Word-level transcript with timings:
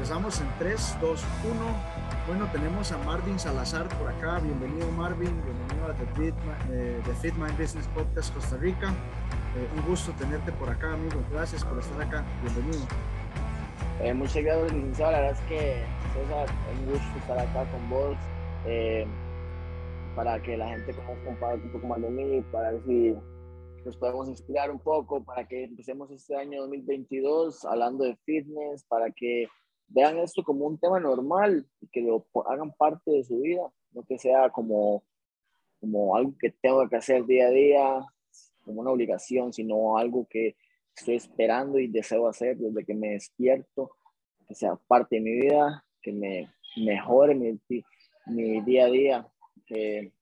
Empezamos 0.00 0.40
en 0.40 0.48
3, 0.58 0.96
2, 1.02 1.24
1. 1.44 1.60
Bueno, 2.26 2.50
tenemos 2.52 2.90
a 2.90 2.96
Marvin 3.04 3.38
Salazar 3.38 3.86
por 3.98 4.08
acá. 4.08 4.38
Bienvenido 4.38 4.90
Marvin, 4.92 5.30
bienvenido 5.44 5.88
a 5.88 5.94
The 5.94 6.06
Fit, 6.14 6.34
eh, 6.70 7.02
The 7.04 7.12
Fit 7.16 7.34
Mind 7.34 7.60
Business 7.60 7.86
Podcast 7.88 8.32
Costa 8.32 8.56
Rica. 8.56 8.88
Eh, 8.88 9.68
un 9.76 9.86
gusto 9.86 10.10
tenerte 10.18 10.52
por 10.52 10.70
acá, 10.70 10.94
amigo. 10.94 11.22
Gracias 11.30 11.62
por 11.66 11.78
estar 11.78 12.00
acá. 12.00 12.24
Bienvenido. 12.42 12.82
Eh, 14.00 14.14
muchas 14.14 14.42
gracias, 14.42 14.72
licenciado. 14.72 15.12
La 15.12 15.20
verdad 15.20 15.38
es 15.38 15.48
que 15.50 15.84
César, 16.14 16.48
es 16.48 16.78
un 16.78 16.86
gusto 16.86 17.18
estar 17.18 17.38
acá 17.38 17.70
con 17.70 17.90
vos 17.90 18.16
eh, 18.64 19.06
para 20.16 20.40
que 20.40 20.56
la 20.56 20.68
gente 20.70 20.94
conozca 20.94 21.56
un 21.56 21.72
poco 21.72 21.86
más 21.86 22.00
de 22.00 22.08
mí, 22.08 22.40
para 22.50 22.72
ver 22.72 22.82
si 22.86 23.14
nos 23.84 23.98
podemos 23.98 24.30
inspirar 24.30 24.70
un 24.70 24.80
poco, 24.80 25.22
para 25.22 25.46
que 25.46 25.64
empecemos 25.64 26.10
este 26.10 26.34
año 26.36 26.62
2022 26.62 27.66
hablando 27.66 28.04
de 28.04 28.16
fitness, 28.24 28.82
para 28.84 29.10
que 29.10 29.46
vean 29.90 30.18
esto 30.18 30.42
como 30.42 30.66
un 30.66 30.78
tema 30.78 30.98
normal 31.00 31.66
y 31.80 31.88
que 31.88 32.00
lo 32.00 32.26
hagan 32.46 32.72
parte 32.72 33.10
de 33.10 33.24
su 33.24 33.40
vida, 33.40 33.62
no 33.92 34.02
que 34.04 34.18
sea 34.18 34.50
como, 34.50 35.02
como 35.80 36.16
algo 36.16 36.34
que 36.38 36.50
tengo 36.50 36.88
que 36.88 36.96
hacer 36.96 37.26
día 37.26 37.48
a 37.48 37.50
día, 37.50 38.06
como 38.64 38.80
una 38.80 38.90
obligación, 38.90 39.52
sino 39.52 39.98
algo 39.98 40.26
que 40.28 40.56
estoy 40.96 41.16
esperando 41.16 41.78
y 41.78 41.88
deseo 41.88 42.28
hacer 42.28 42.56
desde 42.56 42.84
que 42.84 42.94
me 42.94 43.10
despierto, 43.10 43.90
que 44.46 44.54
sea 44.54 44.76
parte 44.86 45.16
de 45.16 45.22
mi 45.22 45.32
vida, 45.32 45.84
que 46.02 46.12
me 46.12 46.52
mejore 46.76 47.34
mi, 47.34 47.60
mi 48.26 48.60
día 48.62 48.86
a 48.86 48.90
día, 48.90 49.28
que 49.66 50.12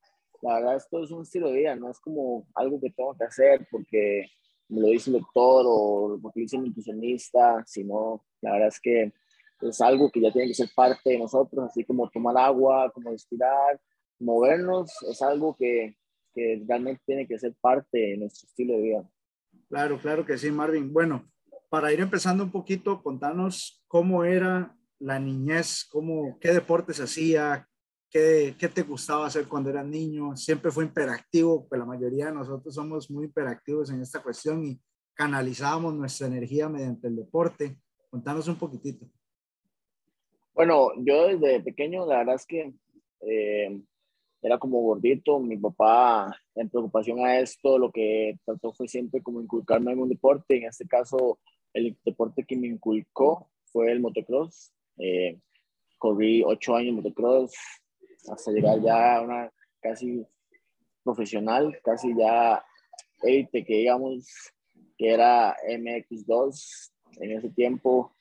la 0.41 0.55
verdad 0.55 0.77
esto 0.77 1.03
es 1.03 1.11
un 1.11 1.23
estilo 1.23 1.49
de 1.49 1.59
vida, 1.59 1.77
no 1.77 1.91
es 1.91 1.99
como 2.01 2.47
algo 2.55 2.81
que 2.81 2.91
tengo 2.91 3.17
que 3.17 3.25
hacer 3.25 3.67
porque 3.71 4.27
me 4.69 4.81
lo 4.81 4.89
dice 4.89 5.11
el 5.11 5.21
doctor 5.21 5.65
o 5.67 6.19
porque 6.23 6.41
lo 6.41 6.45
dice 6.45 6.57
el 6.57 6.65
nutricionista, 6.65 7.65
sino 7.67 8.25
la 8.41 8.53
verdad 8.53 8.69
es 8.69 8.81
que 8.81 9.13
es 9.61 9.81
algo 9.81 10.11
que 10.11 10.21
ya 10.21 10.33
tiene 10.33 10.49
que 10.49 10.55
ser 10.55 10.71
parte 10.75 11.11
de 11.11 11.19
nosotros, 11.19 11.67
así 11.67 11.85
como 11.85 12.09
tomar 12.11 12.37
agua, 12.37 12.91
como 12.93 13.11
respirar, 13.11 13.81
movernos, 14.19 14.93
es 15.03 15.23
algo 15.23 15.57
que, 15.57 15.97
que 16.35 16.63
realmente 16.67 17.03
tiene 17.07 17.27
que 17.27 17.39
ser 17.39 17.55
parte 17.61 17.99
de 17.99 18.17
nuestro 18.17 18.49
estilo 18.49 18.75
de 18.75 18.83
vida. 18.83 19.11
Claro, 19.69 19.99
claro 19.99 20.25
que 20.25 20.39
sí, 20.39 20.51
Marvin. 20.51 20.93
Bueno, 20.93 21.29
para 21.69 21.93
ir 21.93 22.01
empezando 22.01 22.45
un 22.45 22.51
poquito, 22.51 23.03
contanos 23.03 23.83
cómo 23.87 24.25
era 24.25 24.77
la 24.99 25.19
niñez, 25.19 25.87
cómo, 25.91 26.39
qué 26.41 26.53
deportes 26.53 27.01
hacía, 27.01 27.69
qué, 28.11 28.55
qué 28.59 28.69
te 28.69 28.83
gustaba 28.83 29.27
hacer 29.27 29.47
cuando 29.47 29.71
eras 29.71 29.87
niño. 29.87 30.37
Siempre 30.37 30.71
fue 30.71 30.85
hiperactivo, 30.85 31.69
pues 31.69 31.79
la 31.79 31.85
mayoría 31.85 32.27
de 32.27 32.33
nosotros 32.33 32.75
somos 32.75 33.11
muy 33.11 33.27
hiperactivos 33.27 33.91
en 33.91 34.01
esta 34.01 34.23
cuestión 34.23 34.65
y 34.65 34.81
canalizábamos 35.15 35.95
nuestra 35.95 36.27
energía 36.27 36.69
mediante 36.69 37.09
el 37.09 37.17
deporte. 37.17 37.79
Contanos 38.11 38.49
un 38.49 38.57
poquitito. 38.57 39.07
Bueno, 40.59 40.91
yo 40.97 41.29
desde 41.29 41.61
pequeño, 41.61 42.05
la 42.05 42.17
verdad 42.17 42.35
es 42.35 42.45
que 42.45 42.73
eh, 43.21 43.81
era 44.43 44.59
como 44.59 44.81
gordito. 44.81 45.39
Mi 45.39 45.57
papá, 45.57 46.37
en 46.57 46.69
preocupación 46.69 47.25
a 47.25 47.39
esto, 47.39 47.79
lo 47.79 47.93
que 47.93 48.37
trató 48.45 48.73
fue 48.73 48.89
siempre 48.89 49.23
como 49.23 49.41
inculcarme 49.41 49.95
un 49.95 50.09
deporte. 50.09 50.57
En 50.57 50.65
este 50.65 50.89
caso, 50.89 51.39
el 51.73 51.97
deporte 52.05 52.43
que 52.43 52.57
me 52.57 52.67
inculcó 52.67 53.49
fue 53.67 53.93
el 53.93 54.01
motocross. 54.01 54.73
Eh, 54.97 55.39
corrí 55.97 56.43
ocho 56.45 56.75
años 56.75 56.97
motocross 56.97 57.55
hasta 58.29 58.51
llegar 58.51 58.83
ya 58.83 59.19
a 59.19 59.23
una 59.23 59.53
casi 59.81 60.27
profesional, 61.05 61.79
casi 61.85 62.17
ya 62.19 62.65
élite, 63.23 63.65
que 63.65 63.75
digamos 63.75 64.27
que 64.97 65.09
era 65.09 65.57
MX2 65.69 66.91
en 67.21 67.31
ese 67.31 67.49
tiempo 67.51 68.18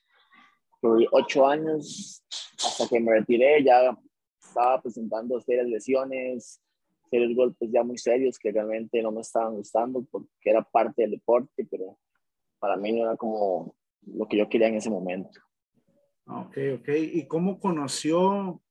ocho 1.12 1.48
años 1.48 2.24
hasta 2.64 2.88
que 2.88 3.00
me 3.00 3.12
retiré, 3.14 3.64
ya 3.64 3.98
estaba 4.42 4.82
presentando 4.82 5.40
serias 5.42 5.68
lesiones, 5.68 6.62
serios 7.10 7.36
golpes 7.36 7.70
ya 7.72 7.84
muy 7.84 7.98
serios 7.98 8.38
que 8.38 8.52
realmente 8.52 9.02
no 9.02 9.12
me 9.12 9.22
estaban 9.22 9.56
gustando 9.56 10.06
porque 10.12 10.28
era 10.44 10.64
parte 10.64 11.04
del 11.04 11.12
deporte, 11.12 11.68
pero 11.70 11.98
para 12.60 12.76
mí 12.76 12.92
no 12.92 13.04
era 13.04 13.16
como 13.16 13.76
lo 14.02 14.28
que 14.28 14.38
yo 14.38 14.50
quería 14.50 14.68
en 14.68 14.76
ese 14.76 14.90
momento. 14.90 15.40
Ok, 16.26 16.58
ok. 16.80 16.90
¿Y 17.14 17.28
cómo 17.28 17.60
conoció 17.60 18.62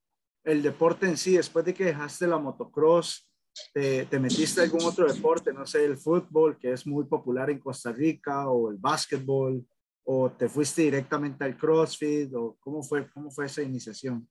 el 0.44 0.62
deporte 0.62 1.06
en 1.06 1.16
sí 1.16 1.36
después 1.36 1.64
de 1.64 1.74
que 1.74 1.84
dejaste 1.84 2.26
la 2.26 2.38
motocross? 2.38 3.30
¿Te, 3.72 4.04
te 4.04 4.18
metiste 4.18 4.60
en 4.60 4.66
algún 4.66 4.84
otro 4.84 5.10
deporte? 5.10 5.52
No 5.52 5.66
sé, 5.66 5.84
el 5.84 5.96
fútbol, 5.96 6.58
que 6.58 6.72
es 6.72 6.86
muy 6.86 7.04
popular 7.04 7.48
en 7.48 7.58
Costa 7.58 7.90
Rica, 7.92 8.50
o 8.50 8.70
el 8.70 8.76
básquetbol 8.76 9.66
o 10.08 10.30
te 10.30 10.48
fuiste 10.48 10.82
directamente 10.82 11.44
al 11.44 11.56
CrossFit 11.56 12.32
o 12.34 12.56
cómo 12.60 12.82
fue, 12.82 13.10
cómo 13.10 13.30
fue 13.30 13.46
esa 13.46 13.62
iniciación? 13.62 14.26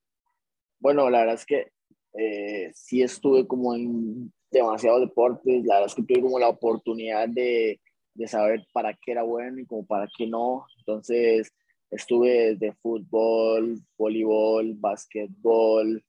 Bueno, 0.79 1.09
la 1.09 1.19
verdad 1.19 1.35
es 1.35 1.45
que 1.45 1.71
eh, 2.13 2.71
sí 2.73 3.01
estuve 3.01 3.45
como 3.45 3.75
en 3.75 4.31
demasiados 4.49 5.01
deportes, 5.01 5.65
la 5.65 5.75
verdad 5.75 5.87
es 5.87 5.95
que 5.95 6.03
tuve 6.03 6.21
como 6.21 6.39
la 6.39 6.47
oportunidad 6.47 7.27
de, 7.27 7.81
de 8.13 8.27
saber 8.27 8.65
para 8.73 8.93
qué 8.93 9.11
era 9.11 9.23
bueno 9.23 9.59
y 9.59 9.65
como 9.65 9.85
para 9.85 10.07
qué 10.17 10.25
no, 10.25 10.65
entonces 10.79 11.51
estuve 11.91 12.55
de 12.55 12.71
fútbol, 12.75 13.77
voleibol, 13.97 14.75
básquetbol, 14.75 16.01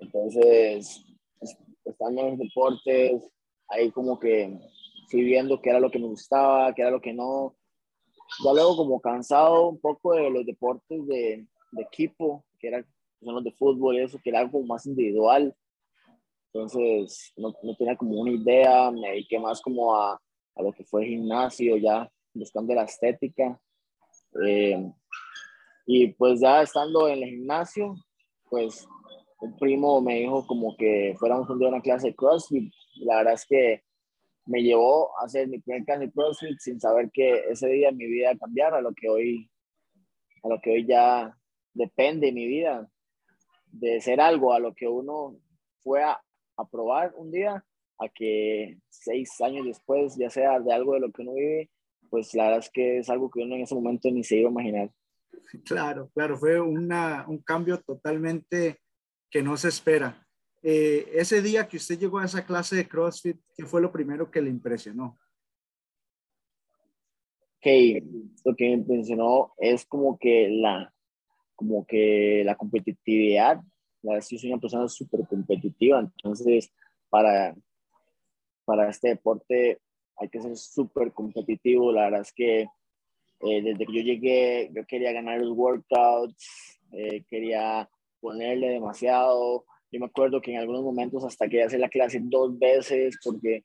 entonces 0.00 1.04
estando 1.84 2.22
en 2.22 2.30
los 2.30 2.38
deportes, 2.40 3.22
ahí 3.68 3.92
como 3.92 4.18
que 4.18 4.58
fui 5.08 5.22
viendo 5.22 5.62
qué 5.62 5.70
era 5.70 5.78
lo 5.78 5.92
que 5.92 6.00
me 6.00 6.08
gustaba, 6.08 6.74
qué 6.74 6.82
era 6.82 6.90
lo 6.90 7.00
que 7.00 7.12
no, 7.12 7.54
ya 8.44 8.52
luego 8.52 8.76
como 8.76 9.00
cansado 9.00 9.68
un 9.68 9.80
poco 9.80 10.14
de 10.14 10.30
los 10.30 10.44
deportes 10.44 11.06
de, 11.06 11.46
de 11.72 11.82
equipo, 11.82 12.44
que, 12.58 12.68
era, 12.68 12.84
son 13.20 13.34
los 13.34 13.44
de 13.44 13.52
fútbol 13.52 13.96
y 13.96 14.00
eso, 14.00 14.18
que 14.22 14.30
era 14.30 14.40
algo 14.40 14.62
más 14.62 14.86
individual. 14.86 15.54
Entonces 16.52 17.32
no, 17.36 17.54
no, 17.62 17.76
tenía 17.76 17.96
como 17.96 18.20
una 18.20 18.30
idea, 18.30 18.90
me 18.90 19.10
dediqué 19.10 19.38
más 19.38 19.60
como 19.60 19.94
a, 19.94 20.20
a 20.54 20.62
lo 20.62 20.72
que 20.72 20.84
fue 20.84 21.06
gimnasio, 21.06 21.76
ya 21.76 22.10
buscando 22.32 22.74
la 22.74 22.84
estética. 22.84 23.60
Eh, 24.44 24.92
y 25.86 26.08
pues 26.08 26.40
ya 26.40 26.62
estando 26.62 27.08
en 27.08 27.22
el 27.22 27.30
gimnasio, 27.30 27.94
pues 28.48 28.86
un 29.40 29.56
primo 29.56 30.00
me 30.00 30.20
dijo 30.20 30.46
como 30.46 30.76
que 30.76 31.14
fuéramos 31.18 31.48
un 31.50 31.58
día 31.58 31.68
a 31.68 31.72
una 31.72 31.82
clase 31.82 32.08
de 32.08 32.14
CrossFit. 32.16 32.72
La 32.96 33.18
verdad 33.18 33.34
es 33.34 33.46
que 33.46 33.82
me 34.46 34.62
llevó 34.62 35.18
a 35.18 35.24
hacer 35.24 35.48
mi 35.48 35.58
primer 35.58 35.84
clase 35.84 36.06
de 36.06 36.12
CrossFit 36.12 36.58
sin 36.58 36.80
saber 36.80 37.10
que 37.12 37.48
ese 37.50 37.68
día 37.68 37.90
mi 37.92 38.06
vida 38.06 38.36
cambiara 38.36 38.78
a 38.78 38.80
lo 38.80 38.92
que 38.94 39.08
hoy, 39.08 39.50
a 40.42 40.48
lo 40.48 40.60
que 40.60 40.70
hoy 40.70 40.86
ya 40.86 41.36
depende 41.74 42.32
mi 42.32 42.46
vida, 42.46 42.88
de 43.66 44.00
ser 44.00 44.20
algo 44.20 44.52
a 44.52 44.60
lo 44.60 44.74
que 44.74 44.88
uno 44.88 45.36
fue 45.82 46.02
a, 46.02 46.20
a 46.56 46.68
probar 46.68 47.12
un 47.16 47.30
día, 47.30 47.64
a 47.98 48.08
que 48.08 48.78
seis 48.88 49.40
años 49.40 49.66
después 49.66 50.16
ya 50.16 50.30
sea 50.30 50.60
de 50.60 50.72
algo 50.72 50.94
de 50.94 51.00
lo 51.00 51.10
que 51.10 51.22
uno 51.22 51.34
vive, 51.34 51.70
pues 52.08 52.34
la 52.34 52.44
verdad 52.44 52.60
es 52.60 52.70
que 52.70 52.98
es 52.98 53.10
algo 53.10 53.30
que 53.30 53.40
uno 53.40 53.56
en 53.56 53.62
ese 53.62 53.74
momento 53.74 54.10
ni 54.10 54.22
se 54.22 54.36
iba 54.36 54.48
a 54.48 54.52
imaginar. 54.52 54.90
Claro, 55.64 56.10
claro, 56.14 56.36
fue 56.36 56.60
una, 56.60 57.24
un 57.28 57.38
cambio 57.38 57.80
totalmente 57.80 58.80
que 59.30 59.42
no 59.42 59.56
se 59.56 59.68
espera. 59.68 60.25
Eh, 60.68 61.12
ese 61.12 61.40
día 61.42 61.68
que 61.68 61.76
usted 61.76 61.96
llegó 61.96 62.18
a 62.18 62.24
esa 62.24 62.44
clase 62.44 62.74
de 62.74 62.88
CrossFit, 62.88 63.36
¿qué 63.56 63.64
fue 63.64 63.80
lo 63.80 63.92
primero 63.92 64.32
que 64.32 64.42
le 64.42 64.50
impresionó? 64.50 65.16
Que 67.60 68.02
lo 68.44 68.56
que 68.56 68.64
me 68.64 68.72
impresionó 68.72 69.54
es 69.58 69.86
como 69.86 70.18
que 70.18 70.48
la, 70.48 70.92
como 71.54 71.86
que 71.86 72.42
la 72.44 72.56
competitividad. 72.56 73.60
La 74.02 74.20
soy 74.20 74.50
una 74.50 74.60
persona 74.60 74.88
súper 74.88 75.24
competitiva, 75.28 76.00
entonces 76.00 76.72
para, 77.10 77.54
para 78.64 78.90
este 78.90 79.10
deporte 79.10 79.80
hay 80.16 80.28
que 80.28 80.40
ser 80.40 80.56
súper 80.56 81.12
competitivo. 81.12 81.92
La 81.92 82.06
verdad 82.06 82.22
es 82.22 82.32
que 82.32 82.62
eh, 82.62 83.62
desde 83.62 83.86
que 83.86 83.92
yo 83.92 84.02
llegué, 84.02 84.72
yo 84.74 84.84
quería 84.84 85.12
ganar 85.12 85.40
los 85.40 85.56
workouts, 85.56 86.80
eh, 86.90 87.22
quería 87.28 87.88
ponerle 88.18 88.70
demasiado, 88.70 89.64
yo 89.90 90.00
me 90.00 90.06
acuerdo 90.06 90.40
que 90.40 90.52
en 90.52 90.58
algunos 90.58 90.82
momentos 90.82 91.24
hasta 91.24 91.48
quería 91.48 91.66
hacer 91.66 91.80
la 91.80 91.88
clase 91.88 92.20
dos 92.22 92.58
veces 92.58 93.16
porque, 93.22 93.64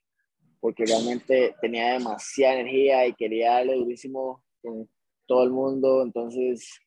porque 0.60 0.84
realmente 0.86 1.54
tenía 1.60 1.94
demasiada 1.94 2.60
energía 2.60 3.06
y 3.06 3.14
quería 3.14 3.54
darle 3.54 3.76
durísimo 3.76 4.44
con 4.62 4.88
todo 5.26 5.44
el 5.44 5.50
mundo. 5.50 6.02
Entonces, 6.02 6.80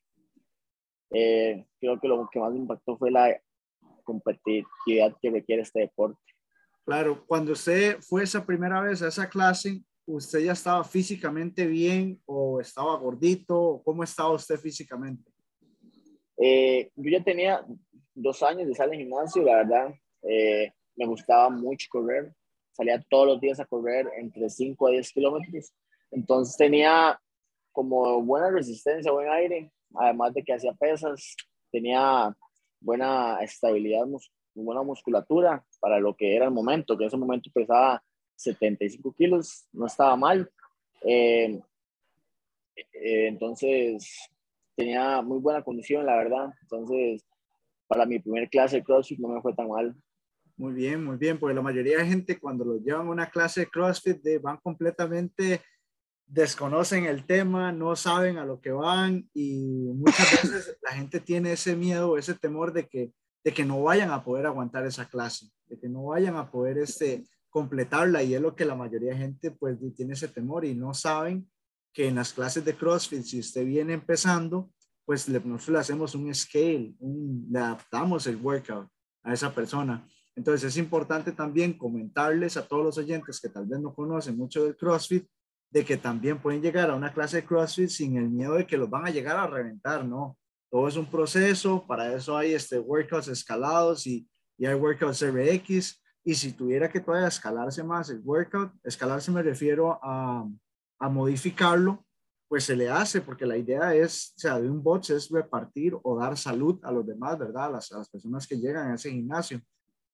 eh, 1.10 1.64
creo 1.80 2.00
que 2.00 2.08
lo 2.08 2.28
que 2.30 2.40
más 2.40 2.52
me 2.52 2.60
impactó 2.60 2.96
fue 2.96 3.10
la 3.10 3.40
competitividad 4.04 5.14
que 5.20 5.30
requiere 5.30 5.62
este 5.62 5.80
deporte. 5.80 6.20
Claro, 6.84 7.24
cuando 7.26 7.52
usted 7.52 7.98
fue 8.00 8.22
esa 8.22 8.44
primera 8.46 8.80
vez 8.80 9.02
a 9.02 9.08
esa 9.08 9.28
clase, 9.28 9.82
¿usted 10.06 10.40
ya 10.40 10.52
estaba 10.52 10.84
físicamente 10.84 11.66
bien 11.66 12.20
o 12.24 12.60
estaba 12.60 12.96
gordito? 12.96 13.82
¿Cómo 13.84 14.04
estaba 14.04 14.32
usted 14.32 14.56
físicamente? 14.56 15.30
Eh, 16.38 16.90
yo 16.94 17.10
ya 17.10 17.24
tenía 17.24 17.64
dos 18.16 18.42
años 18.42 18.66
de 18.66 18.74
salir 18.74 18.94
al 18.94 19.00
gimnasio, 19.00 19.42
la 19.42 19.56
verdad, 19.56 19.94
eh, 20.22 20.72
me 20.96 21.06
gustaba 21.06 21.50
mucho 21.50 21.86
correr. 21.90 22.32
Salía 22.72 23.04
todos 23.08 23.26
los 23.26 23.40
días 23.40 23.60
a 23.60 23.66
correr 23.66 24.08
entre 24.16 24.48
5 24.48 24.86
a 24.86 24.90
10 24.90 25.12
kilómetros. 25.12 25.72
Entonces 26.10 26.56
tenía 26.56 27.20
como 27.72 28.22
buena 28.22 28.50
resistencia, 28.50 29.12
buen 29.12 29.28
aire, 29.28 29.70
además 29.94 30.32
de 30.34 30.42
que 30.42 30.54
hacía 30.54 30.72
pesas, 30.72 31.36
tenía 31.70 32.34
buena 32.80 33.38
estabilidad, 33.42 34.06
buena 34.54 34.82
musculatura 34.82 35.64
para 35.78 36.00
lo 36.00 36.14
que 36.14 36.34
era 36.34 36.46
el 36.46 36.50
momento, 36.50 36.96
que 36.96 37.04
en 37.04 37.08
ese 37.08 37.16
momento 37.18 37.50
pesaba 37.52 38.02
75 38.36 39.12
kilos, 39.12 39.66
no 39.72 39.86
estaba 39.86 40.16
mal. 40.16 40.50
Eh, 41.02 41.60
eh, 42.76 43.26
entonces, 43.28 44.30
tenía 44.74 45.20
muy 45.22 45.38
buena 45.38 45.62
condición, 45.62 46.06
la 46.06 46.16
verdad. 46.16 46.52
Entonces, 46.62 47.24
para 47.86 48.06
mi 48.06 48.18
primer 48.18 48.48
clase 48.48 48.76
de 48.76 48.84
CrossFit 48.84 49.18
no 49.18 49.28
me 49.28 49.40
fue 49.40 49.54
tan 49.54 49.68
mal. 49.68 49.94
Muy 50.56 50.72
bien, 50.72 51.04
muy 51.04 51.16
bien, 51.16 51.38
porque 51.38 51.54
la 51.54 51.62
mayoría 51.62 51.98
de 51.98 52.06
gente 52.06 52.38
cuando 52.38 52.64
lo 52.64 52.78
llevan 52.78 53.08
a 53.08 53.10
una 53.10 53.30
clase 53.30 53.60
de 53.60 53.66
CrossFit 53.66 54.22
de, 54.22 54.38
van 54.38 54.56
completamente 54.58 55.60
desconocen 56.26 57.04
el 57.04 57.24
tema, 57.24 57.72
no 57.72 57.94
saben 57.94 58.38
a 58.38 58.44
lo 58.44 58.60
que 58.60 58.72
van 58.72 59.28
y 59.32 59.92
muchas 59.94 60.30
veces 60.42 60.76
la 60.82 60.92
gente 60.92 61.20
tiene 61.20 61.52
ese 61.52 61.76
miedo, 61.76 62.18
ese 62.18 62.34
temor 62.34 62.72
de 62.72 62.88
que, 62.88 63.12
de 63.44 63.52
que 63.52 63.64
no 63.64 63.82
vayan 63.82 64.10
a 64.10 64.24
poder 64.24 64.46
aguantar 64.46 64.84
esa 64.86 65.08
clase, 65.08 65.46
de 65.66 65.78
que 65.78 65.88
no 65.88 66.06
vayan 66.06 66.36
a 66.36 66.50
poder 66.50 66.78
este, 66.78 67.24
completarla 67.48 68.22
y 68.22 68.34
es 68.34 68.40
lo 68.40 68.56
que 68.56 68.64
la 68.64 68.74
mayoría 68.74 69.12
de 69.12 69.18
gente 69.18 69.50
pues 69.50 69.78
tiene 69.94 70.14
ese 70.14 70.28
temor 70.28 70.64
y 70.64 70.74
no 70.74 70.94
saben 70.94 71.48
que 71.92 72.08
en 72.08 72.16
las 72.16 72.32
clases 72.32 72.64
de 72.64 72.76
CrossFit, 72.76 73.22
si 73.22 73.40
usted 73.40 73.64
viene 73.64 73.94
empezando, 73.94 74.70
pues 75.06 75.28
nosotros 75.28 75.68
le 75.68 75.78
hacemos 75.78 76.14
un 76.16 76.34
scale, 76.34 76.94
le 77.00 77.58
adaptamos 77.58 78.26
el 78.26 78.36
workout 78.36 78.88
a 79.22 79.32
esa 79.32 79.54
persona. 79.54 80.06
Entonces 80.34 80.64
es 80.64 80.76
importante 80.76 81.32
también 81.32 81.78
comentarles 81.78 82.56
a 82.56 82.66
todos 82.66 82.84
los 82.84 82.98
oyentes 82.98 83.40
que 83.40 83.48
tal 83.48 83.66
vez 83.66 83.80
no 83.80 83.94
conocen 83.94 84.36
mucho 84.36 84.64
del 84.64 84.76
CrossFit, 84.76 85.26
de 85.70 85.84
que 85.84 85.96
también 85.96 86.42
pueden 86.42 86.60
llegar 86.60 86.90
a 86.90 86.96
una 86.96 87.12
clase 87.12 87.38
de 87.38 87.46
CrossFit 87.46 87.88
sin 87.88 88.16
el 88.16 88.28
miedo 88.28 88.54
de 88.54 88.66
que 88.66 88.76
los 88.76 88.90
van 88.90 89.06
a 89.06 89.10
llegar 89.10 89.36
a 89.36 89.46
reventar, 89.46 90.04
¿no? 90.04 90.36
Todo 90.70 90.88
es 90.88 90.96
un 90.96 91.06
proceso, 91.06 91.86
para 91.86 92.12
eso 92.12 92.36
hay 92.36 92.54
este 92.54 92.78
workouts 92.78 93.28
escalados 93.28 94.06
y, 94.06 94.28
y 94.58 94.66
hay 94.66 94.74
workouts 94.74 95.24
RX, 95.24 96.02
y 96.24 96.34
si 96.34 96.52
tuviera 96.52 96.90
que 96.90 97.00
todavía 97.00 97.28
escalarse 97.28 97.84
más 97.84 98.10
el 98.10 98.20
workout, 98.20 98.72
escalarse 98.82 99.30
me 99.30 99.42
refiero 99.42 100.00
a, 100.02 100.44
a 100.98 101.08
modificarlo, 101.08 102.04
pues 102.48 102.64
se 102.64 102.76
le 102.76 102.88
hace, 102.88 103.20
porque 103.20 103.46
la 103.46 103.56
idea 103.56 103.94
es, 103.94 104.32
o 104.36 104.38
sea, 104.38 104.60
de 104.60 104.70
un 104.70 104.82
box 104.82 105.10
es 105.10 105.30
repartir 105.30 105.96
o 106.02 106.18
dar 106.18 106.36
salud 106.36 106.78
a 106.82 106.92
los 106.92 107.06
demás, 107.06 107.38
¿verdad? 107.38 107.66
A 107.66 107.70
las, 107.70 107.92
a 107.92 107.98
las 107.98 108.08
personas 108.08 108.46
que 108.46 108.56
llegan 108.56 108.90
a 108.90 108.94
ese 108.94 109.10
gimnasio. 109.10 109.60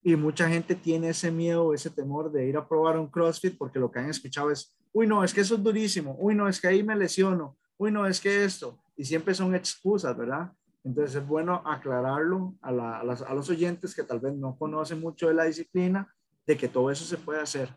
Y 0.02 0.16
mucha 0.16 0.48
gente 0.48 0.74
tiene 0.74 1.10
ese 1.10 1.30
miedo, 1.30 1.74
ese 1.74 1.90
temor 1.90 2.32
de 2.32 2.48
ir 2.48 2.56
a 2.56 2.66
probar 2.66 2.98
un 2.98 3.08
CrossFit 3.08 3.56
porque 3.56 3.78
lo 3.78 3.90
que 3.90 4.00
han 4.00 4.10
escuchado 4.10 4.50
es, 4.50 4.76
uy, 4.92 5.06
no, 5.06 5.22
es 5.22 5.32
que 5.32 5.42
eso 5.42 5.54
es 5.54 5.62
durísimo, 5.62 6.16
uy, 6.18 6.34
no, 6.34 6.48
es 6.48 6.60
que 6.60 6.68
ahí 6.68 6.82
me 6.82 6.96
lesiono, 6.96 7.56
uy, 7.76 7.92
no, 7.92 8.06
es 8.06 8.20
que 8.20 8.44
esto, 8.44 8.78
y 8.96 9.04
siempre 9.04 9.34
son 9.34 9.54
excusas, 9.54 10.16
¿verdad? 10.16 10.52
Entonces 10.84 11.16
es 11.16 11.26
bueno 11.26 11.62
aclararlo 11.64 12.56
a, 12.60 13.00
a, 13.00 13.34
los 13.34 13.50
oyentes 13.50 13.94
que 13.94 14.02
tal 14.02 14.18
vez 14.18 14.34
no 14.34 14.56
conocen 14.58 15.00
mucho 15.00 15.28
de 15.28 15.34
la 15.34 15.44
disciplina, 15.44 16.12
de 16.46 16.56
que 16.56 16.68
todo 16.68 16.90
eso 16.90 17.04
se 17.04 17.16
puede 17.16 17.40
hacer. 17.40 17.74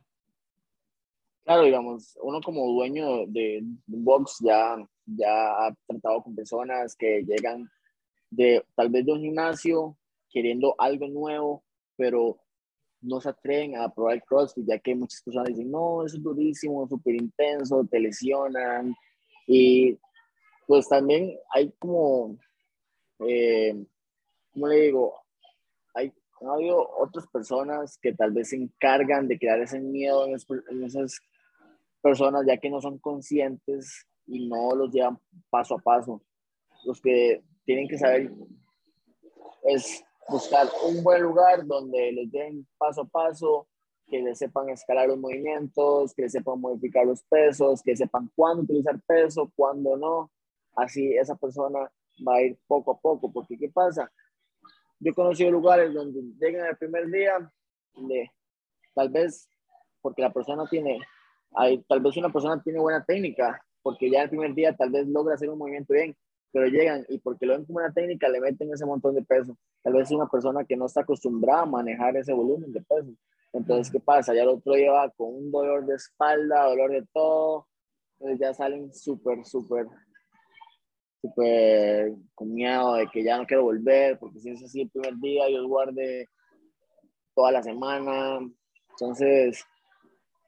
Claro, 1.46 1.62
digamos, 1.62 2.18
uno 2.24 2.42
como 2.42 2.66
dueño 2.74 3.28
de, 3.28 3.60
un 3.62 4.04
box 4.04 4.38
ya, 4.44 4.76
ya 5.06 5.68
ha 5.68 5.76
tratado 5.86 6.24
con 6.24 6.36
personas 6.36 6.96
que 6.96 7.24
llegan 7.24 7.70
de 8.32 8.66
tal 8.76 8.90
vez 8.90 9.06
de 9.06 9.12
un 9.12 9.22
gimnasio 9.22 9.96
queriendo 10.32 10.74
algo 10.80 11.08
nuevo, 11.08 11.64
pero 11.96 12.40
no 13.00 13.22
se 13.22 13.30
atreven 13.30 13.78
a 13.78 13.94
probar 13.94 14.16
el 14.16 14.24
CrossFit, 14.24 14.66
ya 14.68 14.80
que 14.80 14.96
muchas 14.96 15.22
personas 15.22 15.50
dicen, 15.50 15.70
no, 15.70 16.04
eso 16.04 16.18
es 16.18 16.24
durísimo, 16.24 16.88
súper 16.88 17.14
intenso, 17.14 17.88
te 17.92 18.00
lesionan. 18.00 18.96
Y 19.46 20.00
pues 20.66 20.90
también 20.90 21.38
hay 21.54 21.72
como, 21.78 22.40
eh, 23.20 23.86
¿cómo 24.52 24.68
le 24.68 24.82
digo? 24.82 25.14
Hay, 25.94 26.12
ha 26.42 26.54
habido 26.54 26.90
otras 26.98 27.28
personas 27.28 28.00
que 28.02 28.14
tal 28.14 28.32
vez 28.32 28.50
se 28.50 28.56
encargan 28.56 29.28
de 29.28 29.38
crear 29.38 29.60
ese 29.60 29.80
miedo 29.80 30.26
en, 30.26 30.34
esas 30.84 31.20
personas, 32.06 32.46
ya 32.46 32.58
que 32.58 32.70
no 32.70 32.80
son 32.80 33.00
conscientes 33.00 34.06
y 34.28 34.48
no 34.48 34.76
los 34.76 34.92
llevan 34.92 35.18
paso 35.50 35.74
a 35.74 35.80
paso. 35.80 36.22
Los 36.84 37.02
que 37.02 37.42
tienen 37.66 37.88
que 37.88 37.98
saber 37.98 38.32
es 39.64 40.04
buscar 40.30 40.68
un 40.88 41.04
buen 41.04 41.24
lugar 41.24 41.66
donde 41.66 42.12
les 42.12 42.32
den 42.32 42.68
paso 42.78 43.02
a 43.02 43.06
paso, 43.06 43.68
que 44.08 44.22
les 44.22 44.38
sepan 44.38 44.70
escalar 44.70 45.08
los 45.08 45.18
movimientos, 45.18 46.14
que 46.14 46.22
les 46.22 46.32
sepan 46.32 46.62
modificar 46.62 47.08
los 47.08 47.24
pesos, 47.24 47.82
que 47.82 47.96
sepan 47.96 48.30
cuándo 48.36 48.62
utilizar 48.62 49.02
peso, 49.08 49.52
cuándo 49.56 49.98
no. 49.98 50.32
Así 50.76 51.12
esa 51.18 51.36
persona 51.36 51.92
va 52.28 52.36
a 52.36 52.42
ir 52.44 52.56
poco 52.68 52.92
a 52.92 53.00
poco, 53.00 53.34
porque 53.34 53.58
¿qué 53.58 53.70
pasa? 53.70 54.12
Yo 55.00 55.10
he 55.10 55.16
conocido 55.16 55.50
lugares 55.50 55.92
donde 55.92 56.22
llegan 56.40 56.68
el 56.68 56.78
primer 56.78 57.08
día, 57.08 57.52
de, 57.96 58.32
tal 58.94 59.10
vez 59.10 59.50
porque 60.04 60.22
la 60.22 60.32
persona 60.32 60.68
tiene, 60.70 61.00
hay, 61.56 61.82
tal 61.84 62.02
vez 62.02 62.18
una 62.18 62.32
persona 62.32 62.62
tiene 62.62 62.80
buena 62.80 63.04
técnica, 63.04 63.62
porque 63.82 64.10
ya 64.10 64.24
el 64.24 64.30
primer 64.30 64.54
día 64.54 64.76
tal 64.76 64.90
vez 64.92 65.08
logra 65.08 65.36
hacer 65.36 65.50
un 65.50 65.58
movimiento 65.58 65.94
bien, 65.94 66.16
pero 66.52 66.68
llegan 66.68 67.06
y 67.10 67.20
porque 67.20 67.46
lo 67.46 67.54
ven 67.54 67.66
como 67.66 67.80
una 67.80 67.92
técnica 67.92 68.30
le 68.30 68.40
meten 68.40 68.72
ese 68.74 68.86
montón 68.86 69.14
de 69.16 69.24
peso. 69.24 69.58
Tal 69.84 69.94
vez 69.94 70.04
es 70.04 70.12
una 70.12 70.28
persona 70.28 70.64
que 70.64 70.78
no 70.78 70.86
está 70.86 71.02
acostumbrada 71.02 71.64
a 71.64 71.66
manejar 71.66 72.16
ese 72.18 72.34
volumen 72.34 72.72
de 72.72 72.82
peso. 72.82 73.12
Entonces, 73.54 73.92
¿qué 73.92 74.00
pasa? 74.00 74.34
Ya 74.34 74.44
el 74.44 74.50
otro 74.50 74.74
lleva 74.74 75.10
con 75.12 75.36
un 75.36 75.52
dolor 75.52 75.86
de 75.86 75.96
espalda, 75.96 76.66
dolor 76.66 76.92
de 76.92 77.06
todo, 77.14 77.68
entonces 78.20 78.40
ya 78.40 78.54
salen 78.54 78.94
súper, 78.94 79.46
súper, 79.46 79.88
súper 81.22 82.14
con 82.34 82.54
miedo 82.54 82.96
de 82.96 83.08
que 83.08 83.24
ya 83.24 83.38
no 83.38 83.46
quiero 83.46 83.64
volver, 83.64 84.18
porque 84.20 84.40
si 84.40 84.50
es 84.50 84.64
así 84.64 84.82
el 84.82 84.90
primer 84.90 85.16
día, 85.18 85.50
yo 85.50 85.68
guarde 85.68 86.30
toda 87.34 87.52
la 87.52 87.64
semana. 87.64 88.40
Entonces, 88.92 89.64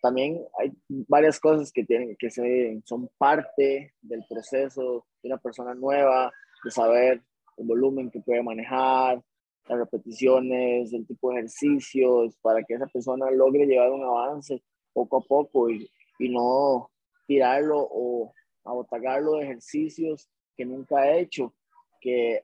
también 0.01 0.43
hay 0.59 0.71
varias 0.87 1.39
cosas 1.39 1.71
que 1.71 1.83
tienen 1.83 2.15
que 2.17 2.29
ser, 2.29 2.81
son 2.85 3.09
parte 3.17 3.93
del 4.01 4.23
proceso 4.29 5.05
de 5.21 5.29
una 5.29 5.37
persona 5.37 5.73
nueva, 5.73 6.31
de 6.63 6.71
saber 6.71 7.21
el 7.57 7.65
volumen 7.65 8.11
que 8.11 8.21
puede 8.21 8.43
manejar, 8.43 9.21
las 9.67 9.79
repeticiones, 9.79 10.93
el 10.93 11.05
tipo 11.05 11.29
de 11.29 11.37
ejercicios, 11.37 12.37
para 12.41 12.63
que 12.63 12.75
esa 12.75 12.87
persona 12.87 13.29
logre 13.31 13.65
llevar 13.65 13.91
un 13.91 14.03
avance 14.03 14.63
poco 14.93 15.17
a 15.17 15.21
poco 15.21 15.69
y, 15.69 15.89
y 16.19 16.29
no 16.29 16.89
tirarlo 17.25 17.77
o 17.79 18.33
abotagarlo 18.63 19.35
de 19.35 19.43
ejercicios 19.43 20.29
que 20.55 20.65
nunca 20.65 20.99
ha 20.99 21.17
hecho, 21.17 21.53
que 21.99 22.43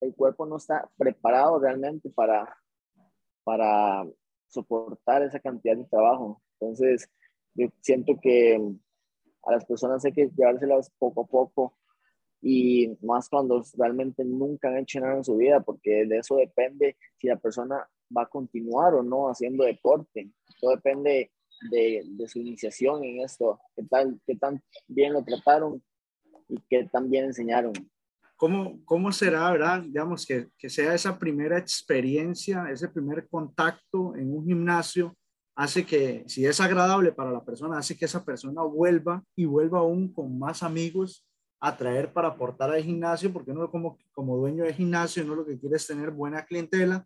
el 0.00 0.14
cuerpo 0.14 0.46
no 0.46 0.56
está 0.56 0.88
preparado 0.96 1.58
realmente 1.58 2.10
para, 2.10 2.56
para 3.44 4.04
soportar 4.48 5.22
esa 5.22 5.40
cantidad 5.40 5.76
de 5.76 5.84
trabajo. 5.84 6.42
Entonces, 6.60 7.08
yo 7.54 7.68
siento 7.80 8.18
que 8.20 8.60
a 9.44 9.52
las 9.52 9.64
personas 9.64 10.04
hay 10.04 10.12
que 10.12 10.30
llevárselas 10.36 10.90
poco 10.98 11.22
a 11.22 11.26
poco 11.26 11.74
y 12.40 12.96
más 13.02 13.28
cuando 13.28 13.62
realmente 13.76 14.24
nunca 14.24 14.68
han 14.68 14.78
hecho 14.78 15.00
nada 15.00 15.16
en 15.16 15.24
su 15.24 15.36
vida, 15.36 15.60
porque 15.60 16.06
de 16.06 16.18
eso 16.18 16.36
depende 16.36 16.96
si 17.16 17.26
la 17.26 17.36
persona 17.36 17.88
va 18.16 18.22
a 18.22 18.28
continuar 18.28 18.94
o 18.94 19.02
no 19.02 19.28
haciendo 19.28 19.64
deporte. 19.64 20.30
Todo 20.60 20.72
depende 20.72 21.32
de, 21.70 22.04
su 22.28 22.38
iniciación 22.38 23.04
en 23.04 23.20
esto, 23.20 23.60
qué, 23.74 23.84
qué 24.26 24.36
tan 24.36 24.62
bien 24.86 25.12
lo 25.12 25.24
trataron 25.24 25.82
y 26.48 26.60
qué 26.68 26.84
tan 26.84 27.10
bien 27.10 27.26
enseñaron. 27.26 27.72
¿Cómo, 28.38 28.78
cómo 28.84 29.10
será, 29.10 29.50
verdad? 29.50 29.82
Digamos, 29.82 30.24
que, 30.24 30.46
que 30.56 30.70
sea 30.70 30.94
esa 30.94 31.18
primera 31.18 31.58
experiencia, 31.58 32.70
ese 32.70 32.88
primer 32.88 33.28
contacto 33.28 34.14
en 34.14 34.32
un 34.32 34.46
gimnasio, 34.46 35.16
hace 35.56 35.84
que, 35.84 36.22
si 36.28 36.46
es 36.46 36.60
agradable 36.60 37.10
para 37.10 37.32
la 37.32 37.44
persona, 37.44 37.78
hace 37.78 37.96
que 37.96 38.04
esa 38.04 38.24
persona 38.24 38.62
vuelva 38.62 39.24
y 39.34 39.44
vuelva 39.44 39.80
aún 39.80 40.12
con 40.12 40.38
más 40.38 40.62
amigos 40.62 41.26
a 41.60 41.76
traer 41.76 42.12
para 42.12 42.28
aportar 42.28 42.70
al 42.70 42.84
gimnasio, 42.84 43.32
porque 43.32 43.50
uno 43.50 43.68
como, 43.72 43.98
como 44.12 44.36
dueño 44.36 44.62
de 44.62 44.72
gimnasio, 44.72 45.24
no 45.24 45.34
lo 45.34 45.44
que 45.44 45.58
quiere 45.58 45.74
es 45.74 45.88
tener 45.88 46.12
buena 46.12 46.44
clientela, 46.44 47.04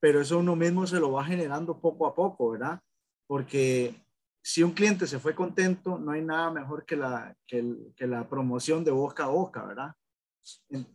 pero 0.00 0.20
eso 0.20 0.38
uno 0.38 0.54
mismo 0.54 0.86
se 0.86 1.00
lo 1.00 1.12
va 1.12 1.24
generando 1.24 1.80
poco 1.80 2.06
a 2.06 2.14
poco, 2.14 2.50
¿verdad? 2.50 2.78
Porque 3.26 3.94
si 4.42 4.62
un 4.62 4.72
cliente 4.72 5.06
se 5.06 5.18
fue 5.18 5.34
contento, 5.34 5.98
no 5.98 6.10
hay 6.12 6.20
nada 6.20 6.50
mejor 6.50 6.84
que 6.84 6.96
la, 6.96 7.34
que, 7.46 7.74
que 7.96 8.06
la 8.06 8.28
promoción 8.28 8.84
de 8.84 8.90
boca 8.90 9.24
a 9.24 9.28
boca, 9.28 9.64
¿verdad? 9.64 9.94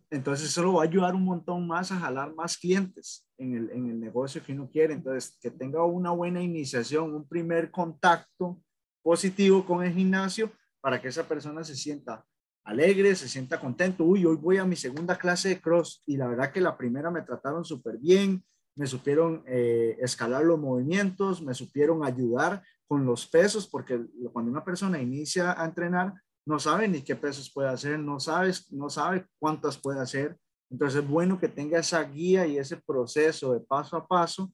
Entonces 0.10 0.50
eso 0.50 0.63
lo 0.63 0.74
va 0.74 0.84
a 0.84 0.86
ayudar 0.86 1.15
un 1.15 1.25
montón 1.25 1.68
más 1.68 1.91
a 1.91 2.00
jalar 2.00 2.34
más 2.36 2.58
clientes 2.58 3.27
en 3.38 3.56
el, 3.56 3.70
en 3.72 3.89
el 3.89 4.00
negocio 4.00 4.44
que 4.44 4.53
uno 4.53 4.70
quiere. 4.70 4.94
Entonces, 4.94 5.38
que 5.41 5.51
tenga 5.51 5.84
una 5.84 6.12
buena 6.12 6.41
iniciación, 6.41 7.13
un 7.13 7.27
primer 7.27 7.72
contacto 7.72 8.62
positivo 9.01 9.65
con 9.65 9.84
el 9.84 9.94
gimnasio 9.94 10.51
para 10.82 11.01
que 11.01 11.08
esa 11.08 11.27
persona 11.27 11.63
se 11.63 11.75
sienta 11.75 12.25
alegre, 12.63 13.15
se 13.15 13.27
sienta 13.27 13.60
contento. 13.60 14.03
Uy, 14.03 14.25
hoy 14.25 14.36
voy 14.36 14.58
a 14.58 14.65
mi 14.65 14.75
segunda 14.75 15.18
clase 15.18 15.50
de 15.50 15.62
cross 15.62 16.03
y 16.06 16.18
la 16.18 16.27
verdad 16.27 16.51
que 16.51 16.62
la 16.62 16.77
primera 16.77 17.10
me 17.10 17.24
trataron 17.24 17.65
súper 17.65 17.98
bien, 17.98 18.44
me 18.75 18.88
supieron 18.88 19.44
eh, 19.48 19.98
escalar 20.00 20.44
los 20.44 20.60
movimientos, 20.60 21.41
me 21.41 21.53
supieron 21.53 22.06
ayudar 22.06 22.62
con 22.88 23.06
los 23.06 23.27
pesos, 23.27 23.68
porque 23.68 24.00
cuando 24.32 24.51
una 24.51 24.63
persona 24.63 25.01
inicia 25.01 25.60
a 25.60 25.65
entrenar, 25.65 26.13
no 26.46 26.60
sabe 26.60 26.88
ni 26.88 27.01
qué 27.01 27.15
pesos 27.15 27.51
puede 27.51 27.69
hacer, 27.69 28.00
no, 28.00 28.19
sabes, 28.19 28.72
no 28.72 28.89
sabe 28.89 29.25
cuántas 29.39 29.77
puede 29.77 30.00
hacer. 30.00 30.38
Entonces 30.69 31.01
es 31.01 31.08
bueno 31.10 31.39
que 31.39 31.48
tenga 31.48 31.79
esa 31.79 32.03
guía 32.03 32.46
y 32.46 32.58
ese 32.58 32.77
proceso 32.77 33.53
de 33.53 33.60
paso 33.60 33.98
a 33.98 34.08
paso. 34.08 34.51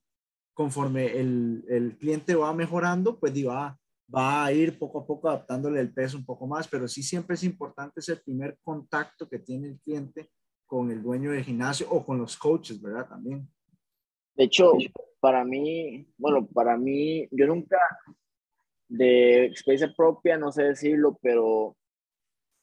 Conforme 0.54 1.18
el, 1.20 1.66
el 1.68 1.98
cliente 1.98 2.34
va 2.34 2.54
mejorando, 2.54 3.20
pues 3.20 3.34
va, 3.46 3.78
va 4.14 4.46
a 4.46 4.54
ir 4.54 4.80
poco 4.80 5.00
a 5.00 5.06
poco 5.06 5.28
adaptándole 5.28 5.80
el 5.82 5.94
peso 5.94 6.18
un 6.18 6.26
poco 6.26 6.48
más, 6.48 6.68
pero 6.68 6.88
sí 6.88 7.04
siempre 7.04 7.36
es 7.36 7.44
importante 7.44 8.00
ese 8.00 8.16
primer 8.18 8.58
contacto 8.64 9.28
que 9.28 9.40
tiene 9.40 9.68
el 9.68 9.80
cliente 9.80 10.30
con 10.66 10.92
el 10.92 11.02
dueño 11.04 11.32
del 11.32 11.44
gimnasio 11.44 11.88
o 11.90 12.06
con 12.06 12.18
los 12.18 12.38
coaches, 12.38 12.82
¿verdad? 12.82 13.08
También. 13.08 13.48
De 14.36 14.46
hecho, 14.46 14.74
para 15.20 15.44
mí, 15.44 16.08
bueno, 16.18 16.46
para 16.48 16.78
mí, 16.78 17.28
yo 17.32 17.48
nunca, 17.48 17.78
de 18.88 19.46
experiencia 19.46 19.94
propia, 19.96 20.38
no 20.38 20.52
sé 20.52 20.64
decirlo, 20.64 21.18
pero 21.22 21.76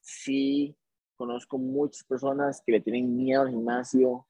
sí 0.01 0.77
conozco 1.17 1.59
muchas 1.59 2.05
personas 2.05 2.63
que 2.65 2.73
le 2.73 2.81
tienen 2.81 3.17
miedo 3.17 3.43
al 3.43 3.51
gimnasio, 3.51 4.27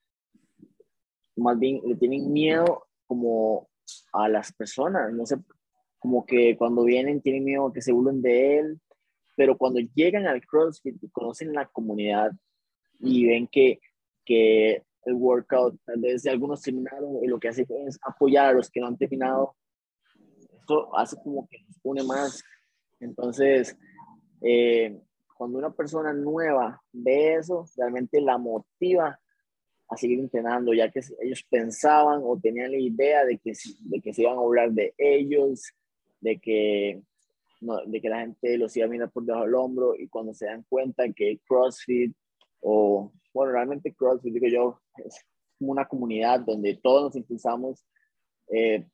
más 1.36 1.58
bien 1.58 1.80
le 1.84 1.96
tienen 1.96 2.32
miedo 2.32 2.86
como 3.06 3.68
a 4.12 4.28
las 4.28 4.52
personas, 4.52 5.12
no 5.12 5.26
sé, 5.26 5.36
como 5.98 6.26
que 6.26 6.56
cuando 6.56 6.84
vienen 6.84 7.22
tienen 7.22 7.44
miedo 7.44 7.72
que 7.72 7.82
se 7.82 7.92
burlen 7.92 8.22
de 8.22 8.58
él, 8.58 8.80
pero 9.36 9.56
cuando 9.56 9.80
llegan 9.94 10.26
al 10.26 10.44
CrossFit 10.44 11.02
y 11.02 11.08
conocen 11.10 11.52
la 11.52 11.66
comunidad 11.66 12.32
y 13.00 13.26
ven 13.26 13.48
que, 13.48 13.80
que 14.24 14.82
el 15.04 15.14
workout, 15.14 15.78
tal 15.84 16.00
vez 16.00 16.26
algunos 16.26 16.62
terminaron 16.62 17.24
y 17.24 17.26
lo 17.26 17.40
que 17.40 17.48
hace 17.48 17.66
es 17.86 17.98
apoyar 18.02 18.48
a 18.48 18.52
los 18.52 18.70
que 18.70 18.80
no 18.80 18.86
han 18.86 18.98
terminado, 18.98 19.56
esto 20.62 20.96
hace 20.96 21.16
como 21.22 21.46
que 21.48 21.58
nos 21.62 21.76
une 21.82 22.02
más. 22.04 22.42
Entonces, 23.00 23.76
eh, 24.40 24.98
cuando 25.36 25.58
una 25.58 25.72
persona 25.72 26.12
nueva 26.12 26.80
ve 26.92 27.34
eso, 27.34 27.66
realmente 27.76 28.20
la 28.20 28.38
motiva 28.38 29.18
a 29.88 29.96
seguir 29.96 30.20
entrenando, 30.20 30.72
ya 30.72 30.90
que 30.90 31.00
ellos 31.20 31.44
pensaban 31.50 32.22
o 32.24 32.38
tenían 32.40 32.70
la 32.70 32.78
idea 32.78 33.24
de 33.24 33.38
que, 33.38 33.52
de 33.80 34.00
que 34.00 34.14
se 34.14 34.22
iban 34.22 34.38
a 34.38 34.40
hablar 34.40 34.72
de 34.72 34.94
ellos, 34.96 35.72
de 36.20 36.38
que, 36.38 37.02
de 37.86 38.00
que 38.00 38.08
la 38.08 38.20
gente 38.20 38.56
los 38.56 38.76
iba 38.76 38.86
a 38.86 38.88
mirar 38.88 39.10
por 39.10 39.24
debajo 39.24 39.44
del 39.44 39.54
hombro 39.54 39.94
y 39.96 40.08
cuando 40.08 40.32
se 40.32 40.46
dan 40.46 40.64
cuenta 40.68 41.04
que 41.12 41.40
CrossFit 41.46 42.14
o, 42.60 43.12
bueno, 43.34 43.52
realmente 43.52 43.92
CrossFit, 43.92 44.32
digo 44.32 44.46
yo, 44.46 44.80
es 45.04 45.26
como 45.58 45.72
una 45.72 45.86
comunidad 45.86 46.40
donde 46.40 46.76
todos 46.76 47.02
nos 47.02 47.16
impulsamos. 47.16 47.84
Eh, 48.48 48.86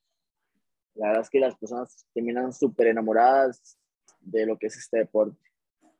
la 0.95 1.09
verdad 1.09 1.23
es 1.23 1.31
que 1.31 1.41
las 1.41 1.57
personas 1.57 2.07
terminan 2.13 2.53
súper 2.53 2.89
enamoradas 2.89 3.79
de 4.21 4.47
lo 4.47 4.59
que 4.59 4.67
es 4.67 4.77
este 4.77 4.99
deporte. 4.99 5.39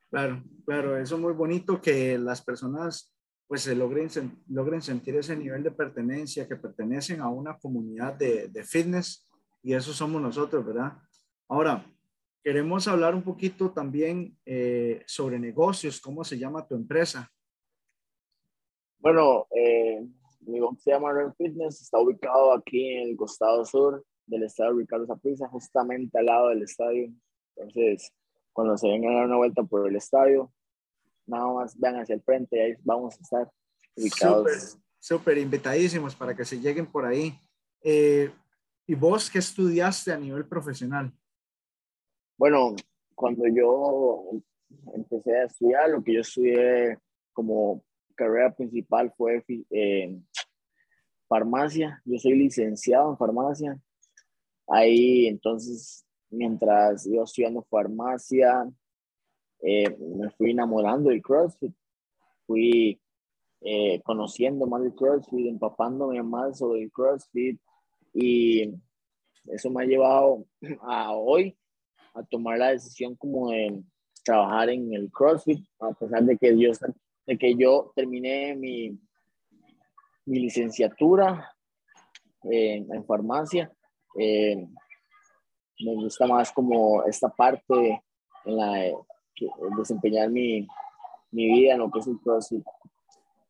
Claro, 0.09 0.43
claro, 0.65 0.97
eso 0.97 1.15
es 1.15 1.21
muy 1.21 1.33
bonito 1.33 1.81
que 1.81 2.17
las 2.17 2.41
personas 2.41 3.15
pues 3.47 3.61
se 3.61 3.75
logren, 3.75 4.09
logren 4.47 4.81
sentir 4.81 5.15
ese 5.15 5.35
nivel 5.35 5.63
de 5.63 5.71
pertenencia, 5.71 6.47
que 6.47 6.55
pertenecen 6.55 7.21
a 7.21 7.29
una 7.29 7.57
comunidad 7.57 8.13
de, 8.13 8.47
de 8.47 8.63
fitness 8.63 9.27
y 9.63 9.73
eso 9.73 9.91
somos 9.91 10.21
nosotros, 10.21 10.65
¿verdad? 10.65 10.93
Ahora, 11.47 11.83
queremos 12.43 12.87
hablar 12.87 13.15
un 13.15 13.23
poquito 13.23 13.71
también 13.71 14.37
eh, 14.45 15.03
sobre 15.07 15.39
negocios, 15.39 15.99
¿cómo 15.99 16.23
se 16.23 16.37
llama 16.37 16.67
tu 16.67 16.75
empresa? 16.75 17.29
Bueno, 18.99 19.47
eh, 19.51 20.07
mi 20.41 20.59
se 20.77 20.91
llama 20.91 21.11
Run 21.11 21.33
Fitness, 21.35 21.81
está 21.81 21.99
ubicado 21.99 22.53
aquí 22.53 22.93
en 22.93 23.09
el 23.09 23.17
costado 23.17 23.65
sur 23.65 24.05
del 24.29 24.43
estado 24.43 24.73
de 24.73 24.81
Ricardo 24.81 25.05
Zaprisa, 25.07 25.47
justamente 25.47 26.17
al 26.19 26.25
lado 26.25 26.49
del 26.49 26.63
estadio. 26.63 27.11
Entonces, 27.55 28.11
cuando 28.53 28.77
se 28.77 28.87
vengan 28.87 29.13
a 29.13 29.15
dar 29.17 29.25
una 29.25 29.37
vuelta 29.37 29.63
por 29.63 29.87
el 29.87 29.95
estadio, 29.95 30.51
nada 31.25 31.51
más 31.51 31.77
vean 31.77 31.95
hacia 31.95 32.15
el 32.15 32.21
frente 32.21 32.57
y 32.57 32.59
ahí 32.59 32.75
vamos 32.83 33.15
a 33.15 33.21
estar 33.21 33.51
ubicados. 33.95 34.77
Súper, 34.99 35.37
invitadísimos 35.37 36.15
para 36.15 36.35
que 36.35 36.43
se 36.43 36.59
lleguen 36.59 36.85
por 36.85 37.05
ahí. 37.05 37.33
Eh, 37.81 38.29
¿Y 38.85 38.95
vos 38.95 39.29
qué 39.29 39.39
estudiaste 39.39 40.11
a 40.11 40.17
nivel 40.17 40.45
profesional? 40.45 41.13
Bueno, 42.37 42.75
cuando 43.15 43.43
yo 43.47 44.31
empecé 44.93 45.37
a 45.37 45.45
estudiar, 45.45 45.89
lo 45.89 46.03
que 46.03 46.15
yo 46.15 46.21
estudié 46.21 46.97
como 47.31 47.83
carrera 48.15 48.53
principal 48.53 49.13
fue 49.15 49.43
eh, 49.69 50.19
farmacia. 51.27 52.01
Yo 52.03 52.17
soy 52.17 52.35
licenciado 52.35 53.11
en 53.11 53.17
farmacia. 53.17 53.79
Ahí 54.69 55.27
entonces 55.27 56.05
mientras 56.29 57.05
iba 57.07 57.23
estudiando 57.23 57.63
farmacia, 57.63 58.69
eh, 59.61 59.95
me 59.97 60.29
fui 60.31 60.51
enamorando 60.51 61.09
del 61.09 61.21
CrossFit, 61.21 61.73
fui 62.45 63.01
eh, 63.61 64.01
conociendo 64.03 64.65
más 64.67 64.83
del 64.83 64.95
CrossFit, 64.95 65.47
empapándome 65.47 66.21
más 66.23 66.59
sobre 66.59 66.83
el 66.83 66.91
CrossFit 66.91 67.59
y 68.13 68.73
eso 69.45 69.69
me 69.69 69.83
ha 69.83 69.87
llevado 69.87 70.45
a 70.81 71.13
hoy 71.13 71.57
a 72.13 72.23
tomar 72.23 72.59
la 72.59 72.69
decisión 72.69 73.15
como 73.15 73.51
de 73.51 73.83
trabajar 74.23 74.69
en 74.69 74.93
el 74.93 75.11
CrossFit, 75.11 75.65
a 75.79 75.91
pesar 75.93 76.23
de 76.23 76.37
que 76.37 76.57
yo, 76.57 76.71
de 77.25 77.37
que 77.37 77.55
yo 77.55 77.91
terminé 77.95 78.55
mi, 78.55 78.97
mi 80.25 80.39
licenciatura 80.39 81.53
en 82.43 83.05
farmacia. 83.05 83.71
Eh, 84.21 84.67
me 85.79 85.95
gusta 85.95 86.27
más 86.27 86.51
como 86.51 87.03
esta 87.05 87.29
parte 87.29 88.03
en 88.45 88.57
la 88.57 88.73
de 88.73 88.95
desempeñar 89.77 90.29
mi, 90.29 90.67
mi 91.31 91.47
vida 91.53 91.73
en 91.73 91.79
lo 91.79 91.89
que 91.89 91.99
es 91.99 92.07
el 92.07 92.19
CrossFit. 92.19 92.63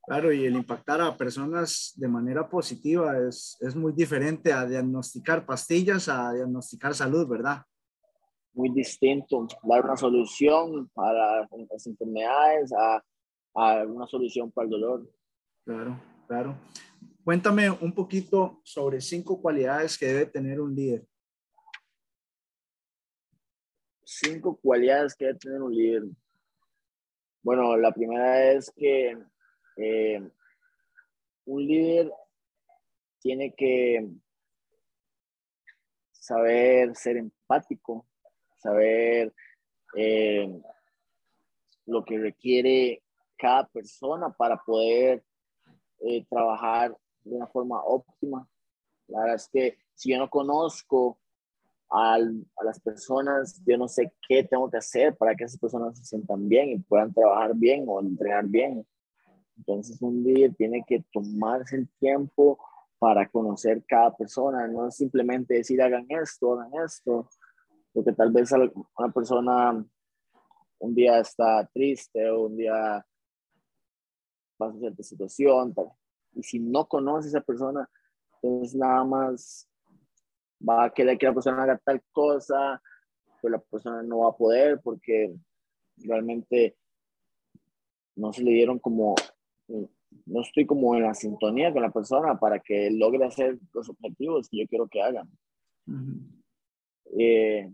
Claro, 0.05 0.31
y 0.31 0.45
el 0.45 0.55
impactar 0.55 1.01
a 1.01 1.17
personas 1.17 1.93
de 1.95 2.07
manera 2.07 2.47
positiva 2.47 3.17
es, 3.27 3.57
es 3.59 3.75
muy 3.75 3.93
diferente 3.93 4.51
a 4.53 4.65
diagnosticar 4.65 5.45
pastillas, 5.45 6.07
a 6.09 6.33
diagnosticar 6.33 6.93
salud, 6.93 7.27
¿verdad? 7.27 7.63
Muy 8.53 8.69
distinto, 8.69 9.47
dar 9.63 9.85
una 9.85 9.97
solución 9.97 10.89
para 10.93 11.47
las 11.71 11.87
enfermedades, 11.87 12.73
a, 12.73 13.03
a 13.55 13.83
una 13.85 14.07
solución 14.07 14.51
para 14.51 14.65
el 14.65 14.71
dolor. 14.71 15.09
Claro, 15.63 15.99
claro. 16.27 16.55
Cuéntame 17.29 17.69
un 17.69 17.93
poquito 17.93 18.59
sobre 18.63 18.99
cinco 18.99 19.39
cualidades 19.39 19.99
que 19.99 20.07
debe 20.07 20.25
tener 20.25 20.59
un 20.59 20.73
líder 20.73 21.05
cinco 24.03 24.57
cualidades 24.57 25.13
que 25.13 25.25
debe 25.25 25.37
tener 25.37 25.61
un 25.61 25.71
líder. 25.71 26.03
Bueno, 27.43 27.77
la 27.77 27.91
primera 27.91 28.51
es 28.53 28.71
que 28.75 29.15
eh, 29.77 30.31
un 31.45 31.67
líder 31.67 32.11
tiene 33.19 33.53
que 33.53 34.09
saber 36.09 36.95
ser 36.95 37.17
empático, 37.17 38.07
saber 38.57 39.31
eh, 39.95 40.59
lo 41.85 42.03
que 42.03 42.17
requiere 42.17 43.03
cada 43.37 43.67
persona 43.67 44.31
para 44.31 44.57
poder 44.57 45.23
eh, 45.99 46.25
trabajar 46.27 46.97
de 47.23 47.35
una 47.35 47.47
forma 47.47 47.83
óptima. 47.83 48.47
La 49.07 49.21
verdad 49.21 49.35
es 49.35 49.49
que 49.51 49.77
si 49.93 50.11
yo 50.11 50.17
no 50.17 50.29
conozco 50.29 51.19
a 51.91 52.19
las 52.63 52.79
personas, 52.79 53.61
yo 53.65 53.77
no 53.77 53.87
sé 53.87 54.13
qué 54.27 54.43
tengo 54.43 54.69
que 54.69 54.77
hacer 54.77 55.17
para 55.17 55.35
que 55.35 55.45
esas 55.45 55.59
personas 55.59 55.97
se 55.97 56.05
sientan 56.05 56.47
bien 56.47 56.69
y 56.69 56.79
puedan 56.79 57.13
trabajar 57.13 57.55
bien 57.55 57.85
o 57.87 57.99
entrenar 57.99 58.45
bien. 58.45 58.85
Entonces 59.57 60.01
un 60.01 60.23
líder 60.23 60.53
tiene 60.55 60.83
que 60.87 61.03
tomarse 61.11 61.75
el 61.75 61.89
tiempo 61.99 62.59
para 62.99 63.27
conocer 63.29 63.83
cada 63.87 64.15
persona, 64.15 64.67
no 64.67 64.91
simplemente 64.91 65.55
decir 65.55 65.81
hagan 65.81 66.05
esto, 66.09 66.53
hagan 66.53 66.71
esto, 66.85 67.27
porque 67.93 68.11
tal 68.11 68.31
vez 68.31 68.51
una 68.51 69.11
persona 69.11 69.85
un 70.79 70.95
día 70.95 71.19
está 71.19 71.67
triste 71.73 72.31
un 72.31 72.55
día 72.55 73.05
pasa 74.57 74.77
cierta 74.77 75.03
situación, 75.03 75.73
y 76.33 76.43
si 76.43 76.59
no 76.59 76.87
conoce 76.87 77.27
a 77.27 77.29
esa 77.29 77.41
persona, 77.41 77.89
entonces 78.41 78.75
nada 78.75 79.03
más 79.03 79.69
va 80.67 80.85
a 80.85 80.89
querer 80.93 81.17
que 81.17 81.25
la 81.25 81.33
persona 81.33 81.63
haga 81.63 81.77
tal 81.77 82.01
cosa, 82.11 82.81
pero 83.41 83.53
la 83.53 83.59
persona 83.59 84.03
no 84.03 84.19
va 84.19 84.29
a 84.29 84.37
poder 84.37 84.79
porque 84.81 85.33
realmente 85.97 86.77
no 88.15 88.33
se 88.33 88.43
le 88.43 88.51
dieron 88.51 88.79
como, 88.79 89.15
no 89.67 90.41
estoy 90.41 90.65
como 90.65 90.95
en 90.95 91.03
la 91.03 91.13
sintonía 91.13 91.71
con 91.71 91.81
la 91.81 91.91
persona 91.91 92.37
para 92.37 92.59
que 92.59 92.91
logre 92.91 93.25
hacer 93.25 93.57
los 93.73 93.89
objetivos 93.89 94.49
que 94.49 94.59
yo 94.59 94.67
quiero 94.67 94.87
que 94.87 95.01
haga. 95.01 95.27
Eh, 97.17 97.71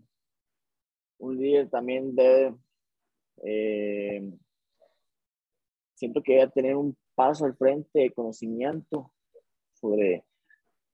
un 1.18 1.38
líder 1.38 1.70
también 1.70 2.16
debe, 2.16 2.56
eh, 3.44 4.32
siento 5.96 6.22
que 6.22 6.34
debe 6.34 6.52
tener 6.52 6.76
un 6.76 6.96
paso 7.16 7.46
al 7.46 7.56
frente 7.56 8.00
de 8.00 8.14
conocimiento 8.14 9.12
sobre, 9.74 10.26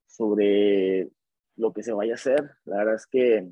sobre 0.05 1.11
lo 1.55 1.73
que 1.73 1.83
se 1.83 1.93
vaya 1.93 2.13
a 2.13 2.15
hacer. 2.15 2.51
La 2.65 2.77
verdad 2.77 2.95
es 2.95 3.07
que 3.07 3.51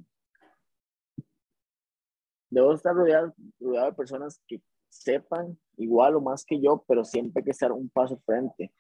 debo 2.50 2.74
estar 2.74 2.96
rodeado, 2.96 3.34
rodeado 3.60 3.88
de 3.88 3.96
personas 3.96 4.42
que 4.48 4.62
sepan 4.88 5.58
igual 5.78 6.16
o 6.16 6.22
más 6.22 6.46
que 6.46 6.60
yo, 6.60 6.84
pero 6.88 7.04
siempre 7.04 7.42
hay 7.42 7.46
que 7.46 7.52
estar 7.52 7.72
un 7.72 7.90
paso 7.90 8.18
frente, 8.26 8.72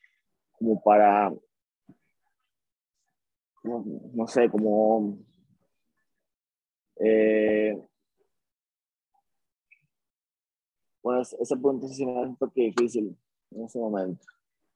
como 0.52 0.82
para, 0.82 1.32
no, 3.64 4.28
sé, 4.28 4.50
como... 4.50 5.18
Eh, 7.02 7.82
bueno, 11.02 11.22
ese 11.22 11.56
punto 11.56 11.88
sí 11.88 12.06
me 12.06 12.20
hace 12.20 12.28
un 12.28 12.36
poco 12.36 12.54
difícil 12.56 13.18
en 13.52 13.64
ese 13.66 13.80
momento. 13.80 14.26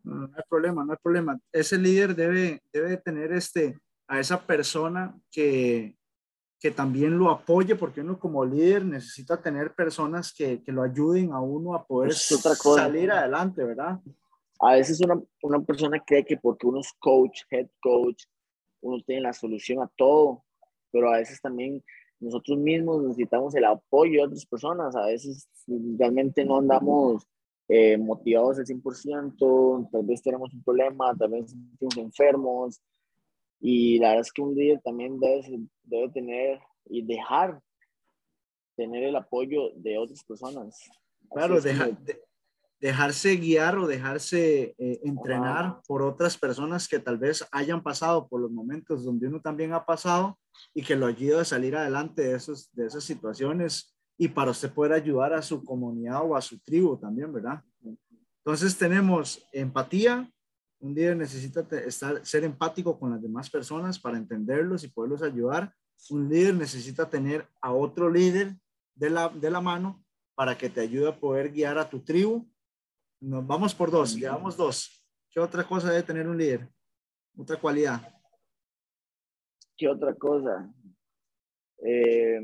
No, 0.03 0.25
hay 0.25 0.43
problema, 0.49 0.83
no 0.83 0.91
hay 0.91 0.97
problema. 1.01 1.39
Ese 1.51 1.77
líder 1.77 2.15
debe, 2.15 2.61
debe 2.71 2.97
tener 2.97 3.31
este, 3.31 3.79
a 4.07 4.19
esa 4.19 4.45
persona 4.45 5.17
que, 5.31 5.95
que 6.59 6.71
también 6.71 7.17
lo 7.17 7.29
apoye, 7.29 7.75
porque 7.75 8.01
uno 8.01 8.19
como 8.19 8.45
líder 8.45 8.85
necesita 8.85 9.41
tener 9.41 9.73
personas 9.73 10.33
que, 10.33 10.61
que 10.61 10.71
lo 10.71 10.83
ayuden 10.83 11.31
a 11.31 11.39
uno 11.39 11.73
a 11.73 11.85
poder 11.85 12.13
salir 12.13 13.11
adelante, 13.11 13.63
¿verdad? 13.63 13.99
A 14.59 14.73
veces 14.75 15.01
una, 15.01 15.21
una 15.41 15.61
persona 15.61 16.01
cree 16.05 16.25
que 16.25 16.37
porque 16.37 16.67
uno 16.67 16.79
es 16.79 16.91
coach, 16.99 17.41
head 17.49 17.67
coach, 17.81 18.23
uno 18.81 19.01
tiene 19.05 19.21
la 19.21 19.33
solución 19.33 19.81
a 19.81 19.91
todo, 19.95 20.43
pero 20.91 21.11
a 21.11 21.17
veces 21.17 21.41
también 21.41 21.83
nosotros 22.19 22.57
mismos 22.57 23.03
necesitamos 23.03 23.55
el 23.55 23.65
apoyo 23.65 24.21
de 24.21 24.27
otras 24.27 24.45
personas. 24.45 24.95
A 24.95 25.05
veces 25.07 25.47
realmente 25.97 26.45
no 26.45 26.59
andamos 26.59 27.27
eh, 27.67 27.97
motivados 27.97 28.59
al 28.59 28.65
100%, 28.65 29.89
tal 29.91 30.05
vez 30.05 30.21
tenemos 30.21 30.53
un 30.53 30.63
problema, 30.63 31.15
tal 31.17 31.31
vez 31.31 31.55
estamos 31.73 31.97
enfermos. 31.97 32.81
Y 33.59 33.99
la 33.99 34.09
verdad 34.09 34.21
es 34.21 34.33
que 34.33 34.41
un 34.41 34.55
líder 34.55 34.81
también 34.81 35.19
debe, 35.19 35.67
debe 35.83 36.09
tener 36.09 36.59
y 36.85 37.01
dejar 37.01 37.61
tener 38.75 39.03
el 39.03 39.15
apoyo 39.15 39.71
de 39.75 39.97
otras 39.97 40.23
personas. 40.23 40.89
Claro, 41.31 41.59
dejarse 42.83 43.37
guiar 43.37 43.77
o 43.77 43.87
dejarse 43.87 44.75
eh, 44.77 44.99
entrenar 45.05 45.79
por 45.87 46.01
otras 46.01 46.37
personas 46.37 46.89
que 46.89 46.99
tal 46.99 47.17
vez 47.17 47.47
hayan 47.53 47.81
pasado 47.81 48.27
por 48.27 48.41
los 48.41 48.51
momentos 48.51 49.05
donde 49.05 49.27
uno 49.27 49.39
también 49.39 49.71
ha 49.71 49.85
pasado 49.85 50.37
y 50.73 50.83
que 50.83 50.97
lo 50.97 51.05
ayude 51.05 51.39
a 51.39 51.45
salir 51.45 51.77
adelante 51.77 52.23
de, 52.23 52.35
esos, 52.35 52.69
de 52.73 52.87
esas 52.87 53.05
situaciones 53.05 53.95
y 54.17 54.27
para 54.27 54.51
usted 54.51 54.71
poder 54.71 54.93
ayudar 54.93 55.33
a 55.33 55.41
su 55.41 55.63
comunidad 55.63 56.21
o 56.23 56.35
a 56.35 56.41
su 56.41 56.59
tribu 56.59 56.97
también, 56.97 57.33
¿verdad? 57.33 57.63
Entonces 58.45 58.77
tenemos 58.77 59.47
empatía. 59.51 60.29
Un 60.79 60.93
líder 60.93 61.15
necesita 61.15 61.65
estar, 61.77 62.25
ser 62.25 62.43
empático 62.43 62.99
con 62.99 63.11
las 63.11 63.21
demás 63.21 63.49
personas 63.49 63.97
para 63.97 64.17
entenderlos 64.17 64.83
y 64.83 64.89
poderlos 64.89 65.23
ayudar. 65.23 65.73
Un 66.09 66.29
líder 66.29 66.55
necesita 66.55 67.09
tener 67.09 67.47
a 67.61 67.71
otro 67.71 68.09
líder 68.09 68.55
de 68.93 69.09
la, 69.09 69.29
de 69.29 69.49
la 69.49 69.61
mano 69.61 70.03
para 70.35 70.57
que 70.57 70.69
te 70.69 70.81
ayude 70.81 71.07
a 71.07 71.19
poder 71.19 71.51
guiar 71.51 71.77
a 71.77 71.89
tu 71.89 72.01
tribu. 72.01 72.45
Nos 73.21 73.47
vamos 73.47 73.73
por 73.73 73.89
dos, 73.89 74.15
llevamos 74.15 74.57
dos. 74.57 75.05
¿Qué 75.31 75.39
otra 75.39 75.63
cosa 75.63 75.89
debe 75.89 76.03
tener 76.03 76.27
un 76.27 76.37
líder? 76.37 76.69
Otra 77.37 77.55
cualidad. 77.57 78.01
¿Qué 79.77 79.87
otra 79.87 80.13
cosa? 80.15 80.71
Eh, 81.77 82.41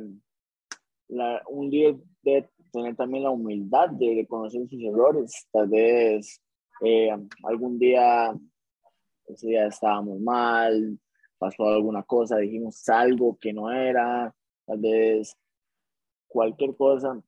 un 1.47 1.69
líder 1.69 1.97
debe 2.21 2.49
tener 2.71 2.95
también 2.95 3.23
la 3.23 3.31
humildad 3.31 3.89
de 3.89 4.15
reconocer 4.15 4.67
sus 4.67 4.81
errores. 4.83 5.47
Tal 5.51 5.67
vez 5.67 6.41
eh, 6.83 7.09
algún 7.43 7.79
día, 7.79 8.33
ese 9.25 9.47
día 9.47 9.67
estábamos 9.67 10.19
mal, 10.19 10.99
pasó 11.37 11.67
alguna 11.67 12.03
cosa, 12.03 12.37
dijimos 12.37 12.87
algo 12.89 13.37
que 13.39 13.53
no 13.53 13.71
era, 13.71 14.33
tal 14.65 14.79
vez 14.79 15.35
cualquier 16.27 16.75
cosa 16.75 17.19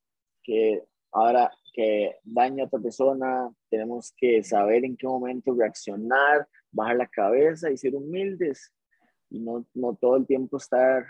que 0.42 0.84
ahora 1.12 1.50
que 1.72 2.16
daña 2.22 2.64
a 2.64 2.66
otra 2.66 2.80
persona, 2.80 3.50
tenemos 3.70 4.12
que 4.16 4.42
saber 4.42 4.84
en 4.84 4.96
qué 4.96 5.06
momento 5.06 5.54
reaccionar, 5.54 6.46
bajar 6.70 6.96
la 6.96 7.06
cabeza 7.06 7.70
y 7.70 7.76
ser 7.76 7.94
humildes 7.94 8.72
y 9.30 9.40
no, 9.40 9.66
no 9.74 9.94
todo 9.94 10.16
el 10.16 10.26
tiempo 10.26 10.58
estar 10.58 11.04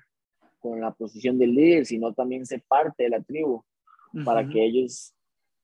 con 0.63 0.81
la 0.81 0.93
posición 0.93 1.39
del 1.39 1.55
líder, 1.55 1.85
sino 1.85 2.15
también 2.15 2.47
ser 2.47 2.63
parte 2.67 3.03
de 3.03 3.11
la 3.11 3.21
tribu, 3.21 3.65
para 4.25 4.49
que 4.49 4.65
ellos 4.65 5.15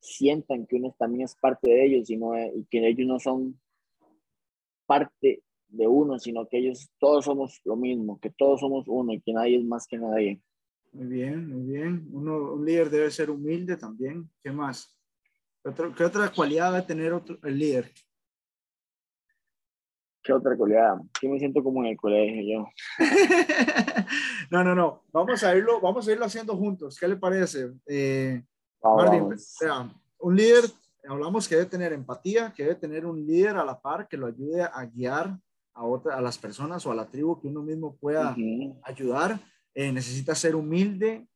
sientan 0.00 0.66
que 0.66 0.76
uno 0.76 0.94
también 0.98 1.22
es 1.22 1.34
parte 1.34 1.70
de 1.70 1.86
ellos 1.86 2.10
y, 2.10 2.16
no, 2.16 2.32
y 2.36 2.64
que 2.70 2.86
ellos 2.86 3.06
no 3.06 3.18
son 3.18 3.60
parte 4.86 5.42
de 5.68 5.86
uno, 5.86 6.18
sino 6.18 6.48
que 6.48 6.58
ellos 6.58 6.90
todos 6.98 7.26
somos 7.26 7.60
lo 7.64 7.76
mismo, 7.76 8.18
que 8.20 8.30
todos 8.30 8.60
somos 8.60 8.86
uno 8.88 9.12
y 9.12 9.20
que 9.20 9.32
nadie 9.32 9.58
es 9.58 9.64
más 9.64 9.86
que 9.86 9.98
nadie. 9.98 10.40
Muy 10.92 11.06
bien, 11.06 11.48
muy 11.48 11.72
bien. 11.72 12.08
Uno, 12.12 12.54
un 12.54 12.64
líder 12.64 12.90
debe 12.90 13.10
ser 13.10 13.30
humilde 13.30 13.76
también. 13.76 14.28
¿Qué 14.42 14.50
más? 14.50 14.98
¿Qué, 15.96 16.04
otra 16.04 16.32
cualidad 16.32 16.72
debe 16.72 16.86
tener 16.86 17.12
otro, 17.12 17.38
el 17.42 17.58
líder? 17.58 17.92
¿Qué 20.28 20.34
otra 20.34 20.54
cualidad? 20.58 20.98
Yo 21.22 21.30
me 21.30 21.38
siento 21.38 21.64
como 21.64 21.82
en 21.82 21.86
el 21.86 21.96
colegio 21.96 22.42
yo. 22.42 22.68
no, 24.50 24.62
no, 24.62 24.74
no. 24.74 25.04
Vamos 25.10 25.42
a 25.42 25.56
irlo, 25.56 25.80
vamos 25.80 26.06
a 26.06 26.12
irlo 26.12 26.26
haciendo 26.26 26.54
juntos. 26.54 26.98
¿Qué 27.00 27.08
le 27.08 27.16
parece? 27.16 27.72
Eh, 27.86 28.42
un 30.18 30.36
líder, 30.36 30.64
hablamos 31.08 31.48
que 31.48 31.54
debe 31.54 31.70
tener 31.70 31.94
empatía, 31.94 32.52
que 32.54 32.64
debe 32.64 32.74
tener 32.74 33.06
un 33.06 33.26
líder 33.26 33.56
a 33.56 33.64
la 33.64 33.80
par 33.80 34.06
que 34.06 34.18
lo 34.18 34.26
ayude 34.26 34.60
a 34.60 34.84
guiar 34.84 35.34
a, 35.72 35.84
otra, 35.86 36.18
a 36.18 36.20
las 36.20 36.36
personas 36.36 36.84
o 36.84 36.92
a 36.92 36.94
la 36.94 37.06
tribu 37.06 37.40
que 37.40 37.48
uno 37.48 37.62
mismo 37.62 37.96
pueda 37.96 38.36
ayudar. 38.82 39.40
Eh, 39.72 39.90
necesita 39.90 40.34
ser 40.34 40.54
humilde. 40.54 41.26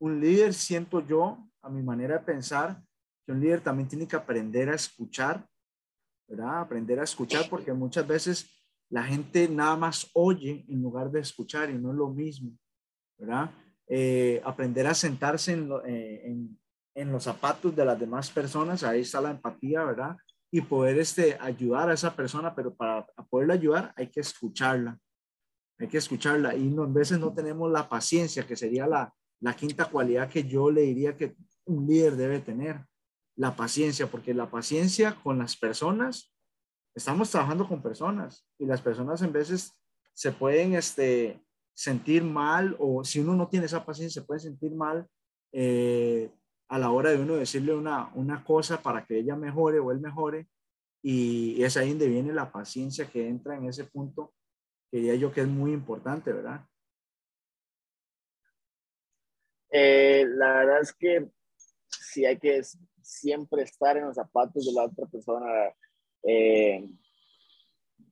Un 0.00 0.20
líder, 0.20 0.54
siento 0.54 1.06
yo, 1.06 1.38
a 1.62 1.68
mi 1.68 1.84
manera 1.84 2.18
de 2.18 2.24
pensar, 2.24 2.82
que 3.24 3.30
un 3.30 3.38
líder 3.38 3.60
también 3.60 3.88
tiene 3.88 4.08
que 4.08 4.16
aprender 4.16 4.70
a 4.70 4.74
escuchar 4.74 5.46
¿verdad? 6.30 6.60
Aprender 6.60 7.00
a 7.00 7.04
escuchar 7.04 7.48
porque 7.50 7.72
muchas 7.72 8.06
veces 8.06 8.48
la 8.88 9.02
gente 9.02 9.48
nada 9.48 9.76
más 9.76 10.08
oye 10.14 10.64
en 10.68 10.80
lugar 10.80 11.10
de 11.10 11.20
escuchar 11.20 11.70
y 11.70 11.74
no 11.74 11.90
es 11.90 11.96
lo 11.96 12.08
mismo, 12.08 12.52
¿verdad? 13.18 13.50
Eh, 13.88 14.40
aprender 14.44 14.86
a 14.86 14.94
sentarse 14.94 15.52
eh, 15.86 16.22
en, 16.24 16.56
en, 16.94 17.12
los 17.12 17.24
zapatos 17.24 17.74
de 17.74 17.84
las 17.84 17.98
demás 17.98 18.30
personas, 18.30 18.84
ahí 18.84 19.00
está 19.00 19.20
la 19.20 19.32
empatía, 19.32 19.84
¿verdad? 19.84 20.16
Y 20.52 20.60
poder 20.60 20.98
este, 20.98 21.36
ayudar 21.40 21.90
a 21.90 21.94
esa 21.94 22.14
persona, 22.14 22.54
pero 22.54 22.74
para 22.74 23.04
poderla 23.28 23.54
ayudar 23.54 23.92
hay 23.96 24.08
que 24.08 24.20
escucharla, 24.20 24.98
hay 25.78 25.88
que 25.88 25.98
escucharla 25.98 26.54
y 26.54 26.68
no, 26.68 26.84
a 26.84 26.86
veces 26.86 27.18
no 27.18 27.32
tenemos 27.32 27.70
la 27.72 27.88
paciencia, 27.88 28.46
que 28.46 28.54
sería 28.54 28.86
la 28.86 29.56
quinta 29.56 29.86
cualidad 29.86 30.28
que 30.28 30.44
yo 30.44 30.70
le 30.70 30.82
diría 30.82 31.16
que 31.16 31.34
un 31.64 31.86
líder 31.88 32.14
debe 32.14 32.38
tener 32.38 32.84
la 33.40 33.56
paciencia, 33.56 34.06
porque 34.06 34.34
la 34.34 34.50
paciencia 34.50 35.14
con 35.22 35.38
las 35.38 35.56
personas, 35.56 36.30
estamos 36.94 37.30
trabajando 37.30 37.66
con 37.66 37.80
personas 37.80 38.46
y 38.58 38.66
las 38.66 38.82
personas 38.82 39.22
en 39.22 39.32
veces 39.32 39.80
se 40.12 40.30
pueden 40.30 40.74
este, 40.74 41.42
sentir 41.72 42.22
mal 42.22 42.76
o 42.78 43.02
si 43.02 43.18
uno 43.18 43.34
no 43.34 43.48
tiene 43.48 43.64
esa 43.64 43.86
paciencia 43.86 44.20
se 44.20 44.26
puede 44.26 44.40
sentir 44.40 44.72
mal 44.72 45.06
eh, 45.52 46.30
a 46.68 46.78
la 46.78 46.90
hora 46.90 47.12
de 47.12 47.16
uno 47.16 47.34
decirle 47.36 47.72
una, 47.72 48.12
una 48.14 48.44
cosa 48.44 48.82
para 48.82 49.06
que 49.06 49.18
ella 49.18 49.36
mejore 49.36 49.78
o 49.78 49.90
él 49.90 50.00
mejore 50.00 50.46
y 51.02 51.64
es 51.64 51.78
ahí 51.78 51.88
donde 51.88 52.08
viene 52.08 52.34
la 52.34 52.52
paciencia 52.52 53.08
que 53.08 53.26
entra 53.26 53.56
en 53.56 53.64
ese 53.64 53.84
punto 53.84 54.34
que 54.90 54.98
diría 54.98 55.14
yo 55.14 55.32
que 55.32 55.40
es 55.40 55.48
muy 55.48 55.72
importante, 55.72 56.30
¿verdad? 56.30 56.66
Eh, 59.70 60.26
la 60.28 60.52
verdad 60.58 60.82
es 60.82 60.92
que 60.92 61.30
sí 61.88 62.26
hay 62.26 62.38
que 62.38 62.62
siempre 63.02 63.62
estar 63.62 63.96
en 63.96 64.06
los 64.06 64.16
zapatos 64.16 64.64
de 64.66 64.72
la 64.72 64.84
otra 64.84 65.06
persona. 65.06 65.46
Eh, 66.22 66.88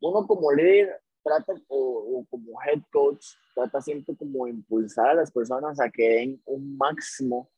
uno 0.01 0.27
como 0.27 0.53
líder 0.53 1.01
trata, 1.22 1.53
o, 1.68 2.24
como 2.31 2.61
head 2.62 2.83
coach, 2.92 3.24
trata 3.55 3.81
siempre 3.81 4.16
como 4.16 4.46
impulsar 4.46 5.11
a 5.11 5.14
las 5.14 5.31
personas 5.31 5.81
a 5.81 5.90
que 5.90 6.09
den 6.09 6.42
un 6.46 6.77
máximo, 6.77 7.51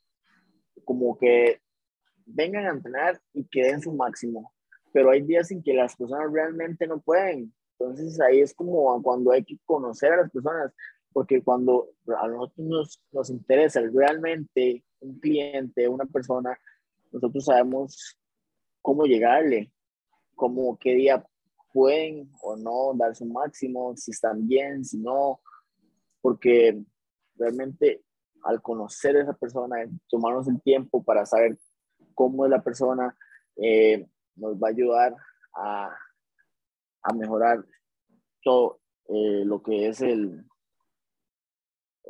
como 0.85 1.17
que 1.17 1.61
vengan 2.27 2.67
a 2.67 2.71
entrenar 2.71 3.21
y 3.33 3.45
que 3.45 3.65
den 3.65 3.81
su 3.81 3.93
máximo. 3.93 4.53
Pero 4.93 5.11
hay 5.11 5.23
días 5.23 5.51
en 5.51 5.63
que 5.63 5.73
las 5.73 5.97
personas 5.97 6.33
realmente 6.33 6.87
no 6.87 7.01
pueden. 7.01 7.55
Entonces 7.79 8.21
ahí 8.21 8.41
es 8.41 8.55
como 8.55 9.03
cuando 9.03 9.31
hay 9.31 9.45
que 9.45 9.57
conocer 9.65 10.13
a 10.13 10.17
las 10.19 10.31
personas, 10.31 10.73
porque 11.13 11.43
cuando 11.43 11.89
a 12.19 12.29
nosotros 12.29 12.67
nos, 12.67 13.03
nos 13.13 13.31
interesa 13.31 13.81
realmente 13.93 14.85
un 15.01 15.19
cliente, 15.19 15.89
una 15.89 16.05
persona, 16.05 16.59
nosotros 17.11 17.45
sabemos 17.45 18.19
cómo 18.83 19.05
llegarle, 19.05 19.73
cómo 20.35 20.79
qué 20.79 20.95
día 20.95 21.25
pueden 21.73 22.31
o 22.43 22.57
no 22.57 22.93
dar 22.95 23.15
su 23.15 23.27
máximo, 23.27 23.97
si 23.97 24.11
están 24.11 24.47
bien, 24.47 24.85
si 24.85 24.99
no, 24.99 25.41
porque 26.21 26.83
realmente 27.37 28.03
al 28.43 28.63
conocer 28.63 29.17
a 29.17 29.23
esa 29.23 29.35
persona, 29.35 29.77
tomarnos 30.09 30.49
el 30.49 30.61
tiempo 30.63 31.03
para 31.03 31.27
saber 31.27 31.59
cómo 32.15 32.45
es 32.45 32.51
la 32.51 32.63
persona, 32.63 33.17
eh, 33.57 34.07
nos 34.37 34.57
va 34.57 34.69
a 34.69 34.71
ayudar 34.71 35.15
a, 35.55 35.95
a 37.03 37.13
mejorar 37.15 37.65
todo 38.43 38.81
eh, 39.09 39.45
lo 39.45 39.63
que 39.63 39.89
es 39.89 40.01
el, 40.01 40.45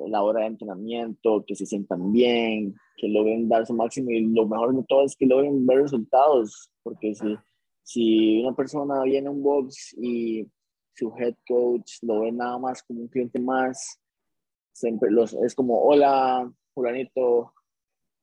la 0.07 0.23
hora 0.23 0.41
de 0.41 0.47
entrenamiento, 0.47 1.45
que 1.47 1.55
se 1.55 1.67
sientan 1.67 2.13
bien, 2.13 2.75
que 2.97 3.09
logren 3.09 3.49
dar 3.49 3.67
su 3.67 3.75
máximo. 3.75 4.11
Y 4.11 4.27
lo 4.27 4.47
mejor 4.47 4.75
de 4.75 4.85
todo 4.89 5.05
es 5.05 5.17
que 5.17 5.27
logren 5.27 5.67
ver 5.67 5.83
resultados, 5.83 6.71
porque 6.83 7.15
si, 7.15 7.37
si 7.83 8.43
una 8.43 8.55
persona 8.55 9.03
viene 9.03 9.29
a 9.29 9.31
un 9.31 9.43
box 9.43 9.95
y 10.01 10.47
su 10.95 11.13
head 11.17 11.35
coach 11.47 11.93
lo 12.03 12.21
ve 12.21 12.33
nada 12.33 12.59
más 12.59 12.83
como 12.83 13.01
un 13.01 13.09
cliente 13.09 13.41
más, 13.41 14.01
siempre 14.73 15.11
los, 15.11 15.35
es 15.35 15.55
como, 15.55 15.81
hola, 15.83 16.51
fulanito, 16.75 17.53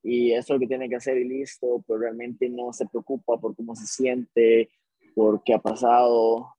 y 0.04 0.32
eso 0.32 0.40
es 0.40 0.50
lo 0.50 0.60
que 0.60 0.68
tiene 0.68 0.88
que 0.88 0.96
hacer 0.96 1.18
y 1.18 1.28
listo, 1.28 1.84
pero 1.86 2.00
realmente 2.00 2.50
no 2.50 2.72
se 2.72 2.86
preocupa 2.88 3.38
por 3.38 3.56
cómo 3.56 3.76
se 3.76 3.86
siente, 3.86 4.70
por 5.16 5.44
qué 5.44 5.54
ha 5.54 5.60
pasado, 5.60 6.56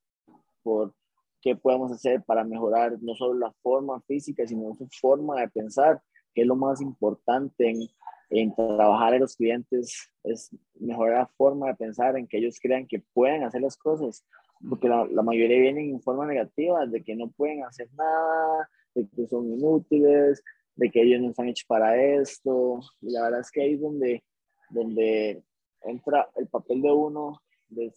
por 0.62 0.94
qué 1.40 1.56
podemos 1.56 1.92
hacer 1.92 2.22
para 2.24 2.44
mejorar 2.44 2.96
no 3.00 3.14
solo 3.14 3.38
la 3.38 3.52
forma 3.62 4.00
física, 4.02 4.46
sino 4.46 4.74
su 4.74 4.88
forma 5.00 5.40
de 5.40 5.48
pensar, 5.48 6.00
que 6.34 6.42
es 6.42 6.46
lo 6.46 6.56
más 6.56 6.80
importante 6.80 7.70
en, 7.70 7.88
en 8.30 8.54
trabajar 8.54 9.14
en 9.14 9.20
los 9.20 9.36
clientes, 9.36 10.10
es 10.24 10.50
mejorar 10.74 11.20
la 11.20 11.26
forma 11.36 11.68
de 11.68 11.74
pensar, 11.74 12.16
en 12.16 12.26
que 12.26 12.38
ellos 12.38 12.58
crean 12.60 12.86
que 12.86 13.02
pueden 13.12 13.44
hacer 13.44 13.62
las 13.62 13.76
cosas, 13.76 14.24
porque 14.68 14.88
la, 14.88 15.06
la 15.06 15.22
mayoría 15.22 15.60
vienen 15.60 15.90
en 15.90 16.02
forma 16.02 16.26
negativa, 16.26 16.84
de 16.86 17.02
que 17.02 17.14
no 17.14 17.30
pueden 17.30 17.64
hacer 17.64 17.88
nada, 17.96 18.68
de 18.94 19.08
que 19.08 19.26
son 19.28 19.52
inútiles, 19.52 20.42
de 20.74 20.90
que 20.90 21.02
ellos 21.02 21.20
no 21.20 21.30
están 21.30 21.48
hechos 21.48 21.66
para 21.66 21.96
esto. 21.96 22.80
Y 23.00 23.10
la 23.10 23.22
verdad 23.22 23.40
es 23.40 23.50
que 23.50 23.62
ahí 23.62 23.74
es 23.74 23.80
donde, 23.80 24.24
donde 24.70 25.42
entra 25.82 26.28
el 26.36 26.48
papel 26.48 26.82
de 26.82 26.92
uno, 26.92 27.40
de, 27.68 27.92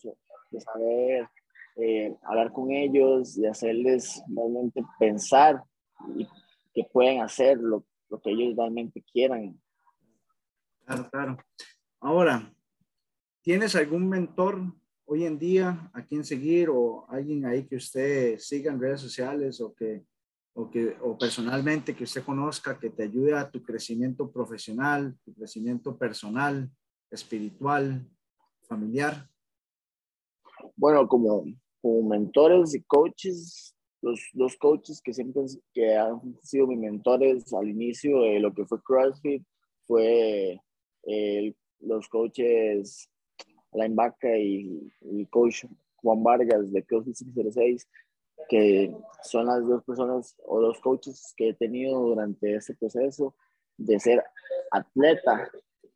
de 0.51 0.61
saber 0.61 1.27
eh, 1.77 2.15
hablar 2.23 2.51
con 2.51 2.71
ellos 2.71 3.37
y 3.37 3.45
hacerles 3.45 4.21
realmente 4.27 4.83
pensar 4.99 5.63
y 6.15 6.27
que 6.73 6.83
pueden 6.91 7.21
hacer 7.21 7.57
lo, 7.57 7.85
lo 8.09 8.21
que 8.21 8.31
ellos 8.31 8.55
realmente 8.55 9.03
quieran. 9.11 9.59
Claro, 10.85 11.09
claro. 11.09 11.37
Ahora, 11.99 12.53
¿tienes 13.41 13.75
algún 13.75 14.09
mentor 14.09 14.61
hoy 15.05 15.25
en 15.25 15.37
día 15.37 15.89
a 15.93 16.03
quien 16.05 16.23
seguir 16.23 16.69
o 16.69 17.05
alguien 17.09 17.45
ahí 17.45 17.65
que 17.65 17.75
usted 17.75 18.37
siga 18.37 18.71
en 18.71 18.79
redes 18.79 19.01
sociales 19.01 19.59
o 19.61 19.73
que 19.73 20.05
o 20.53 20.69
que 20.69 20.97
o 21.01 21.17
personalmente 21.17 21.95
que 21.95 22.03
usted 22.03 22.23
conozca 22.23 22.77
que 22.79 22.89
te 22.89 23.03
ayude 23.03 23.33
a 23.33 23.49
tu 23.49 23.63
crecimiento 23.63 24.31
profesional, 24.31 25.15
tu 25.23 25.33
crecimiento 25.33 25.97
personal, 25.97 26.69
espiritual, 27.09 28.05
familiar? 28.67 29.29
Bueno, 30.81 31.07
como, 31.07 31.45
como 31.79 32.09
mentores 32.09 32.73
y 32.73 32.81
coaches, 32.81 33.75
los, 34.01 34.19
los 34.33 34.57
coaches 34.57 34.99
que 34.99 35.13
siempre 35.13 35.43
que 35.75 35.95
han 35.95 36.19
sido 36.41 36.65
mis 36.65 36.79
mentores 36.79 37.53
al 37.53 37.69
inicio 37.69 38.21
de 38.21 38.39
lo 38.39 38.51
que 38.51 38.65
fue 38.65 38.81
CrossFit 38.81 39.43
fue 39.85 40.59
los 41.81 42.09
coaches 42.09 43.07
Alain 43.73 43.95
Baca 43.95 44.35
y, 44.35 44.91
y 45.01 45.27
coach 45.27 45.65
Juan 45.97 46.23
Vargas 46.23 46.71
de 46.71 46.83
CrossFit 46.83 47.13
606 47.13 47.87
que 48.49 48.91
son 49.21 49.45
las 49.45 49.63
dos 49.67 49.83
personas 49.83 50.35
o 50.47 50.61
dos 50.61 50.79
coaches 50.79 51.31
que 51.37 51.49
he 51.49 51.53
tenido 51.53 51.99
durante 51.99 52.55
este 52.55 52.73
proceso 52.73 53.35
de 53.77 53.99
ser 53.99 54.23
atleta, 54.71 55.47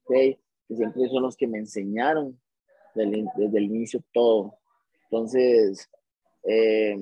que 0.08 0.40
siempre 0.70 1.10
son 1.10 1.24
los 1.24 1.36
que 1.36 1.48
me 1.48 1.58
enseñaron 1.58 2.40
desde, 2.94 3.58
el 3.58 3.64
inicio 3.64 4.04
todo. 4.14 4.60
Entonces, 5.10 5.90
eh, 6.44 6.98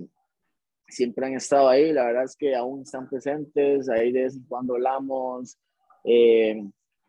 siempre 0.88 1.26
han 1.26 1.34
estado 1.34 1.70
ahí, 1.70 1.92
la 1.92 2.06
verdad 2.06 2.24
es 2.24 2.36
que 2.36 2.56
aún 2.56 2.82
están 2.82 3.10
presentes, 3.10 3.90
ahí 3.90 4.12
de 4.12 4.24
vez 4.24 4.36
en 4.36 4.46
cuando 4.46 4.76
hablamos. 4.76 5.58
Eh, 6.04 6.64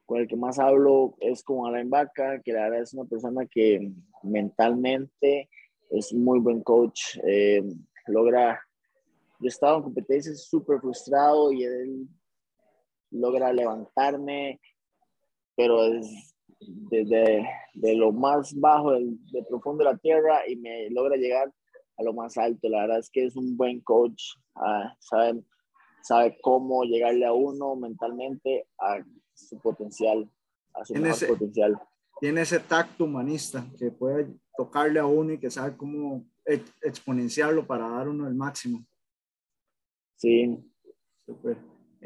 con 0.07 0.21
el 0.21 0.29
que 0.29 0.37
más 0.37 0.59
hablo 0.59 1.17
es 1.21 1.43
con 1.43 1.67
Alain 1.67 1.89
Baca, 1.89 2.41
que 2.43 2.53
la 2.53 2.65
verdad 2.65 2.83
es 2.83 2.95
una 2.95 3.09
persona 3.09 3.47
que 3.47 3.91
mentalmente 4.23 5.49
es 5.91 6.13
muy 6.13 6.41
buen 6.41 6.63
coach. 6.63 7.19
Eh, 7.27 7.63
logra, 8.07 8.61
yo 9.41 9.49
estaba 9.49 9.79
en 9.79 9.85
competencias 9.85 10.45
súper 10.45 10.81
frustrado 10.81 11.53
y 11.53 11.65
él 11.65 12.09
logra 13.11 13.53
levantarme, 13.53 14.61
pero 15.57 15.85
es 15.85 16.34
desde 16.67 17.47
de 17.75 17.95
lo 17.95 18.13
más 18.13 18.59
bajo, 18.59 18.93
del, 18.93 19.19
de 19.31 19.43
profundo 19.45 19.85
de 19.85 19.91
la 19.91 19.99
tierra 19.99 20.49
y 20.49 20.57
me 20.57 20.91
logra 20.91 21.17
llegar 21.17 21.53
a 21.97 22.03
lo 22.03 22.13
más 22.13 22.37
alto. 22.37 22.69
La 22.69 22.83
verdad 22.83 22.99
es 22.99 23.11
que 23.11 23.25
es 23.27 23.37
un 23.37 23.57
buen 23.57 23.81
coach, 23.81 24.23
uh, 24.57 24.89
sabe, 24.99 25.43
sabe 26.03 26.39
cómo 26.41 26.85
llegarle 26.85 27.27
a 27.27 27.33
uno 27.33 27.77
mentalmente 27.77 28.67
a 28.79 29.05
su 29.35 29.59
potencial, 29.59 30.29
a 30.75 30.85
su 30.85 30.95
mejor 30.95 31.29
potencial. 31.29 31.81
Tiene 32.21 32.43
ese 32.43 32.61
tacto 32.61 33.05
humanista 33.05 33.67
que 33.79 33.91
puede 33.91 34.29
tocarle 34.57 35.01
a 35.01 35.07
uno 35.07 35.33
y 35.33 35.39
que 35.39 35.51
sabe 35.51 35.77
cómo 35.77 36.25
exponenciarlo 36.45 37.67
para 37.67 37.89
dar 37.89 38.09
uno 38.09 38.29
el 38.29 38.35
máximo. 38.35 38.85
Sí. 40.17 40.59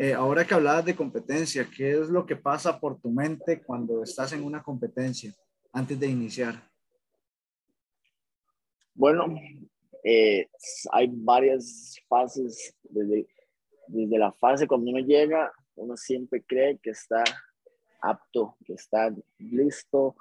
Eh, 0.01 0.15
ahora 0.15 0.47
que 0.47 0.55
hablabas 0.55 0.85
de 0.85 0.95
competencia, 0.95 1.69
¿qué 1.77 1.91
es 1.91 2.09
lo 2.09 2.25
que 2.25 2.37
pasa 2.37 2.79
por 2.79 3.01
tu 3.01 3.11
mente 3.11 3.61
cuando 3.61 4.05
estás 4.05 4.33
en 4.33 4.45
una 4.45 4.63
competencia 4.63 5.35
antes 5.73 5.99
de 5.99 6.07
iniciar? 6.07 6.55
Bueno, 8.95 9.27
eh, 10.05 10.49
hay 10.93 11.11
varias 11.13 11.97
fases. 12.09 12.77
Desde, 12.85 13.27
desde 13.89 14.19
la 14.19 14.31
fase 14.31 14.69
cuando 14.69 14.89
uno 14.93 15.01
llega, 15.01 15.53
uno 15.75 15.97
siempre 15.97 16.45
cree 16.45 16.79
que 16.79 16.91
está 16.91 17.25
apto, 18.01 18.57
que 18.65 18.75
está 18.75 19.13
listo 19.39 20.15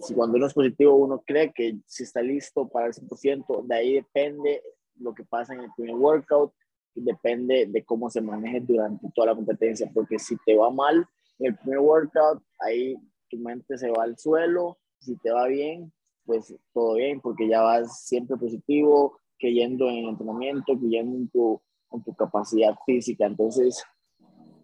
si 0.00 0.14
cuando 0.14 0.36
uno 0.36 0.46
es 0.46 0.54
positivo 0.54 0.96
uno 0.96 1.22
cree 1.24 1.52
que 1.52 1.78
si 1.86 2.04
está 2.04 2.22
listo 2.22 2.68
para 2.68 2.86
el 2.86 2.94
100%, 2.94 3.66
de 3.66 3.74
ahí 3.74 3.94
depende 3.94 4.62
lo 4.96 5.14
que 5.14 5.24
pasa 5.24 5.54
en 5.54 5.60
el 5.60 5.70
primer 5.76 5.96
workout, 5.96 6.52
depende 6.94 7.66
de 7.66 7.84
cómo 7.84 8.10
se 8.10 8.20
maneje 8.20 8.60
durante 8.60 9.06
toda 9.14 9.28
la 9.28 9.34
competencia, 9.34 9.90
porque 9.92 10.18
si 10.18 10.36
te 10.44 10.56
va 10.56 10.70
mal 10.70 11.06
en 11.38 11.46
el 11.46 11.56
primer 11.58 11.80
workout, 11.80 12.42
ahí 12.60 12.96
tu 13.28 13.38
mente 13.38 13.78
se 13.78 13.90
va 13.90 14.04
al 14.04 14.18
suelo, 14.18 14.78
si 14.98 15.16
te 15.16 15.30
va 15.30 15.46
bien, 15.46 15.92
pues 16.24 16.54
todo 16.72 16.94
bien, 16.94 17.20
porque 17.20 17.48
ya 17.48 17.62
vas 17.62 18.04
siempre 18.04 18.36
positivo, 18.36 19.18
creyendo 19.38 19.88
en 19.88 19.96
el 19.96 20.08
entrenamiento, 20.10 20.78
creyendo 20.78 21.16
en 21.16 21.28
tu, 21.28 21.60
en 21.90 22.02
tu 22.04 22.14
capacidad 22.14 22.74
física, 22.86 23.26
entonces 23.26 23.82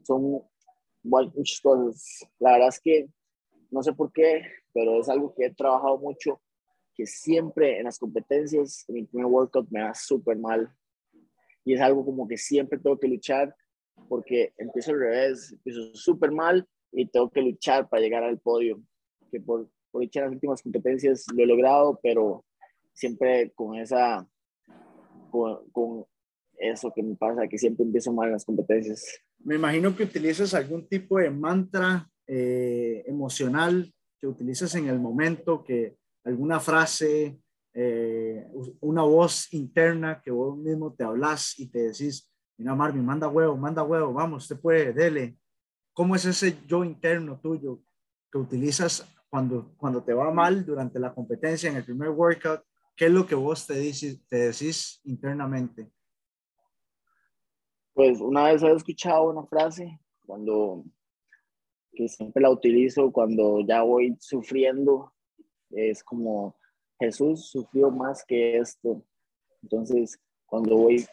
son 0.05 0.43
muchas 1.03 1.61
cosas. 1.61 2.27
La 2.39 2.53
verdad 2.53 2.69
es 2.69 2.81
que 2.81 3.09
no 3.71 3.83
sé 3.83 3.93
por 3.93 4.13
qué, 4.13 4.43
pero 4.73 5.01
es 5.01 5.09
algo 5.09 5.35
que 5.35 5.47
he 5.47 5.55
trabajado 5.55 5.99
mucho, 5.99 6.41
que 6.95 7.07
siempre 7.07 7.79
en 7.79 7.85
las 7.85 7.99
competencias, 7.99 8.85
en 8.89 9.07
primer 9.07 9.27
workout 9.27 9.69
me 9.71 9.81
da 9.81 9.95
súper 9.95 10.39
mal. 10.39 10.73
Y 11.69 11.75
es 11.75 11.83
algo 11.83 12.03
como 12.03 12.27
que 12.27 12.39
siempre 12.39 12.79
tengo 12.79 12.99
que 12.99 13.09
luchar 13.09 13.55
porque 14.09 14.55
empiezo 14.57 14.93
al 14.93 15.01
revés, 15.01 15.53
empiezo 15.53 15.95
súper 15.95 16.33
mal 16.33 16.67
y 16.91 17.07
tengo 17.07 17.29
que 17.29 17.43
luchar 17.43 17.91
para 17.91 18.01
llegar 18.01 18.25
al 18.25 18.39
podio. 18.39 18.81
Que 19.31 19.39
por, 19.39 19.69
por 19.91 20.03
en 20.03 20.11
las 20.15 20.33
últimas 20.33 20.63
competencias 20.63 21.27
lo 21.35 21.43
he 21.43 21.47
logrado, 21.47 22.01
pero 22.03 22.47
siempre 22.95 23.53
con 23.55 23.77
esa, 23.77 24.27
con, 25.31 25.69
con 25.71 26.07
eso 26.57 26.91
que 26.95 27.03
me 27.03 27.15
pasa, 27.17 27.47
que 27.47 27.59
siempre 27.59 27.85
empiezo 27.85 28.15
mal 28.15 28.29
en 28.29 28.33
las 28.33 28.47
competencias. 28.47 29.21
Me 29.41 29.57
imagino 29.57 29.95
que 29.95 30.05
utilizas 30.05 30.55
algún 30.55 30.89
tipo 30.89 31.19
de 31.19 31.29
mantra 31.29 32.09
eh, 32.27 33.05
emocional 33.07 33.93
que 34.19 34.27
utilizas 34.27 34.75
en 34.75 34.89
el 34.89 34.99
momento, 34.99 35.63
que 35.63 35.99
alguna 36.25 36.61
frase, 36.61 37.39
eh, 37.75 38.28
una 38.81 39.03
voz 39.03 39.53
interna 39.53 40.21
que 40.23 40.31
vos 40.31 40.57
mismo 40.57 40.93
te 40.95 41.05
hablas 41.05 41.59
y 41.59 41.69
te 41.69 41.89
decís, 41.89 42.31
mira 42.57 42.75
Marvin, 42.75 43.05
manda 43.05 43.29
huevo, 43.29 43.57
manda 43.57 43.83
huevo, 43.83 44.13
vamos, 44.13 44.45
usted 44.45 44.61
puede, 44.61 44.93
dele. 44.93 45.37
¿Cómo 45.93 46.15
es 46.15 46.25
ese 46.25 46.59
yo 46.67 46.85
interno 46.85 47.41
tuyo 47.41 47.81
que 48.31 48.39
utilizas 48.39 49.07
cuando, 49.29 49.75
cuando 49.77 50.03
te 50.03 50.15
va 50.15 50.31
mal 50.31 50.65
durante 50.65 50.99
la 50.99 51.15
competencia 51.15 51.71
en 51.71 51.77
el 51.77 51.85
primer 51.85 52.11
workout? 52.11 52.63
¿Qué 52.95 53.07
es 53.07 53.13
lo 53.13 53.27
que 53.27 53.35
vos 53.35 53.67
te, 53.67 53.75
dices, 53.75 54.21
te 54.27 54.37
decís 54.37 55.01
internamente? 55.05 55.91
Pues 57.95 58.21
una 58.21 58.45
vez 58.45 58.63
he 58.63 58.73
escuchado 58.73 59.31
una 59.31 59.45
frase 59.47 60.01
cuando 60.25 60.85
que 61.99 62.09
siempre 62.09 62.43
la 62.43 62.51
utilizo 62.51 63.11
cuando 63.11 63.61
ya 63.61 63.83
voy 63.83 64.17
sufriendo. 64.21 65.13
Es 65.71 66.05
como 66.05 66.57
Jesús 66.99 67.51
sufrió 67.51 67.91
más 67.91 68.25
que 68.25 68.59
esto. 68.59 69.03
Entonces, 69.63 70.19
cuando 70.47 70.77
voy, 70.77 71.05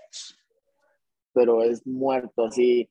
pero 1.34 1.64
es 1.64 1.86
muerto 1.86 2.46
así, 2.46 2.90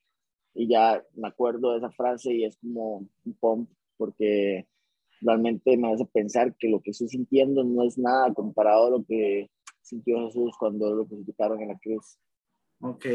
y 0.54 0.68
ya 0.68 1.04
me 1.14 1.28
acuerdo 1.28 1.72
de 1.72 1.78
esa 1.78 1.90
frase 1.90 2.32
y 2.32 2.44
es 2.44 2.56
como 2.56 3.08
un 3.24 3.68
porque 3.96 4.66
realmente 5.20 5.76
me 5.76 5.92
hace 5.92 6.04
pensar 6.06 6.54
que 6.56 6.68
lo 6.68 6.80
que 6.80 6.90
estoy 6.90 7.08
sintiendo 7.08 7.64
no 7.64 7.82
es 7.84 7.98
nada 7.98 8.32
comparado 8.32 8.86
a 8.86 8.90
lo 8.90 9.04
que 9.04 9.50
sintió 9.82 10.26
Jesús 10.26 10.54
cuando 10.58 10.94
lo 10.94 11.06
crucificaron 11.06 11.60
en 11.60 11.68
la 11.68 11.78
cruz. 11.78 12.18
Ok, 12.80 13.06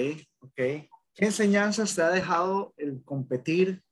ok. 0.41 0.55
¿Qué 0.55 1.25
enseñanzas 1.25 1.95
te 1.95 2.01
ha 2.01 2.09
dejado 2.09 2.73
el 2.77 3.03
competir 3.03 3.83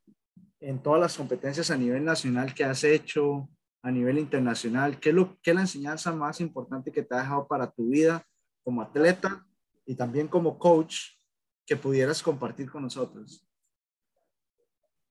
en 0.59 0.81
todas 0.81 0.99
las 0.99 1.17
competencias 1.17 1.69
a 1.71 1.77
nivel 1.77 2.03
nacional 2.03 2.53
que 2.53 2.63
has 2.63 2.83
hecho, 2.83 3.49
a 3.81 3.91
nivel 3.91 4.17
internacional? 4.17 4.99
¿Qué 4.99 5.09
es, 5.09 5.15
lo, 5.15 5.39
qué 5.41 5.51
es 5.51 5.55
la 5.55 5.61
enseñanza 5.61 6.11
más 6.13 6.41
importante 6.41 6.91
que 6.91 7.03
te 7.03 7.15
ha 7.15 7.19
dejado 7.19 7.47
para 7.47 7.71
tu 7.71 7.87
vida 7.89 8.25
como 8.63 8.81
atleta 8.81 9.45
y 9.85 9.95
también 9.95 10.27
como 10.27 10.57
coach 10.57 10.95
que 11.65 11.75
pudieras 11.75 12.21
compartir 12.21 12.69
con 12.69 12.83
nosotros? 12.83 13.45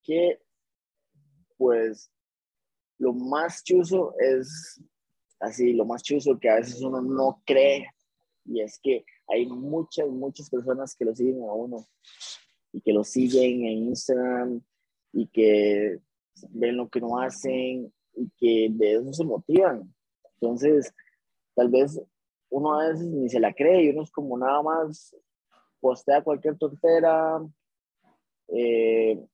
Que, 0.02 0.40
pues, 1.57 2.12
lo 2.98 3.12
más 3.12 3.62
chuso 3.62 4.14
es 4.18 4.81
así, 5.40 5.72
lo 5.72 5.85
más 5.85 6.02
chuso 6.02 6.38
que 6.38 6.48
a 6.48 6.57
veces 6.57 6.81
uno 6.81 7.00
no 7.00 7.42
cree, 7.44 7.90
y 8.44 8.61
es 8.61 8.79
que 8.83 9.05
hay 9.29 9.46
muchas, 9.46 10.09
muchas 10.09 10.48
personas 10.48 10.94
que 10.94 11.05
lo 11.05 11.14
siguen 11.14 11.42
a 11.42 11.52
uno 11.52 11.85
y 12.72 12.81
que 12.81 12.92
lo 12.92 13.02
siguen 13.02 13.64
en 13.64 13.88
Instagram 13.88 14.62
y 15.12 15.26
que 15.29 15.98
ven 16.50 16.76
lo 16.76 16.88
que 16.88 17.00
no 17.00 17.18
hacen 17.18 17.92
y 18.16 18.31
que 18.37 18.68
de 18.70 18.94
eso 18.94 19.12
se 19.12 19.24
motivan. 19.24 19.94
Entonces, 20.35 20.92
tal 21.55 21.68
vez 21.70 22.00
uno 22.50 22.79
a 22.79 22.88
veces 22.88 23.07
ni 23.07 23.29
se 23.29 23.40
la 23.40 23.52
cree 23.52 23.85
y 23.85 23.90
uno 23.90 24.02
es 24.02 24.11
como 24.11 24.37
nada 24.38 24.62
más 24.62 25.14
postea 25.81 26.22
cualquier 26.22 26.57
tontera. 26.57 27.40
Eh, 28.48 29.24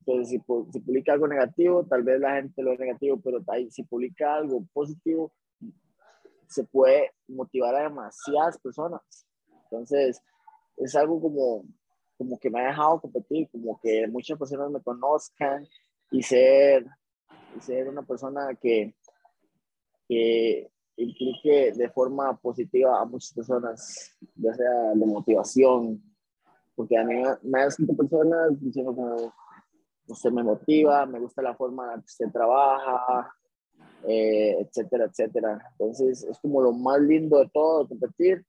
entonces, 0.00 0.28
si, 0.28 0.38
si, 0.72 0.80
publica 0.80 1.12
algo 1.12 1.26
negativo, 1.26 1.84
tal 1.84 2.02
vez 2.02 2.20
la 2.20 2.36
gente 2.36 2.62
lo 2.62 2.70
ve 2.70 2.78
negativo, 2.78 3.20
pero 3.20 3.44
si 3.70 3.82
publica 3.82 4.36
algo 4.36 4.64
positivo, 4.72 5.32
se 6.48 6.64
puede 6.64 7.12
motivar 7.26 7.74
a 7.74 7.82
demasiadas 7.82 8.58
personas. 8.58 9.26
Entonces, 9.64 10.22
es 10.76 10.94
algo 10.94 11.20
como, 11.20 11.64
como 12.16 12.38
que 12.38 12.50
me 12.50 12.60
ha 12.60 12.68
dejado 12.68 13.00
competir, 13.00 13.48
como 13.50 13.80
que 13.80 14.06
muchas 14.06 14.38
personas 14.38 14.70
me 14.70 14.80
conozcan 14.80 15.66
y 16.10 16.22
ser, 16.22 16.86
ser 17.60 17.88
una 17.88 18.02
persona 18.02 18.54
que, 18.54 18.94
que 20.08 20.70
implique 20.96 21.72
de 21.72 21.90
forma 21.90 22.36
positiva 22.36 23.00
a 23.00 23.04
muchas 23.04 23.32
personas, 23.32 24.16
ya 24.34 24.54
sea 24.54 24.94
de 24.94 25.06
motivación, 25.06 26.02
porque 26.74 26.96
a 26.98 27.04
mí 27.04 27.22
me 27.42 27.60
han 27.60 27.68
escrito 27.68 27.96
personas 27.96 28.60
diciendo 28.60 28.94
como, 28.94 29.32
usted 30.08 30.30
me 30.30 30.42
motiva, 30.42 31.06
me 31.06 31.18
gusta 31.18 31.42
la 31.42 31.54
forma 31.54 31.94
en 31.94 32.00
que 32.00 32.06
usted 32.06 32.30
trabaja, 32.30 33.34
eh, 34.06 34.56
etcétera, 34.60 35.06
etcétera. 35.06 35.58
Entonces, 35.72 36.24
es 36.24 36.38
como 36.38 36.60
lo 36.60 36.72
más 36.72 37.00
lindo 37.00 37.38
de 37.38 37.48
todo, 37.52 37.88
competir, 37.88 38.44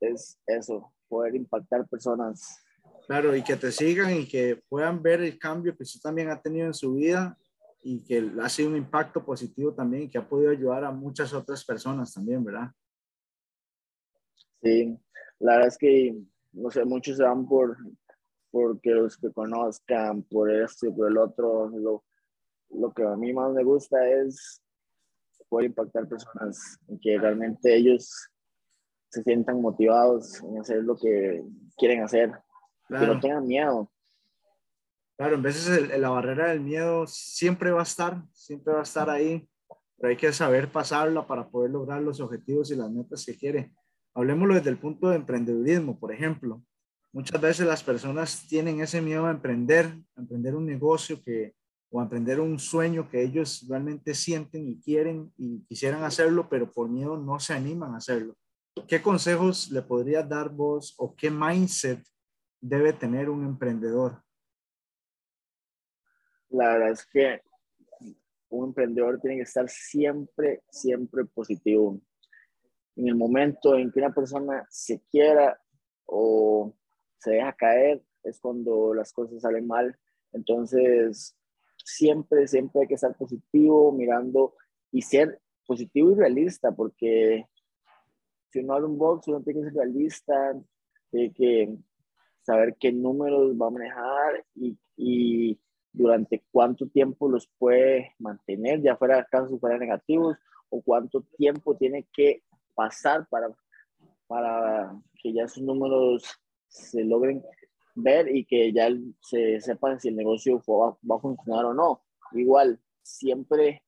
es 0.00 0.38
eso, 0.46 0.92
poder 1.08 1.34
impactar 1.34 1.88
personas. 1.88 2.63
Claro, 3.06 3.36
y 3.36 3.42
que 3.42 3.56
te 3.56 3.70
sigan 3.70 4.14
y 4.14 4.26
que 4.26 4.62
puedan 4.68 5.02
ver 5.02 5.20
el 5.20 5.38
cambio 5.38 5.76
que 5.76 5.82
usted 5.82 6.00
también 6.00 6.30
ha 6.30 6.40
tenido 6.40 6.66
en 6.66 6.74
su 6.74 6.94
vida 6.94 7.36
y 7.82 8.02
que 8.02 8.32
ha 8.40 8.48
sido 8.48 8.70
un 8.70 8.76
impacto 8.76 9.22
positivo 9.24 9.74
también 9.74 10.04
y 10.04 10.08
que 10.08 10.16
ha 10.16 10.26
podido 10.26 10.50
ayudar 10.50 10.84
a 10.84 10.90
muchas 10.90 11.34
otras 11.34 11.62
personas 11.64 12.14
también, 12.14 12.42
¿verdad? 12.42 12.70
Sí, 14.62 14.98
la 15.38 15.52
verdad 15.52 15.68
es 15.68 15.76
que, 15.76 16.16
no 16.52 16.70
sé, 16.70 16.84
muchos 16.86 17.18
se 17.18 17.22
van 17.22 17.46
por, 17.46 17.76
porque 18.50 18.90
los 18.90 19.18
que 19.18 19.30
conozcan, 19.30 20.22
por 20.22 20.50
esto 20.50 20.86
y 20.86 20.92
por 20.92 21.10
el 21.10 21.18
otro, 21.18 21.68
lo, 21.68 22.04
lo 22.70 22.92
que 22.94 23.02
a 23.02 23.16
mí 23.16 23.34
más 23.34 23.52
me 23.52 23.62
gusta 23.62 24.08
es 24.08 24.62
poder 25.50 25.66
impactar 25.66 26.08
personas 26.08 26.78
y 26.88 26.98
que 26.98 27.18
realmente 27.18 27.76
ellos 27.76 28.30
se 29.10 29.22
sientan 29.22 29.60
motivados 29.60 30.42
en 30.42 30.58
hacer 30.58 30.82
lo 30.82 30.96
que 30.96 31.44
quieren 31.76 32.02
hacer, 32.02 32.32
que 32.88 33.06
no 33.06 33.20
tengan 33.20 33.46
miedo. 33.46 33.90
Claro, 35.16 35.36
en 35.36 35.42
veces 35.42 35.98
la 35.98 36.10
barrera 36.10 36.48
del 36.48 36.60
miedo 36.60 37.06
siempre 37.06 37.70
va 37.70 37.80
a 37.80 37.84
estar, 37.84 38.22
siempre 38.32 38.72
va 38.72 38.80
a 38.80 38.84
estar 38.84 39.08
ahí, 39.08 39.48
pero 39.96 40.10
hay 40.10 40.16
que 40.16 40.32
saber 40.32 40.70
pasarla 40.70 41.26
para 41.26 41.48
poder 41.48 41.70
lograr 41.70 42.02
los 42.02 42.20
objetivos 42.20 42.70
y 42.70 42.76
las 42.76 42.90
metas 42.90 43.24
que 43.24 43.36
quiere. 43.36 43.72
Hablemoslo 44.12 44.54
desde 44.54 44.70
el 44.70 44.78
punto 44.78 45.08
de 45.08 45.16
emprendedurismo, 45.16 45.98
por 45.98 46.12
ejemplo. 46.12 46.62
Muchas 47.12 47.40
veces 47.40 47.66
las 47.66 47.84
personas 47.84 48.44
tienen 48.48 48.80
ese 48.80 49.00
miedo 49.00 49.26
a 49.26 49.30
emprender, 49.30 49.86
a 50.16 50.20
emprender 50.20 50.56
un 50.56 50.66
negocio 50.66 51.22
que, 51.22 51.54
o 51.90 52.02
emprender 52.02 52.40
un 52.40 52.58
sueño 52.58 53.08
que 53.08 53.22
ellos 53.22 53.66
realmente 53.68 54.14
sienten 54.14 54.68
y 54.68 54.80
quieren 54.80 55.32
y 55.36 55.64
quisieran 55.66 56.02
hacerlo, 56.02 56.48
pero 56.48 56.72
por 56.72 56.88
miedo 56.88 57.16
no 57.16 57.38
se 57.38 57.54
animan 57.54 57.94
a 57.94 57.98
hacerlo. 57.98 58.36
¿Qué 58.88 59.00
consejos 59.00 59.70
le 59.70 59.82
podrías 59.82 60.28
dar 60.28 60.50
vos 60.50 60.94
o 60.98 61.14
qué 61.14 61.30
mindset 61.30 62.04
debe 62.64 62.94
tener 62.94 63.28
un 63.28 63.44
emprendedor? 63.44 64.22
La 66.48 66.72
verdad 66.72 66.90
es 66.92 67.04
que 67.04 67.42
un 68.48 68.68
emprendedor 68.68 69.20
tiene 69.20 69.36
que 69.36 69.42
estar 69.42 69.68
siempre, 69.68 70.62
siempre 70.70 71.26
positivo. 71.26 72.00
En 72.96 73.08
el 73.08 73.16
momento 73.16 73.76
en 73.76 73.92
que 73.92 74.00
una 74.00 74.14
persona 74.14 74.66
se 74.70 75.02
quiera 75.10 75.60
o 76.06 76.74
se 77.18 77.32
deja 77.32 77.52
caer, 77.52 78.02
es 78.22 78.40
cuando 78.40 78.94
las 78.94 79.12
cosas 79.12 79.42
salen 79.42 79.66
mal. 79.66 79.98
Entonces, 80.32 81.36
siempre, 81.84 82.48
siempre 82.48 82.82
hay 82.82 82.88
que 82.88 82.94
estar 82.94 83.14
positivo, 83.14 83.92
mirando 83.92 84.54
y 84.90 85.02
ser 85.02 85.38
positivo 85.66 86.12
y 86.12 86.14
realista, 86.14 86.72
porque 86.72 87.46
si 88.48 88.60
uno 88.60 88.72
abre 88.72 88.86
un 88.86 88.96
box, 88.96 89.28
uno 89.28 89.42
tiene 89.42 89.60
que 89.60 89.66
ser 89.66 89.74
realista, 89.74 90.58
tiene 91.10 91.34
que 91.34 91.76
saber 92.44 92.76
qué 92.78 92.92
números 92.92 93.52
va 93.60 93.66
a 93.66 93.70
manejar 93.70 94.44
y, 94.54 94.76
y 94.96 95.58
durante 95.92 96.44
cuánto 96.50 96.88
tiempo 96.88 97.28
los 97.28 97.48
puede 97.58 98.14
mantener, 98.18 98.82
ya 98.82 98.96
fuera 98.96 99.24
casos 99.24 99.58
fuera 99.60 99.78
negativos, 99.78 100.36
o 100.68 100.82
cuánto 100.82 101.22
tiempo 101.36 101.76
tiene 101.76 102.06
que 102.12 102.42
pasar 102.74 103.26
para, 103.28 103.48
para 104.26 104.92
que 105.22 105.32
ya 105.32 105.46
sus 105.46 105.62
números 105.62 106.24
se 106.68 107.04
logren 107.04 107.44
ver 107.94 108.34
y 108.34 108.44
que 108.44 108.72
ya 108.72 108.88
se 109.20 109.60
sepa 109.60 109.98
si 109.98 110.08
el 110.08 110.16
negocio 110.16 110.60
va, 110.66 110.96
va, 111.08 111.16
a 111.16 111.20
funcionar 111.20 111.64
o 111.66 111.74
no. 111.74 112.02
Igual, 112.32 112.80
siempre 113.02 113.82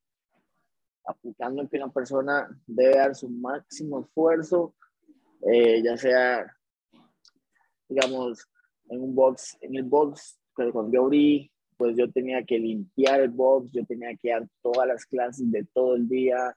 aplicando 1.04 1.62
en 1.62 1.68
que 1.68 1.76
una 1.76 1.92
persona 1.92 2.48
debe 2.66 2.96
dar 2.96 3.14
su 3.14 3.28
máximo 3.28 4.00
esfuerzo, 4.00 4.74
eh, 5.42 5.82
ya 5.82 5.96
sea, 5.96 6.46
digamos, 7.88 8.48
en 8.88 9.02
un 9.02 9.14
box, 9.14 9.56
en 9.60 9.76
el 9.76 9.84
box, 9.84 10.38
cuando 10.54 10.90
yo 10.92 11.04
abrí, 11.04 11.50
pues 11.76 11.96
yo 11.96 12.10
tenía 12.10 12.42
que 12.44 12.58
limpiar 12.58 13.20
el 13.20 13.30
box, 13.30 13.70
yo 13.72 13.84
tenía 13.84 14.16
que 14.16 14.30
dar 14.30 14.48
todas 14.62 14.86
las 14.88 15.04
clases 15.04 15.50
de 15.50 15.64
todo 15.74 15.96
el 15.96 16.08
día, 16.08 16.56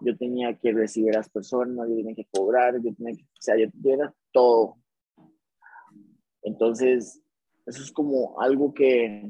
yo 0.00 0.16
tenía 0.16 0.56
que 0.56 0.72
recibir 0.72 1.14
a 1.14 1.18
las 1.18 1.28
personas, 1.28 1.88
yo 1.88 1.96
tenía 1.96 2.14
que 2.14 2.26
cobrar, 2.30 2.74
yo 2.82 2.94
tenía 2.94 3.14
que, 3.14 3.22
o 3.22 3.40
sea, 3.40 3.56
yo 3.56 3.66
tenía 3.82 4.12
todo, 4.32 4.78
entonces, 6.44 7.22
eso 7.66 7.82
es 7.82 7.90
como 7.90 8.38
algo 8.40 8.72
que 8.72 9.28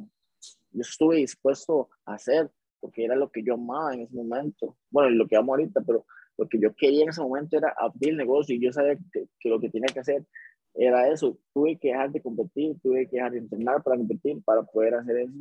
yo 0.73 0.81
estuve 0.81 1.17
dispuesto 1.17 1.89
a 2.05 2.15
hacer, 2.15 2.51
porque 2.81 3.05
era 3.05 3.15
lo 3.15 3.31
que 3.31 3.43
yo 3.43 3.55
amaba 3.55 3.95
en 3.95 4.03
ese 4.03 4.15
momento. 4.15 4.77
Bueno, 4.91 5.11
lo 5.11 5.27
que 5.27 5.37
amo 5.37 5.53
ahorita, 5.53 5.81
pero 5.87 6.05
lo 6.37 6.49
que 6.49 6.59
yo 6.59 6.75
quería 6.75 7.05
en 7.05 7.11
ese 7.11 7.23
momento 7.23 7.57
era 7.57 7.73
abrir 7.79 8.11
el 8.11 8.17
negocio 8.17 8.55
y 8.55 8.61
yo 8.61 8.73
sabía 8.73 8.99
que, 9.13 9.49
lo 9.49 9.61
que 9.61 9.71
tenía 9.71 9.87
que 9.95 10.01
hacer 10.01 10.27
era 10.75 11.09
eso. 11.09 11.39
Tuve 11.53 11.79
que 11.79 11.89
dejar 11.89 12.11
de 12.11 12.21
competir, 12.21 12.79
tuve 12.81 13.09
que 13.09 13.17
dejar 13.17 13.33
de 13.33 13.39
entrenar 13.39 13.83
para 13.83 13.97
competir, 13.97 14.43
para 14.45 14.63
poder 14.63 14.95
hacer 14.95 15.19
eso. 15.19 15.39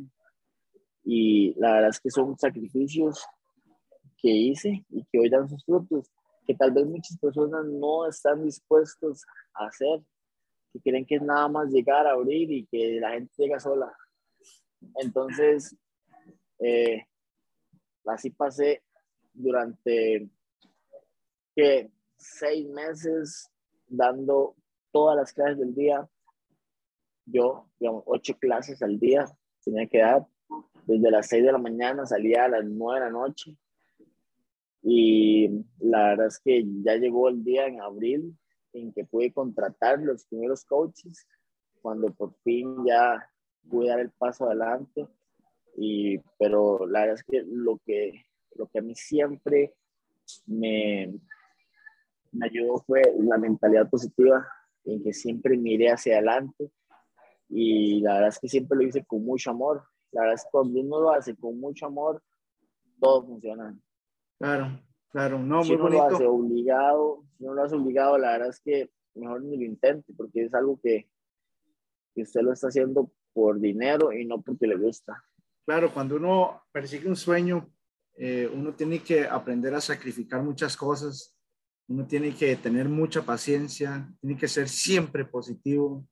Y 1.04 1.54
la 1.58 1.74
verdad 1.74 1.90
es 1.90 2.00
que 2.00 2.10
son 2.10 2.36
sacrificios 2.38 3.26
que 4.16 4.30
hice 4.30 4.84
y 4.88 5.04
que 5.04 5.18
hoy 5.18 5.28
dan 5.28 5.48
sus 5.48 5.64
frutos, 5.64 6.10
que 6.46 6.54
tal 6.54 6.72
vez 6.72 6.86
muchas 6.86 7.18
personas 7.18 7.66
no 7.66 8.08
están 8.08 8.42
dispuestos 8.42 9.24
a 9.54 9.66
hacer 9.66 10.00
que 10.74 10.80
creen 10.80 11.06
que 11.06 11.16
es 11.16 11.22
nada 11.22 11.48
más 11.48 11.70
llegar 11.70 12.06
a 12.06 12.12
abrir 12.12 12.50
y 12.50 12.66
que 12.66 12.98
la 13.00 13.12
gente 13.12 13.32
llega 13.36 13.60
sola. 13.60 13.96
Entonces, 14.96 15.76
eh, 16.58 17.06
así 18.06 18.30
pasé 18.30 18.82
durante 19.32 20.28
que 21.54 21.90
seis 22.16 22.68
meses 22.68 23.48
dando 23.86 24.56
todas 24.94 25.16
las 25.16 25.32
clases 25.32 25.58
del 25.58 25.74
día. 25.74 26.08
Yo, 27.26 27.68
digamos, 27.80 28.04
ocho 28.06 28.38
clases 28.38 28.80
al 28.80 29.00
día 29.00 29.26
tenía 29.64 29.88
que 29.88 29.98
dar. 29.98 30.24
Desde 30.86 31.10
las 31.10 31.26
seis 31.26 31.42
de 31.44 31.50
la 31.50 31.58
mañana 31.58 32.06
salía 32.06 32.44
a 32.44 32.48
las 32.48 32.64
nueve 32.64 33.00
de 33.00 33.06
la 33.06 33.10
noche. 33.10 33.58
Y 34.82 35.48
la 35.80 36.10
verdad 36.10 36.28
es 36.28 36.38
que 36.38 36.64
ya 36.84 36.94
llegó 36.94 37.28
el 37.28 37.42
día 37.42 37.66
en 37.66 37.80
abril 37.80 38.38
en 38.72 38.92
que 38.92 39.04
pude 39.04 39.32
contratar 39.32 39.98
los 39.98 40.26
primeros 40.26 40.64
coaches, 40.64 41.26
cuando 41.82 42.12
por 42.14 42.34
fin 42.44 42.84
ya 42.86 43.28
pude 43.68 43.88
dar 43.88 43.98
el 43.98 44.10
paso 44.10 44.46
adelante. 44.46 45.08
Y, 45.76 46.18
pero 46.38 46.86
la 46.86 47.00
verdad 47.00 47.16
es 47.16 47.24
que 47.24 47.42
lo 47.44 47.80
que, 47.84 48.26
lo 48.54 48.68
que 48.68 48.78
a 48.78 48.82
mí 48.82 48.94
siempre 48.94 49.74
me, 50.46 51.18
me 52.30 52.46
ayudó 52.46 52.78
fue 52.86 53.02
la 53.18 53.38
mentalidad 53.38 53.90
positiva 53.90 54.46
en 54.84 55.02
que 55.02 55.12
siempre 55.12 55.56
miré 55.56 55.90
hacia 55.90 56.14
adelante 56.14 56.70
y 57.48 58.00
la 58.00 58.14
verdad 58.14 58.28
es 58.28 58.38
que 58.38 58.48
siempre 58.48 58.76
lo 58.76 58.84
hice 58.84 59.04
con 59.04 59.24
mucho 59.24 59.50
amor. 59.50 59.84
La 60.12 60.22
verdad 60.22 60.34
es 60.34 60.44
que 60.44 60.50
cuando 60.50 60.80
uno 60.80 61.00
lo 61.00 61.10
hace 61.10 61.36
con 61.36 61.58
mucho 61.58 61.86
amor, 61.86 62.22
todo 63.00 63.26
funciona. 63.26 63.78
Claro, 64.38 64.80
claro, 65.10 65.38
no, 65.38 65.64
si 65.64 65.74
uno 65.74 65.88
lo 65.88 66.02
hace 66.02 66.26
obligado, 66.26 67.24
si 67.36 67.44
uno 67.44 67.54
lo 67.54 67.62
hace 67.62 67.76
obligado, 67.76 68.18
la 68.18 68.32
verdad 68.32 68.48
es 68.48 68.60
que 68.60 68.90
mejor 69.14 69.42
ni 69.42 69.56
lo 69.56 69.64
intente 69.64 70.12
porque 70.16 70.44
es 70.44 70.54
algo 70.54 70.80
que, 70.82 71.08
que 72.14 72.22
usted 72.22 72.42
lo 72.42 72.52
está 72.52 72.68
haciendo 72.68 73.10
por 73.32 73.60
dinero 73.60 74.12
y 74.12 74.24
no 74.24 74.40
porque 74.40 74.66
le 74.66 74.76
gusta. 74.76 75.22
Claro, 75.64 75.92
cuando 75.92 76.16
uno 76.16 76.62
persigue 76.72 77.08
un 77.08 77.16
sueño, 77.16 77.70
eh, 78.16 78.50
uno 78.52 78.74
tiene 78.74 79.00
que 79.00 79.26
aprender 79.26 79.74
a 79.74 79.80
sacrificar 79.80 80.42
muchas 80.42 80.76
cosas, 80.76 81.34
uno 81.88 82.06
tiene 82.06 82.34
que 82.34 82.56
tener 82.56 82.88
mucha 82.88 83.22
paciencia, 83.22 84.10
tiene 84.20 84.36
que 84.36 84.48
ser 84.48 84.68
siempre 84.68 85.24
positivo, 85.24 86.06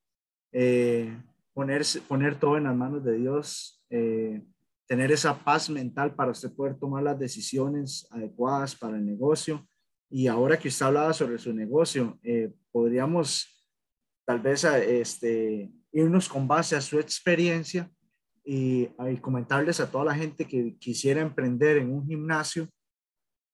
eh, 0.52 1.16
ponerse, 1.54 2.00
poner 2.02 2.38
todo 2.38 2.56
en 2.56 2.64
las 2.64 2.76
manos 2.76 3.04
de 3.04 3.16
Dios, 3.16 3.82
eh, 3.90 4.42
tener 4.86 5.10
esa 5.12 5.38
paz 5.42 5.70
mental 5.70 6.14
para 6.14 6.32
usted 6.32 6.52
poder 6.52 6.78
tomar 6.78 7.02
las 7.02 7.18
decisiones 7.18 8.06
adecuadas 8.10 8.74
para 8.74 8.96
el 8.96 9.06
negocio. 9.06 9.66
Y 10.10 10.26
ahora 10.26 10.58
que 10.58 10.68
usted 10.68 10.86
hablaba 10.86 11.12
sobre 11.14 11.38
su 11.38 11.54
negocio, 11.54 12.18
podríamos 12.70 13.48
tal 14.26 14.40
vez 14.40 14.64
este, 14.64 15.72
irnos 15.92 16.28
con 16.28 16.48
base 16.48 16.76
a 16.76 16.80
su 16.80 16.98
experiencia 16.98 17.90
y, 18.44 18.88
comentarles 19.20 19.80
a 19.80 19.90
toda 19.90 20.06
la 20.06 20.14
gente 20.14 20.46
que 20.46 20.76
quisiera 20.78 21.20
emprender 21.20 21.78
en 21.78 21.92
un 21.92 22.06
gimnasio, 22.06 22.68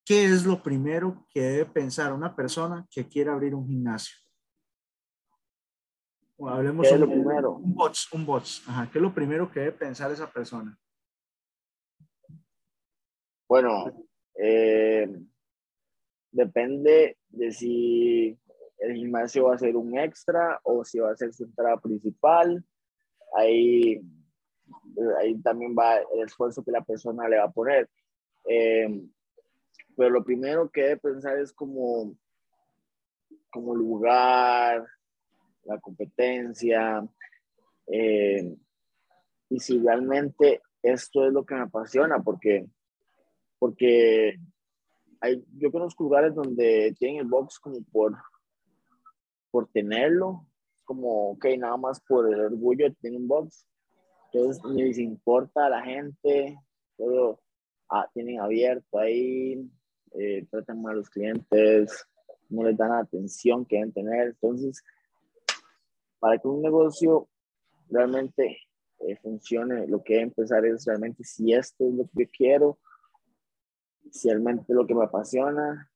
¿qué 0.09 0.25
es 0.25 0.43
lo 0.43 0.63
primero 0.63 1.27
que 1.29 1.39
debe 1.39 1.65
pensar 1.67 2.13
una 2.13 2.35
persona 2.35 2.83
que 2.89 3.07
quiere 3.07 3.29
abrir 3.29 3.53
un 3.53 3.67
gimnasio? 3.67 4.17
hablemos 6.47 6.87
¿Qué 6.87 6.95
es 6.95 6.99
lo 6.99 7.05
primero? 7.05 7.51
Un 7.57 7.75
bots, 7.75 8.11
un 8.13 8.25
bots. 8.25 8.63
Ajá. 8.67 8.89
¿Qué 8.91 8.97
es 8.97 9.03
lo 9.03 9.13
primero 9.13 9.51
que 9.51 9.59
debe 9.59 9.71
pensar 9.73 10.11
esa 10.11 10.27
persona? 10.27 10.75
Bueno, 13.47 14.03
eh, 14.33 15.07
depende 16.31 17.19
de 17.27 17.51
si 17.51 18.35
el 18.79 18.95
gimnasio 18.95 19.43
va 19.43 19.55
a 19.55 19.59
ser 19.59 19.75
un 19.75 19.95
extra 19.99 20.59
o 20.63 20.83
si 20.83 20.97
va 20.97 21.11
a 21.11 21.17
ser 21.17 21.31
su 21.33 21.43
entrada 21.43 21.79
principal. 21.79 22.65
Ahí, 23.35 24.01
ahí 25.19 25.39
también 25.43 25.75
va 25.77 25.97
el 25.97 26.23
esfuerzo 26.25 26.63
que 26.63 26.71
la 26.71 26.83
persona 26.83 27.29
le 27.29 27.37
va 27.37 27.43
a 27.43 27.51
poner. 27.51 27.87
Eh, 28.49 29.07
pero 29.99 30.11
lo 30.11 30.23
primero 30.23 30.69
que 30.69 30.81
debe 30.81 30.97
pensar 30.97 31.37
es 31.39 31.51
como, 31.51 32.15
como 33.51 33.75
lugar, 33.75 34.87
la 35.65 35.77
competencia, 35.81 37.05
eh, 37.85 38.55
y 39.49 39.59
si 39.59 39.77
realmente 39.77 40.61
esto 40.81 41.27
es 41.27 41.33
lo 41.33 41.45
que 41.45 41.55
me 41.55 41.63
apasiona, 41.63 42.23
porque, 42.23 42.65
porque 43.59 44.39
hay, 45.19 45.43
yo 45.57 45.69
conozco 45.69 46.05
lugares 46.05 46.33
donde 46.33 46.95
tienen 46.97 47.19
el 47.19 47.27
box 47.27 47.59
como 47.59 47.83
por 47.91 48.15
por 49.51 49.67
tenerlo, 49.67 50.47
como, 50.85 51.31
ok, 51.31 51.45
nada 51.57 51.75
más 51.75 51.99
por 51.99 52.33
el 52.33 52.39
orgullo 52.39 52.85
de 52.85 52.95
tener 53.01 53.19
un 53.19 53.27
box. 53.27 53.65
Entonces, 54.31 54.63
ni 54.63 54.83
les 54.83 54.97
importa 54.97 55.65
a 55.65 55.69
la 55.69 55.81
gente, 55.81 56.57
todo 56.95 57.41
ah, 57.89 58.07
tienen 58.13 58.39
abierto 58.39 58.97
ahí, 58.97 59.69
eh, 60.13 60.45
tratan 60.49 60.81
mal 60.81 60.93
a 60.93 60.97
los 60.97 61.09
clientes, 61.09 62.07
no 62.49 62.63
les 62.63 62.77
dan 62.77 62.89
la 62.89 62.99
atención 62.99 63.65
que 63.65 63.77
deben 63.77 63.93
tener. 63.93 64.27
Entonces, 64.29 64.83
para 66.19 66.37
que 66.37 66.47
un 66.47 66.61
negocio 66.61 67.27
realmente 67.89 68.57
eh, 68.99 69.15
funcione, 69.17 69.87
lo 69.87 70.03
que 70.03 70.13
debe 70.13 70.25
empezar 70.25 70.65
es 70.65 70.85
realmente 70.85 71.23
si 71.23 71.53
esto 71.53 71.87
es 71.87 71.93
lo 71.93 72.09
que 72.15 72.27
quiero, 72.27 72.79
si 74.11 74.29
realmente 74.29 74.65
es 74.67 74.75
lo 74.75 74.85
que 74.85 74.95
me 74.95 75.05
apasiona 75.05 75.91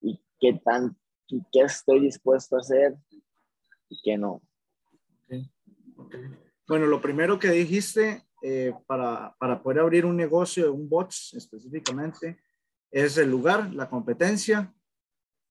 y 0.00 0.20
qué 0.38 0.60
tan 0.64 0.96
y 1.28 1.42
qué 1.52 1.62
estoy 1.62 2.00
dispuesto 2.00 2.56
a 2.56 2.60
hacer 2.60 2.96
y 3.88 4.00
qué 4.02 4.16
no. 4.16 4.42
Bueno, 6.68 6.86
lo 6.86 7.00
primero 7.00 7.38
que 7.38 7.50
dijiste 7.50 8.24
eh, 8.42 8.74
para, 8.86 9.34
para, 9.38 9.62
poder 9.62 9.80
abrir 9.80 10.04
un 10.04 10.16
negocio, 10.16 10.72
un 10.72 10.88
bots 10.88 11.34
específicamente, 11.34 12.38
es 12.90 13.18
el 13.18 13.30
lugar, 13.30 13.72
la 13.74 13.88
competencia 13.88 14.72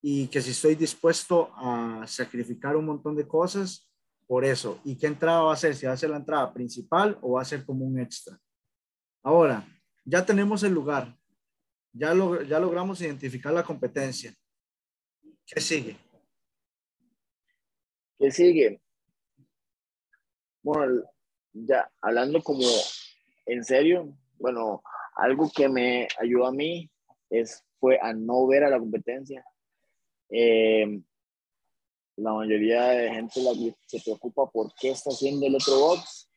y 0.01 0.27
que 0.27 0.41
si 0.41 0.51
estoy 0.51 0.75
dispuesto 0.75 1.51
a 1.55 2.05
sacrificar 2.07 2.75
un 2.75 2.85
montón 2.85 3.15
de 3.15 3.27
cosas 3.27 3.89
por 4.27 4.45
eso. 4.45 4.79
¿Y 4.83 4.97
qué 4.97 5.07
entrada 5.07 5.41
va 5.41 5.53
a 5.53 5.57
ser? 5.57 5.75
Si 5.75 5.85
va 5.85 5.93
a 5.93 5.97
ser 5.97 6.09
la 6.11 6.17
entrada 6.17 6.53
principal 6.53 7.17
o 7.21 7.33
va 7.33 7.41
a 7.41 7.45
ser 7.45 7.65
como 7.65 7.85
un 7.85 7.99
extra. 7.99 8.39
Ahora, 9.23 9.65
ya 10.03 10.23
tenemos 10.25 10.61
el 10.63 10.73
lugar, 10.73 11.17
ya, 11.91 12.13
lo, 12.13 12.41
ya 12.43 12.59
logramos 12.59 13.01
identificar 13.01 13.51
la 13.53 13.63
competencia. 13.63 14.33
¿Qué 15.45 15.59
sigue? 15.59 15.97
¿Qué 18.19 18.31
sigue? 18.31 18.81
Bueno, 20.61 21.03
ya 21.53 21.91
hablando 22.01 22.41
como 22.41 22.67
en 23.45 23.63
serio, 23.63 24.15
bueno, 24.37 24.81
algo 25.15 25.51
que 25.51 25.69
me 25.69 26.07
ayudó 26.19 26.47
a 26.47 26.51
mí 26.51 26.91
es, 27.39 27.63
fue 27.79 27.99
a 28.01 28.13
no 28.13 28.47
ver 28.47 28.63
a 28.63 28.69
la 28.69 28.79
competencia. 28.79 29.45
Eh, 30.29 31.01
la 32.17 32.33
mayoría 32.33 32.83
de 32.83 33.09
gente 33.09 33.41
se 33.87 33.99
preocupa 34.01 34.49
por 34.49 34.73
qué 34.79 34.91
está 34.91 35.09
haciendo 35.09 35.45
el 35.45 35.55
otro 35.55 35.77
box, 35.79 36.29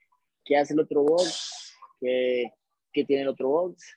qué 0.45 0.57
hace 0.57 0.75
el 0.75 0.81
otro 0.81 1.03
box, 1.03 1.75
qué, 2.01 2.53
qué 2.93 3.05
tiene 3.05 3.23
el 3.23 3.29
otro 3.29 3.49
box. 3.49 3.97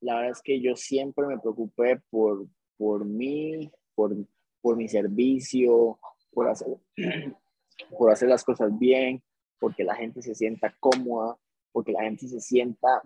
La 0.00 0.16
verdad 0.16 0.32
es 0.32 0.42
que 0.42 0.60
yo 0.60 0.76
siempre 0.76 1.26
me 1.26 1.38
preocupé 1.38 2.00
por, 2.10 2.46
por 2.76 3.04
mí, 3.04 3.70
por, 3.94 4.14
por 4.60 4.76
mi 4.76 4.88
servicio, 4.88 5.98
por 6.32 6.48
hacer, 6.48 6.68
por 7.98 8.12
hacer 8.12 8.28
las 8.28 8.44
cosas 8.44 8.76
bien, 8.78 9.22
porque 9.58 9.84
la 9.84 9.94
gente 9.94 10.22
se 10.22 10.34
sienta 10.34 10.76
cómoda, 10.78 11.36
porque 11.72 11.92
la 11.92 12.02
gente 12.02 12.28
se 12.28 12.40
sienta 12.40 13.02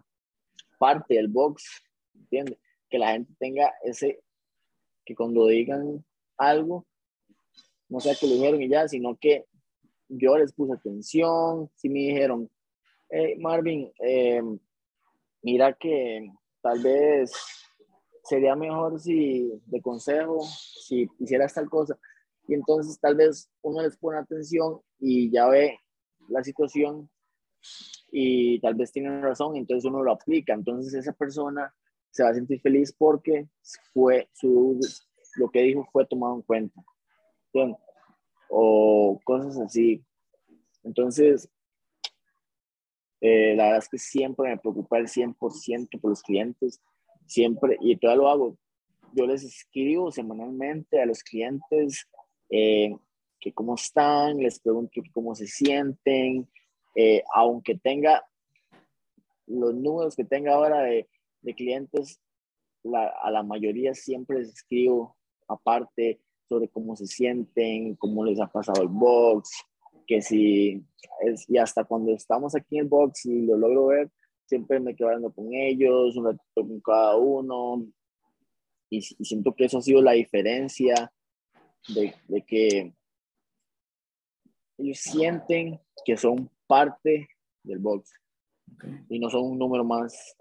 parte 0.79 1.15
del 1.15 1.29
box, 1.29 1.65
¿entiendes? 2.15 2.59
Que 2.93 2.99
la 2.99 3.13
gente 3.13 3.33
tenga 3.39 3.73
ese, 3.83 4.23
que 5.07 5.15
cuando 5.15 5.47
digan 5.47 6.05
algo, 6.37 6.87
no 7.89 8.01
sea 8.01 8.15
que 8.15 8.27
lo 8.27 8.35
dijeron 8.35 8.61
y 8.61 8.69
ya, 8.69 8.87
sino 8.87 9.17
que 9.17 9.47
yo 10.11 10.37
les 10.37 10.53
puse 10.53 10.75
atención, 10.75 11.71
si 11.75 11.89
me 11.89 12.01
dijeron, 12.01 12.51
hey, 13.09 13.37
Marvin, 13.39 13.91
eh, 13.99 14.43
mira 15.41 15.73
que 15.73 16.31
tal 16.61 16.83
vez 16.83 17.33
sería 18.25 18.55
mejor 18.57 19.01
si, 19.01 19.51
de 19.65 19.81
consejo, 19.81 20.43
si 20.43 21.09
hicieras 21.19 21.55
tal 21.55 21.71
cosa. 21.71 21.99
Y 22.47 22.53
entonces 22.53 23.01
tal 23.01 23.17
vez 23.17 23.51
uno 23.63 23.81
les 23.81 23.97
pone 23.97 24.19
atención 24.19 24.83
y 24.99 25.31
ya 25.31 25.49
ve 25.49 25.79
la 26.29 26.45
situación 26.45 27.09
y 28.11 28.61
tal 28.61 28.75
vez 28.75 28.93
tiene 28.93 29.23
razón, 29.23 29.57
entonces 29.57 29.89
uno 29.89 30.03
lo 30.03 30.13
aplica. 30.13 30.53
Entonces 30.53 30.93
esa 30.93 31.15
persona 31.15 31.75
se 32.13 32.23
va 32.23 32.29
a 32.29 32.35
sentir 32.35 32.61
feliz 32.61 32.95
porque 32.97 33.49
fue 33.93 34.29
su, 34.33 34.79
lo 35.37 35.51
que 35.51 35.63
dijo 35.63 35.89
fue 35.91 36.07
tomado 36.07 36.37
en 36.37 36.43
cuenta. 36.43 36.81
O 38.49 39.19
cosas 39.25 39.59
así. 39.59 40.05
Entonces, 40.85 41.51
eh, 43.21 43.55
la 43.57 43.65
verdad 43.65 43.79
es 43.79 43.89
que 43.89 43.99
siempre 43.99 44.51
me 44.51 44.59
preocupa 44.59 44.99
el 44.99 45.09
100% 45.09 46.01
por 46.01 46.11
los 46.11 46.23
clientes 46.23 46.81
siempre, 47.27 47.79
y 47.81 47.97
todavía 47.97 48.23
lo 48.23 48.29
hago, 48.29 48.59
yo 49.15 49.27
les 49.27 49.45
escribo 49.45 50.11
semanalmente 50.11 51.01
a 51.01 51.07
los 51.07 51.23
clientes 51.23 52.09
eh, 52.51 52.95
que 53.41 53.53
cómo 53.53 53.75
están, 53.75 54.39
les 54.39 54.59
pregunto 54.59 55.01
cómo 55.13 55.35
se 55.35 55.47
sienten, 55.47 56.49
eh, 56.95 57.23
aunque 57.35 57.77
tenga 57.77 58.25
los 59.47 59.75
números 59.75 60.15
que 60.15 60.25
tenga 60.25 60.55
ahora 60.55 60.83
de, 60.83 61.09
de 61.43 61.55
clientes, 61.55 62.21
a 63.23 63.31
la 63.31 63.43
mayoría 63.43 63.95
siempre 63.95 64.41
les 64.41 64.49
escribo 64.49 65.17
aparte 65.49 66.21
sobre 66.49 66.69
cómo 66.69 66.97
se 66.97 67.07
sienten, 67.07 67.97
cómo 67.97 68.25
les 68.25 68.41
ha 68.41 68.47
pasado 68.47 68.83
el 68.83 68.89
box, 68.89 69.51
que 70.07 70.21
si 70.21 70.83
es, 71.21 71.49
y 71.49 71.59
hasta 71.59 71.85
cuando 71.85 72.13
estamos 72.13 72.55
aquí 72.55 72.77
en 72.77 72.85
el 72.85 72.89
box 72.89 73.27
y 73.27 73.43
lo 73.43 73.57
logro 73.57 73.87
ver, 73.87 74.11
siempre 74.47 74.81
me 74.81 74.95
quedo 74.95 75.09
hablando 75.09 75.33
con 75.33 75.53
ellos, 75.53 76.17
un 76.17 76.27
ratito 76.27 76.67
con 76.69 76.81
cada 76.81 77.17
uno, 77.17 77.87
y, 78.91 79.01
siento 79.01 79.55
que 79.55 79.65
eso 79.65 79.79
ha 79.79 79.83
sido 79.83 80.03
la 80.03 80.13
diferencia 80.13 81.11
de, 81.89 82.15
de, 82.29 82.43
que 82.43 82.95
ellos 84.77 84.99
sienten 84.99 85.81
que 86.05 86.17
son 86.17 86.51
parte 86.67 87.29
del 87.63 87.79
box 87.79 88.13
y 89.09 89.19
no 89.19 89.31
son 89.31 89.45
un 89.45 89.59
número 89.59 89.85
más. 89.85 90.37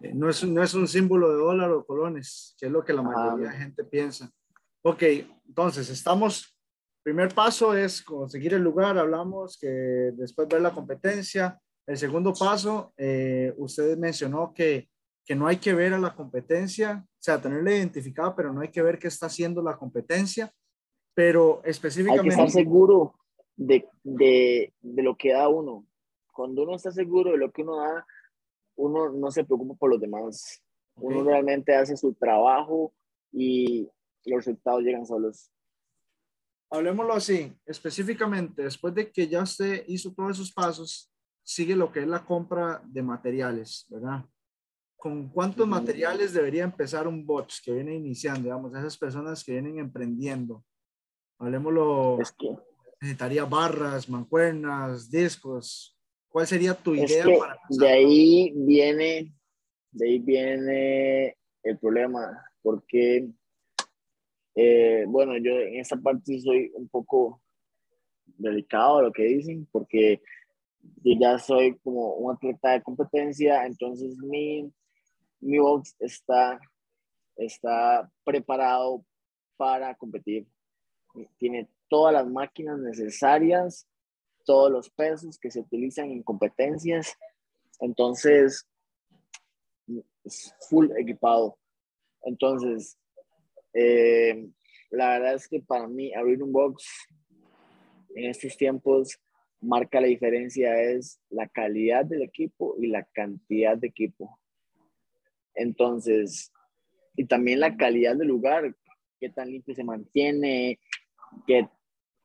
Eh, 0.00 0.12
no 0.14 0.28
es, 0.28 0.44
no 0.44 0.62
es 0.62 0.74
un 0.74 0.88
símbolo 0.88 1.30
de 1.30 1.38
dólar 1.38 1.70
o 1.72 1.84
colones, 1.84 2.54
que 2.58 2.66
es 2.66 2.72
lo 2.72 2.84
que 2.84 2.92
la 2.92 3.02
mayoría 3.02 3.50
de 3.50 3.58
gente 3.58 3.84
piensa. 3.84 4.30
Ok, 4.82 5.02
entonces 5.46 5.88
estamos 5.90 6.56
primer 7.06 7.32
paso 7.32 7.72
es 7.72 8.02
conseguir 8.02 8.52
el 8.54 8.62
lugar, 8.62 8.98
hablamos 8.98 9.56
que 9.60 9.68
después 9.68 10.48
ver 10.48 10.60
la 10.60 10.72
competencia. 10.72 11.56
El 11.86 11.96
segundo 11.96 12.32
paso, 12.32 12.92
eh, 12.96 13.54
usted 13.58 13.96
mencionó 13.96 14.52
que, 14.52 14.88
que 15.24 15.36
no 15.36 15.46
hay 15.46 15.58
que 15.58 15.72
ver 15.72 15.94
a 15.94 16.00
la 16.00 16.16
competencia, 16.16 17.04
o 17.06 17.22
sea, 17.22 17.40
tenerla 17.40 17.76
identificada, 17.76 18.34
pero 18.34 18.52
no 18.52 18.60
hay 18.60 18.72
que 18.72 18.82
ver 18.82 18.98
qué 18.98 19.06
está 19.06 19.26
haciendo 19.26 19.62
la 19.62 19.76
competencia, 19.76 20.52
pero 21.14 21.62
específicamente... 21.64 22.22
Hay 22.22 22.36
que 22.36 22.42
estar 22.42 22.50
seguro 22.50 23.14
de, 23.54 23.88
de, 24.02 24.74
de 24.80 25.02
lo 25.04 25.16
que 25.16 25.32
da 25.32 25.46
uno. 25.46 25.86
Cuando 26.32 26.64
uno 26.64 26.74
está 26.74 26.90
seguro 26.90 27.30
de 27.30 27.38
lo 27.38 27.52
que 27.52 27.62
uno 27.62 27.76
da, 27.76 28.04
uno 28.76 29.10
no 29.10 29.30
se 29.30 29.44
preocupa 29.44 29.74
por 29.74 29.90
los 29.90 30.00
demás. 30.00 30.62
Uno 30.96 31.24
realmente 31.24 31.74
hace 31.74 31.96
su 31.96 32.14
trabajo 32.14 32.94
y 33.32 33.90
los 34.24 34.38
resultados 34.38 34.82
llegan 34.82 35.06
solos. 35.06 35.50
Hablemoslo 36.70 37.12
así, 37.14 37.52
específicamente, 37.64 38.62
después 38.62 38.94
de 38.94 39.10
que 39.10 39.28
ya 39.28 39.42
usted 39.42 39.84
hizo 39.86 40.12
todos 40.12 40.32
esos 40.32 40.52
pasos, 40.52 41.12
sigue 41.44 41.76
lo 41.76 41.92
que 41.92 42.00
es 42.00 42.08
la 42.08 42.24
compra 42.24 42.82
de 42.84 43.02
materiales, 43.02 43.86
¿verdad? 43.88 44.24
¿Con 44.96 45.28
cuántos 45.28 45.68
materiales 45.68 46.32
debería 46.32 46.64
empezar 46.64 47.06
un 47.06 47.24
bot 47.24 47.52
que 47.62 47.72
viene 47.72 47.94
iniciando, 47.94 48.44
digamos, 48.44 48.74
esas 48.74 48.98
personas 48.98 49.44
que 49.44 49.52
vienen 49.52 49.78
emprendiendo? 49.78 50.64
Hablemoslo, 51.38 52.20
es 52.20 52.32
que, 52.32 52.56
necesitaría 53.00 53.44
barras, 53.44 54.08
mancuernas, 54.08 55.10
discos. 55.10 55.95
¿Cuál 56.36 56.46
sería 56.46 56.74
tu 56.74 56.94
idea 56.94 57.24
para? 57.24 57.58
De 57.70 57.88
ahí 57.88 58.52
viene, 58.54 59.32
de 59.90 60.06
ahí 60.06 60.18
viene 60.18 61.34
el 61.62 61.78
problema, 61.78 62.44
porque 62.60 63.30
eh, 64.54 65.06
bueno, 65.08 65.38
yo 65.38 65.52
en 65.52 65.80
esta 65.80 65.96
parte 65.96 66.38
soy 66.38 66.70
un 66.74 66.88
poco 66.88 67.40
delicado 68.26 69.00
lo 69.00 69.12
que 69.12 69.22
dicen, 69.22 69.66
porque 69.72 70.20
yo 71.02 71.14
ya 71.18 71.38
soy 71.38 71.78
como 71.78 72.16
un 72.16 72.34
atleta 72.34 72.72
de 72.72 72.82
competencia, 72.82 73.64
entonces 73.64 74.18
mi, 74.18 74.70
mi 75.40 75.58
box 75.58 75.96
está, 76.00 76.60
está 77.36 78.12
preparado 78.24 79.02
para 79.56 79.94
competir. 79.94 80.46
Tiene 81.38 81.66
todas 81.88 82.12
las 82.12 82.26
máquinas 82.26 82.78
necesarias, 82.78 83.88
todos 84.46 84.72
los 84.72 84.88
pesos 84.88 85.38
que 85.38 85.50
se 85.50 85.60
utilizan 85.60 86.10
en 86.10 86.22
competencias, 86.22 87.14
entonces 87.80 88.66
es 90.24 90.54
full 90.70 90.90
equipado. 90.96 91.58
Entonces, 92.22 92.98
eh, 93.74 94.48
la 94.90 95.10
verdad 95.10 95.34
es 95.34 95.48
que 95.48 95.60
para 95.60 95.86
mí 95.86 96.14
abrir 96.14 96.42
un 96.42 96.52
box 96.52 96.84
en 98.14 98.30
estos 98.30 98.56
tiempos 98.56 99.20
marca 99.60 100.00
la 100.00 100.06
diferencia 100.06 100.80
es 100.80 101.20
la 101.28 101.48
calidad 101.48 102.04
del 102.04 102.22
equipo 102.22 102.76
y 102.78 102.86
la 102.86 103.04
cantidad 103.04 103.76
de 103.76 103.88
equipo. 103.88 104.38
Entonces, 105.54 106.52
y 107.16 107.24
también 107.26 107.60
la 107.60 107.76
calidad 107.76 108.16
del 108.16 108.28
lugar, 108.28 108.74
qué 109.18 109.30
tan 109.30 109.50
limpio 109.50 109.74
se 109.74 109.84
mantiene, 109.84 110.78
que 111.46 111.68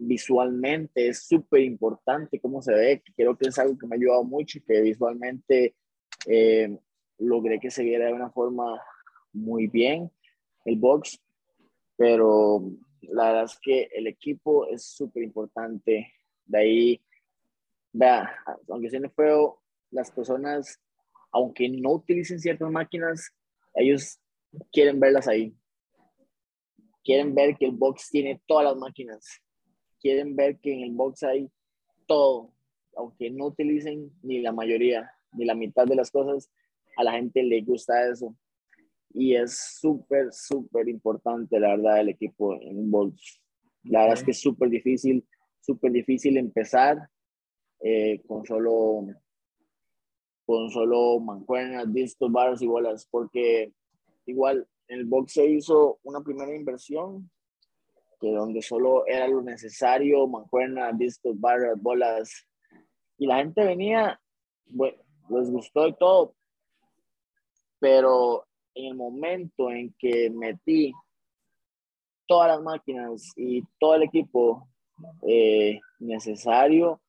visualmente 0.03 1.07
es 1.07 1.27
súper 1.27 1.61
importante 1.61 2.39
cómo 2.39 2.61
se 2.61 2.73
ve, 2.73 3.03
creo 3.15 3.37
que 3.37 3.49
es 3.49 3.59
algo 3.59 3.77
que 3.77 3.87
me 3.87 3.95
ha 3.95 3.99
ayudado 3.99 4.23
mucho, 4.23 4.59
que 4.65 4.81
visualmente 4.81 5.75
eh, 6.27 6.77
logré 7.17 7.59
que 7.59 7.71
se 7.71 7.83
viera 7.83 8.07
de 8.07 8.13
una 8.13 8.31
forma 8.31 8.81
muy 9.33 9.67
bien 9.67 10.11
el 10.65 10.75
box 10.77 11.19
pero 12.01 12.63
la 13.01 13.25
verdad 13.27 13.43
es 13.43 13.59
que 13.61 13.83
el 13.93 14.07
equipo 14.07 14.65
es 14.65 14.83
súper 14.85 15.21
importante. 15.21 16.11
De 16.45 16.57
ahí, 16.57 17.01
vea, 17.93 18.35
aunque 18.67 18.89
suene 18.89 19.07
feo, 19.11 19.61
las 19.91 20.09
personas, 20.09 20.81
aunque 21.31 21.69
no 21.69 21.91
utilicen 21.91 22.39
ciertas 22.39 22.71
máquinas, 22.71 23.31
ellos 23.75 24.19
quieren 24.71 24.99
verlas 24.99 25.27
ahí. 25.27 25.55
Quieren 27.03 27.35
ver 27.35 27.55
que 27.55 27.65
el 27.65 27.73
box 27.73 28.09
tiene 28.09 28.41
todas 28.47 28.65
las 28.65 28.77
máquinas. 28.77 29.23
Quieren 30.01 30.35
ver 30.35 30.59
que 30.59 30.73
en 30.73 30.81
el 30.81 30.91
box 30.91 31.23
hay 31.23 31.49
todo. 32.07 32.51
Aunque 32.95 33.29
no 33.29 33.47
utilicen 33.47 34.11
ni 34.23 34.41
la 34.41 34.51
mayoría, 34.51 35.09
ni 35.33 35.45
la 35.45 35.55
mitad 35.55 35.85
de 35.85 35.95
las 35.95 36.11
cosas, 36.11 36.51
a 36.97 37.03
la 37.03 37.13
gente 37.13 37.43
le 37.43 37.61
gusta 37.61 38.09
eso 38.09 38.35
y 39.13 39.35
es 39.35 39.77
súper, 39.79 40.31
súper 40.31 40.87
importante, 40.87 41.59
la 41.59 41.69
verdad, 41.69 41.99
el 41.99 42.09
equipo 42.09 42.55
en 42.61 42.77
un 42.77 42.91
box. 42.91 43.41
La 43.83 44.01
verdad 44.01 44.17
es 44.17 44.23
que 44.23 44.31
es 44.31 44.41
súper 44.41 44.69
difícil, 44.69 45.25
súper 45.59 45.91
difícil 45.91 46.37
empezar 46.37 47.09
eh, 47.81 48.21
con 48.27 48.45
solo 48.45 49.07
con 50.45 50.69
solo 50.69 51.19
mancuernas, 51.19 51.91
discos, 51.93 52.31
barras 52.31 52.61
y 52.61 52.67
bolas, 52.67 53.07
porque 53.09 53.71
igual 54.25 54.67
en 54.87 54.99
el 54.99 55.05
box 55.05 55.33
se 55.33 55.45
hizo 55.45 55.99
una 56.03 56.21
primera 56.21 56.53
inversión 56.53 57.29
que 58.21 58.31
donde 58.31 58.61
solo 58.61 59.05
era 59.07 59.27
lo 59.27 59.41
necesario, 59.41 60.27
mancuernas, 60.27 60.97
discos, 60.97 61.37
barras, 61.39 61.81
bolas, 61.81 62.47
y 63.17 63.25
la 63.25 63.37
gente 63.37 63.65
venía, 63.65 64.21
bueno, 64.67 64.97
les 65.29 65.49
gustó 65.49 65.87
y 65.87 65.93
todo, 65.93 66.35
pero 67.79 68.45
en 68.75 68.85
el 68.85 68.95
momento 68.95 69.71
en 69.71 69.93
que 69.97 70.29
metí 70.29 70.93
todas 72.27 72.49
las 72.49 72.61
máquinas 72.61 73.33
y 73.35 73.63
todo 73.79 73.95
el 73.95 74.03
equipo 74.03 74.67
eh, 75.27 75.79
necesario 75.99 77.01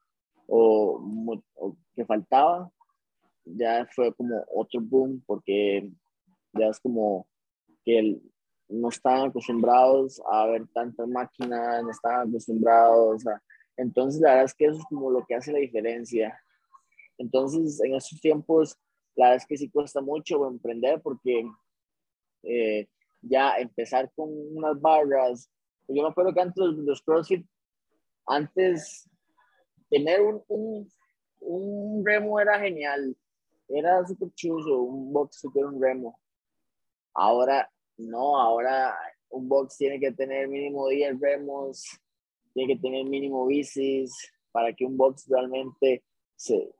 o, 0.49 1.01
que 1.95 2.07
faltaba, 2.07 2.71
ya 3.45 3.87
fue 3.95 4.15
como 4.15 4.43
otro 4.55 4.81
boom 4.81 5.23
porque 5.27 5.91
ya 6.55 6.69
es 6.69 6.81
como 6.81 7.27
que 7.85 8.19
no 8.73 8.89
estaban 8.89 9.29
acostumbrados 9.29 10.20
a 10.31 10.47
ver 10.47 10.66
tantas 10.68 11.07
máquinas, 11.07 11.83
no 11.83 11.91
estaban 11.91 12.29
acostumbrados. 12.29 13.23
Entonces, 13.77 14.20
la 14.20 14.31
verdad 14.31 14.45
es 14.47 14.55
que 14.55 14.64
eso 14.66 14.79
es 14.79 14.85
como 14.87 15.11
lo 15.11 15.25
que 15.27 15.35
hace 15.35 15.53
la 15.53 15.59
diferencia. 15.59 16.39
Entonces, 17.18 17.81
en 17.83 17.95
esos 17.95 18.20
tiempos, 18.20 18.79
la 19.14 19.27
verdad 19.27 19.43
es 19.43 19.47
que 19.47 19.57
sí 19.57 19.68
cuesta 19.68 20.01
mucho 20.01 20.47
emprender 20.49 21.01
porque 21.03 21.45
eh, 22.45 22.89
ya 23.20 23.57
empezar 23.57 24.11
con 24.14 24.29
unas 24.57 24.81
barras. 24.81 25.51
Yo 25.89 26.03
me 26.03 26.09
acuerdo 26.09 26.33
que 26.33 26.41
antes 26.41 26.64
los 26.64 27.03
CrossFit, 27.03 27.47
antes 28.27 29.09
tener 29.91 30.23
un, 30.23 30.43
un, 30.49 30.89
un 31.41 32.07
remo 32.07 32.41
era 32.41 32.59
genial, 32.59 33.14
era 33.68 34.07
súper 34.07 34.31
un 34.43 35.12
box 35.12 35.45
un 35.45 35.81
remo. 35.81 36.18
Ahora 37.14 37.70
no, 37.97 38.38
ahora 38.38 38.95
un 39.30 39.49
box 39.49 39.78
tiene 39.78 39.99
que 39.99 40.12
tener 40.12 40.49
mínimo 40.49 40.88
10 40.88 41.20
remos, 41.20 41.84
tiene 42.53 42.74
que 42.74 42.80
tener 42.80 43.05
mínimo 43.05 43.47
bicis 43.47 44.12
para 44.51 44.72
que 44.72 44.84
un 44.84 44.97
box 44.97 45.26
realmente 45.28 46.05
se 46.36 46.70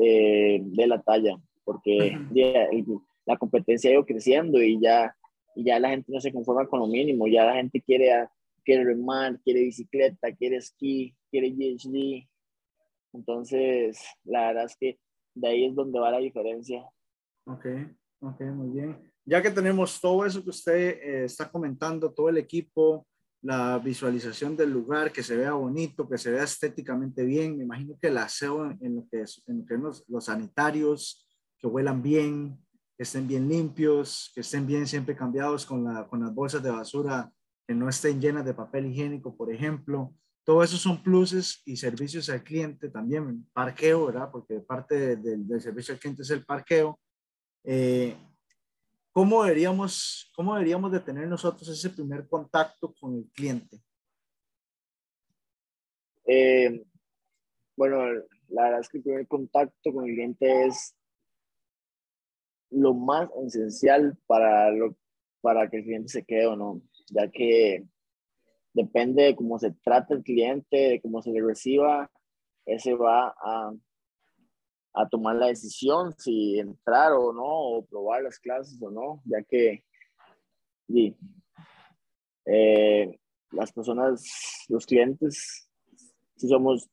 eh, 0.00 0.60
dé 0.62 0.86
la 0.86 1.00
talla 1.02 1.40
porque 1.70 2.18
la 3.26 3.36
competencia 3.36 3.90
ha 3.90 3.92
ido 3.92 4.04
creciendo 4.04 4.60
y 4.60 4.80
ya, 4.80 5.14
y 5.54 5.64
ya 5.64 5.78
la 5.78 5.90
gente 5.90 6.10
no 6.12 6.20
se 6.20 6.32
conforma 6.32 6.66
con 6.66 6.80
lo 6.80 6.88
mínimo, 6.88 7.28
ya 7.28 7.44
la 7.44 7.54
gente 7.54 7.80
quiere, 7.80 8.28
quiere 8.64 8.84
remar, 8.84 9.38
quiere 9.42 9.62
bicicleta, 9.62 10.34
quiere 10.34 10.56
esquí, 10.56 11.14
quiere 11.30 11.50
GHD. 11.50 12.28
Entonces, 13.12 14.02
la 14.24 14.48
verdad 14.48 14.64
es 14.64 14.76
que 14.76 14.98
de 15.34 15.48
ahí 15.48 15.66
es 15.66 15.74
donde 15.74 16.00
va 16.00 16.10
la 16.10 16.18
diferencia. 16.18 16.84
Ok, 17.44 17.66
ok, 18.20 18.40
muy 18.40 18.70
bien. 18.70 19.09
Ya 19.30 19.40
que 19.40 19.52
tenemos 19.52 20.00
todo 20.00 20.26
eso 20.26 20.42
que 20.42 20.50
usted 20.50 20.74
eh, 20.74 21.24
está 21.26 21.48
comentando, 21.48 22.12
todo 22.12 22.30
el 22.30 22.38
equipo, 22.38 23.06
la 23.42 23.78
visualización 23.78 24.56
del 24.56 24.72
lugar, 24.72 25.12
que 25.12 25.22
se 25.22 25.36
vea 25.36 25.52
bonito, 25.52 26.08
que 26.08 26.18
se 26.18 26.32
vea 26.32 26.42
estéticamente 26.42 27.24
bien, 27.24 27.56
me 27.56 27.62
imagino 27.62 27.96
que 28.02 28.08
el 28.08 28.18
aseo 28.18 28.72
en 28.80 28.96
lo 28.96 29.06
que, 29.08 29.20
es, 29.20 29.40
en 29.46 29.64
los, 29.80 30.04
los 30.08 30.24
sanitarios, 30.24 31.28
que 31.60 31.68
huelan 31.68 32.02
bien, 32.02 32.58
que 32.96 33.04
estén 33.04 33.28
bien 33.28 33.48
limpios, 33.48 34.32
que 34.34 34.40
estén 34.40 34.66
bien 34.66 34.88
siempre 34.88 35.14
cambiados 35.14 35.64
con, 35.64 35.84
la, 35.84 36.08
con 36.08 36.18
las 36.18 36.34
bolsas 36.34 36.60
de 36.60 36.72
basura, 36.72 37.30
que 37.68 37.72
no 37.72 37.88
estén 37.88 38.20
llenas 38.20 38.44
de 38.44 38.54
papel 38.54 38.86
higiénico, 38.86 39.36
por 39.36 39.52
ejemplo. 39.52 40.12
Todo 40.42 40.64
eso 40.64 40.76
son 40.76 41.04
pluses 41.04 41.62
y 41.64 41.76
servicios 41.76 42.28
al 42.30 42.42
cliente 42.42 42.88
también, 42.88 43.46
parqueo, 43.52 44.06
¿verdad? 44.06 44.28
Porque 44.32 44.58
parte 44.58 45.14
del 45.14 45.60
servicio 45.60 45.94
al 45.94 46.00
cliente 46.00 46.22
es 46.22 46.30
el 46.30 46.44
parqueo. 46.44 46.98
Eh, 47.62 48.16
¿cómo, 49.12 49.44
deberíamos, 49.44 50.30
¿Cómo 50.34 50.54
deberíamos 50.54 50.92
de 50.92 51.00
tener 51.00 51.28
nosotros 51.28 51.68
ese 51.68 51.90
primer 51.90 52.28
contacto 52.28 52.94
con 53.00 53.16
el 53.16 53.24
cliente? 53.30 53.78
Eh, 56.26 56.84
bueno, 57.76 58.04
la 58.48 58.64
verdad 58.64 58.80
es 58.80 58.88
que 58.88 58.98
el 58.98 59.04
primer 59.04 59.26
contacto 59.26 59.92
con 59.92 60.08
el 60.08 60.14
cliente 60.14 60.66
es 60.66 60.94
lo 62.70 62.94
más 62.94 63.28
esencial 63.46 64.16
para, 64.26 64.70
lo, 64.70 64.96
para 65.40 65.68
que 65.68 65.78
el 65.78 65.84
cliente 65.84 66.08
se 66.08 66.24
quede 66.24 66.46
o 66.46 66.56
no, 66.56 66.82
ya 67.10 67.30
que 67.30 67.84
depende 68.72 69.24
de 69.24 69.36
cómo 69.36 69.58
se 69.58 69.72
trata 69.72 70.14
el 70.14 70.22
cliente, 70.22 70.76
de 70.76 71.00
cómo 71.00 71.22
se 71.22 71.30
le 71.30 71.42
reciba, 71.42 72.10
ese 72.66 72.94
va 72.94 73.34
a, 73.36 73.72
a 74.92 75.08
tomar 75.08 75.36
la 75.36 75.46
decisión 75.46 76.12
si 76.18 76.58
entrar 76.58 77.12
o 77.12 77.32
no, 77.32 77.44
o 77.44 77.84
probar 77.86 78.22
las 78.22 78.38
clases 78.38 78.80
o 78.82 78.90
no, 78.90 79.22
ya 79.24 79.42
que 79.42 79.84
eh, 82.46 83.18
las 83.52 83.72
personas, 83.72 84.24
los 84.68 84.86
clientes, 84.86 85.68
si 86.36 86.48
somos 86.48 86.88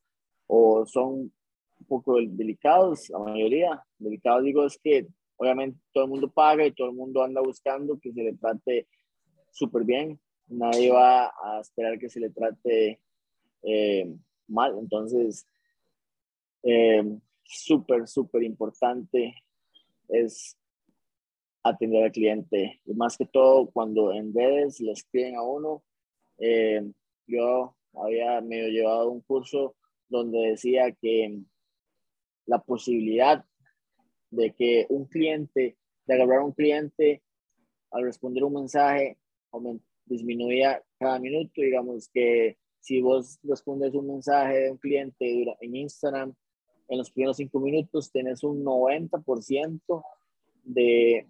o 0.48 0.86
son 0.86 1.32
un 1.80 1.86
poco 1.88 2.18
delicados, 2.22 3.10
la 3.10 3.20
mayoría. 3.20 3.84
Delicados 3.98 4.43
digo 4.43 4.66
es 4.66 4.78
que 4.78 5.08
obviamente 5.38 5.80
todo 5.93 6.06
el 6.06 6.10
mundo 6.10 6.32
paga 6.32 6.66
y 6.66 6.74
todo 6.74 6.89
el 6.89 6.95
mundo 6.95 7.24
anda 7.24 7.41
buscando 7.41 8.00
que 8.00 8.12
se 8.12 8.24
le 8.24 8.34
trate 8.34 8.88
súper 9.52 9.84
bien. 9.84 10.20
Nadie 10.48 10.91
va 10.91 11.28
a 11.28 11.60
esperar 11.62 12.00
que 12.00 12.10
se 12.10 12.20
le 12.20 12.30
trate 12.30 13.00
eh, 13.64 14.16
mal. 14.48 14.78
Entonces, 14.80 15.45
eh, 16.64 17.04
súper, 17.48 18.08
súper 18.08 18.43
importante 18.43 19.36
es 20.10 20.58
atender 21.64 22.06
al 22.06 22.12
cliente. 22.12 22.82
Y 22.86 22.93
más 22.93 23.18
que 23.18 23.26
todo, 23.26 23.70
cuando 23.72 24.14
en 24.14 24.34
redes 24.34 24.80
le 24.80 24.91
escriben 24.91 25.36
a 25.36 25.43
uno, 25.43 25.84
eh, 26.38 26.82
yo 27.26 27.76
había 27.93 28.41
medio 28.41 28.70
llevado 28.70 29.10
un 29.10 29.22
curso 29.22 29.76
donde 30.10 30.52
decía 30.52 30.91
que 30.91 31.41
la 32.45 32.60
posibilidad 32.60 33.43
de 34.30 34.54
que 34.54 34.86
un 34.89 35.06
cliente, 35.06 35.78
de 36.06 36.14
agarrar 36.14 36.39
a 36.39 36.45
un 36.45 36.54
cliente 36.54 37.22
al 37.91 38.04
responder 38.04 38.43
un 38.43 38.54
mensaje, 38.54 39.18
disminuía 40.06 40.82
cada 41.00 41.20
minuto. 41.20 41.62
Digamos 41.62 42.10
que 42.10 42.58
si 42.80 43.02
vos 43.02 43.39
respondes 43.43 43.93
un 43.93 44.08
mensaje 44.08 44.60
de 44.60 44.72
un 44.72 44.78
cliente 44.78 45.56
en 45.62 45.76
Instagram, 45.76 46.34
en 46.88 46.98
los 46.98 47.12
primeros 47.12 47.38
cinco 47.38 47.60
minutos 47.60 48.12
tienes 48.12 48.44
un 48.44 48.64
90% 48.64 50.04
de 50.64 51.28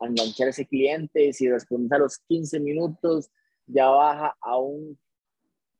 enganchar 0.00 0.48
a 0.48 0.50
ese 0.50 0.66
cliente. 0.66 1.32
Si 1.32 1.48
respondes 1.48 1.92
a 1.92 1.98
los 1.98 2.18
15 2.18 2.60
minutos, 2.60 3.30
ya 3.66 3.88
baja 3.88 4.36
a 4.40 4.58
un, 4.58 4.98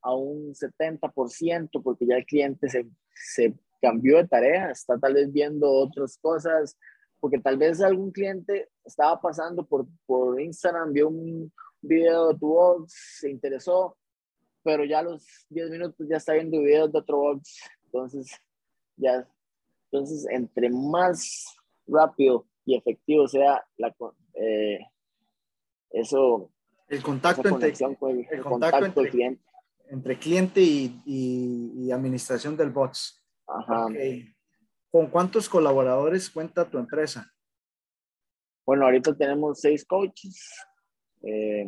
a 0.01 0.15
un 0.15 0.53
70% 0.53 1.81
porque 1.83 2.05
ya 2.05 2.17
el 2.17 2.25
cliente 2.25 2.69
se, 2.69 2.87
se 3.13 3.53
cambió 3.81 4.17
de 4.17 4.27
tarea, 4.27 4.71
está 4.71 4.97
tal 4.99 5.13
vez 5.13 5.31
viendo 5.31 5.69
otras 5.71 6.17
cosas, 6.17 6.77
porque 7.19 7.39
tal 7.39 7.57
vez 7.57 7.81
algún 7.81 8.11
cliente 8.11 8.69
estaba 8.85 9.19
pasando 9.19 9.65
por, 9.65 9.87
por 10.05 10.39
Instagram, 10.39 10.93
vio 10.93 11.09
un 11.09 11.51
video 11.81 12.29
de 12.29 12.39
tu 12.39 12.47
box, 12.47 13.17
se 13.19 13.29
interesó, 13.29 13.97
pero 14.63 14.85
ya 14.85 14.99
a 14.99 15.03
los 15.03 15.25
10 15.49 15.71
minutos 15.71 16.07
ya 16.07 16.17
está 16.17 16.33
viendo 16.33 16.59
videos 16.59 16.91
de 16.91 16.99
otro 16.99 17.17
box, 17.17 17.59
entonces 17.85 18.31
ya, 18.95 19.27
entonces 19.91 20.27
entre 20.29 20.69
más 20.69 21.45
rápido 21.87 22.47
y 22.65 22.75
efectivo 22.75 23.27
sea 23.27 23.65
la, 23.77 23.95
eh, 24.35 24.79
eso, 25.91 26.51
el 26.87 27.01
contacto, 27.01 27.47
entre, 27.47 27.69
el, 27.69 28.41
contacto, 28.43 28.85
entre, 28.85 29.09
cliente. 29.09 29.43
entre 29.89 30.19
cliente 30.19 30.61
y, 30.61 31.01
y, 31.05 31.91
administración 31.91 32.57
del 32.57 32.69
bots. 32.69 33.23
Ajá. 33.47 33.87
¿Con 34.89 35.07
cuántos 35.07 35.47
colaboradores 35.47 36.29
cuenta 36.29 36.69
tu 36.69 36.77
empresa? 36.77 37.33
Bueno, 38.65 38.85
ahorita 38.85 39.15
tenemos 39.15 39.59
seis 39.61 39.85
coaches. 39.85 40.53
Eh, 41.23 41.65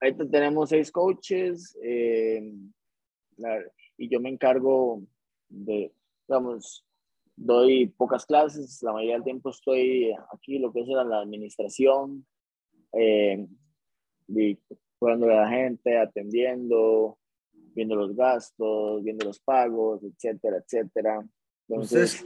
ahorita 0.00 0.28
tenemos 0.28 0.68
seis 0.68 0.92
coaches 0.92 1.76
eh, 1.82 2.52
y 3.96 4.08
yo 4.08 4.20
me 4.20 4.30
encargo 4.30 5.02
de, 5.48 5.92
digamos, 6.28 6.84
doy 7.36 7.86
pocas 7.86 8.26
clases, 8.26 8.82
la 8.82 8.92
mayoría 8.92 9.14
del 9.14 9.24
tiempo 9.24 9.50
estoy 9.50 10.12
aquí, 10.32 10.58
lo 10.58 10.72
que 10.72 10.80
es 10.80 10.88
la 10.88 11.20
administración, 11.20 12.26
eh, 12.92 13.46
y 14.28 14.58
a 15.04 15.16
la 15.16 15.48
gente, 15.48 15.98
atendiendo, 15.98 17.18
viendo 17.74 17.96
los 17.96 18.14
gastos, 18.14 19.02
viendo 19.02 19.24
los 19.26 19.40
pagos, 19.40 20.02
etcétera, 20.04 20.58
etcétera. 20.58 21.24
Entonces, 21.68 22.24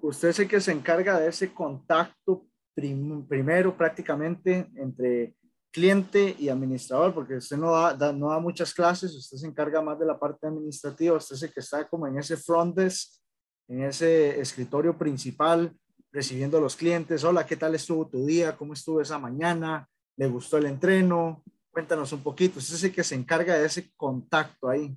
usted, 0.00 0.28
es 0.28 0.38
el 0.40 0.48
que 0.48 0.60
se 0.60 0.72
encarga 0.72 1.20
de 1.20 1.28
ese 1.28 1.52
contacto 1.52 2.46
primero 2.74 3.76
prácticamente 3.76 4.66
entre 4.76 5.34
cliente 5.72 6.36
y 6.38 6.48
administrador, 6.48 7.14
porque 7.14 7.36
usted 7.36 7.56
no 7.56 7.72
da, 7.72 8.12
no 8.12 8.28
da 8.28 8.38
muchas 8.38 8.74
clases, 8.74 9.16
usted 9.16 9.38
se 9.38 9.46
encarga 9.46 9.80
más 9.80 9.98
de 9.98 10.06
la 10.06 10.18
parte 10.18 10.46
administrativa, 10.46 11.16
usted 11.16 11.36
es 11.36 11.42
el 11.44 11.52
que 11.52 11.60
está 11.60 11.88
como 11.88 12.06
en 12.06 12.18
ese 12.18 12.36
front 12.36 12.76
desk, 12.76 13.20
en 13.68 13.84
ese 13.84 14.38
escritorio 14.38 14.96
principal, 14.96 15.74
recibiendo 16.12 16.58
a 16.58 16.60
los 16.60 16.76
clientes, 16.76 17.24
hola, 17.24 17.46
¿qué 17.46 17.56
tal 17.56 17.74
estuvo 17.74 18.06
tu 18.06 18.26
día? 18.26 18.54
¿Cómo 18.54 18.74
estuvo 18.74 19.00
esa 19.00 19.18
mañana? 19.18 19.88
¿Le 20.16 20.26
gustó 20.26 20.58
el 20.58 20.66
entreno? 20.66 21.42
Cuéntanos 21.70 22.12
un 22.12 22.22
poquito, 22.22 22.58
usted 22.58 22.74
es 22.74 22.84
el 22.84 22.92
que 22.92 23.02
se 23.02 23.14
encarga 23.14 23.58
de 23.58 23.66
ese 23.66 23.90
contacto 23.96 24.68
ahí. 24.68 24.94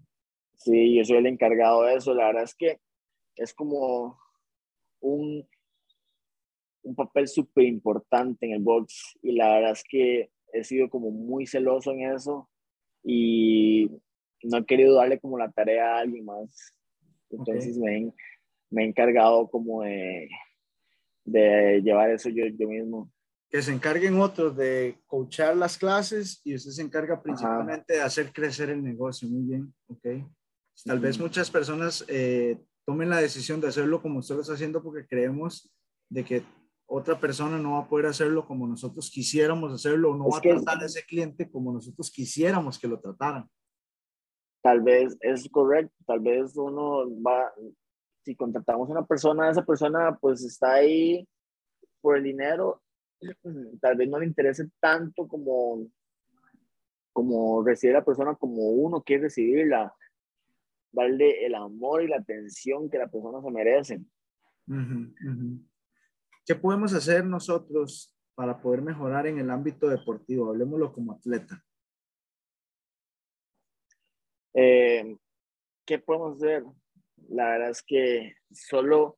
Sí, 0.58 0.98
yo 0.98 1.06
soy 1.06 1.18
el 1.18 1.28
encargado 1.28 1.84
de 1.84 1.96
eso. 1.96 2.14
La 2.14 2.28
verdad 2.28 2.44
es 2.44 2.56
que 2.56 2.80
es 3.36 3.54
como 3.54 4.20
un, 5.00 5.48
un 6.84 6.96
papel 6.96 7.28
súper 7.28 7.66
importante 7.66 8.46
en 8.46 8.54
el 8.54 8.62
box 8.62 9.18
y 9.22 9.34
la 9.34 9.56
verdad 9.56 9.72
es 9.72 9.84
que 9.88 10.32
he 10.60 10.64
sido 10.64 10.90
como 10.90 11.12
muy 11.12 11.46
celoso 11.46 11.92
en 11.92 12.12
eso 12.14 12.50
y 13.04 13.90
no 14.44 14.58
he 14.58 14.66
querido 14.66 14.96
darle 14.96 15.20
como 15.20 15.38
la 15.38 15.52
tarea 15.52 15.96
a 15.96 16.00
alguien 16.00 16.26
más. 16.26 16.74
Entonces 17.30 17.78
me, 17.78 18.12
me, 18.70 18.84
he 18.84 18.88
encargado 18.88 19.50
como 19.50 19.84
de, 19.84 20.30
de 21.26 21.82
llevar 21.82 22.12
eso 22.12 22.30
yo, 22.30 22.46
yo 22.48 22.68
mismo 22.68 23.12
que 23.56 23.62
se 23.62 23.72
encarguen 23.72 24.20
otros 24.20 24.58
de 24.58 24.98
coachar 25.06 25.56
las 25.56 25.78
clases 25.78 26.42
y 26.44 26.56
usted 26.56 26.72
se 26.72 26.82
encarga 26.82 27.22
principalmente 27.22 27.94
de 27.94 28.02
hacer 28.02 28.34
crecer 28.34 28.70
el 28.70 28.84
negocio. 28.84 29.30
Muy 29.30 29.44
bien, 29.44 29.74
ok. 29.88 30.28
Tal 30.84 31.00
vez 31.00 31.18
muchas 31.18 31.50
personas 31.50 32.04
eh, 32.10 32.60
tomen 32.86 33.10
la 33.10 33.22
decisión 33.22 33.62
de 33.62 33.70
hacerlo 33.70 34.02
como 34.02 34.20
usted 34.20 34.36
lo 34.36 34.42
está 34.42 34.56
haciendo 34.56 34.84
porque 34.84 35.08
creemos 35.08 35.72
de 36.10 36.26
que 36.26 36.44
otra 36.88 37.20
persona 37.20 37.58
no 37.58 37.74
va 37.74 37.80
a 37.80 37.88
poder 37.88 38.06
hacerlo 38.08 38.46
como 38.46 38.68
nosotros 38.68 39.10
quisiéramos 39.10 39.74
hacerlo 39.74 40.12
o 40.12 40.16
no 40.16 40.30
va 40.30 40.38
a 40.38 40.42
tratar 40.42 40.82
a 40.82 40.86
ese 40.86 41.04
cliente 41.06 41.50
como 41.50 41.74
nosotros 41.74 42.12
quisiéramos 42.12 42.78
que 42.78 42.88
lo 42.88 43.00
trataran. 43.00 43.50
Tal 44.62 44.82
vez 44.82 45.18
es 45.20 45.48
correcto, 45.50 45.96
tal 46.06 46.20
vez 46.20 46.56
uno 46.56 47.06
va, 47.22 47.54
si 48.24 48.36
contratamos 48.36 48.90
a 48.90 48.94
una 48.94 49.06
persona, 49.06 49.50
esa 49.50 49.66
persona 49.66 50.18
pues 50.20 50.44
está 50.44 50.74
ahí 50.74 51.28
por 52.02 52.18
el 52.18 52.24
dinero 52.24 52.82
tal 53.82 53.96
vez 53.96 54.10
no 54.10 54.20
le 54.20 54.26
interese 54.26 54.70
tanto 54.80 55.28
como, 55.28 55.88
como 57.14 57.64
recibir 57.64 57.96
a 57.96 58.00
la 58.00 58.06
persona 58.06 58.36
como 58.36 58.70
uno 58.70 59.02
quiere 59.02 59.24
recibirla, 59.24 59.94
darle 60.92 61.46
el 61.46 61.56
amor 61.56 62.04
y 62.04 62.08
la 62.08 62.18
atención 62.18 62.90
que 62.90 62.98
la 62.98 63.08
persona 63.08 63.42
se 63.42 63.52
merece. 63.52 64.02
¿Qué 66.46 66.54
podemos 66.54 66.94
hacer 66.94 67.26
nosotros 67.26 68.14
para 68.36 68.62
poder 68.62 68.84
mejorar 68.84 69.26
en 69.26 69.40
el 69.40 69.50
ámbito 69.50 69.90
deportivo? 69.90 70.50
Hablemoslo 70.50 70.94
como 70.94 71.14
atleta. 71.14 71.64
Eh, 74.54 75.18
¿Qué 75.86 75.98
podemos 75.98 76.38
hacer? 76.38 76.64
La 77.30 77.50
verdad 77.50 77.72
es 77.72 77.82
que 77.82 78.36
solo 78.52 79.18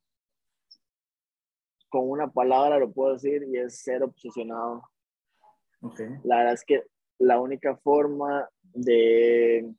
con 1.90 2.08
una 2.08 2.32
palabra 2.32 2.78
lo 2.78 2.90
puedo 2.90 3.12
decir 3.12 3.42
y 3.46 3.58
es 3.58 3.82
ser 3.82 4.02
obsesionado. 4.02 4.88
La 6.24 6.38
verdad 6.38 6.54
es 6.54 6.64
que 6.64 6.82
la 7.18 7.38
única 7.40 7.76
forma 7.76 8.48
de, 8.62 9.70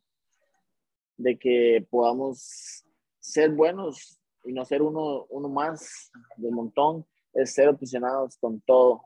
de 1.18 1.40
que 1.40 1.86
podamos 1.90 2.86
ser 3.20 3.50
buenos 3.50 4.22
y 4.44 4.54
no 4.54 4.64
ser 4.66 4.84
uno, 4.84 5.26
uno 5.30 5.50
más 5.50 6.12
del 6.38 6.52
montón 6.52 7.08
es 7.34 7.54
ser 7.54 7.70
obsesionados 7.70 8.38
con 8.38 8.62
todo. 8.62 9.06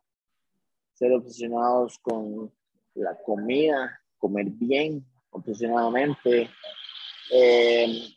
Ser 0.94 1.12
obsesionados 1.14 1.98
con 2.00 2.52
la 2.94 3.18
comida, 3.24 4.00
comer 4.18 4.48
bien, 4.50 5.06
obsesionadamente, 5.32 6.50
eh, 7.32 8.14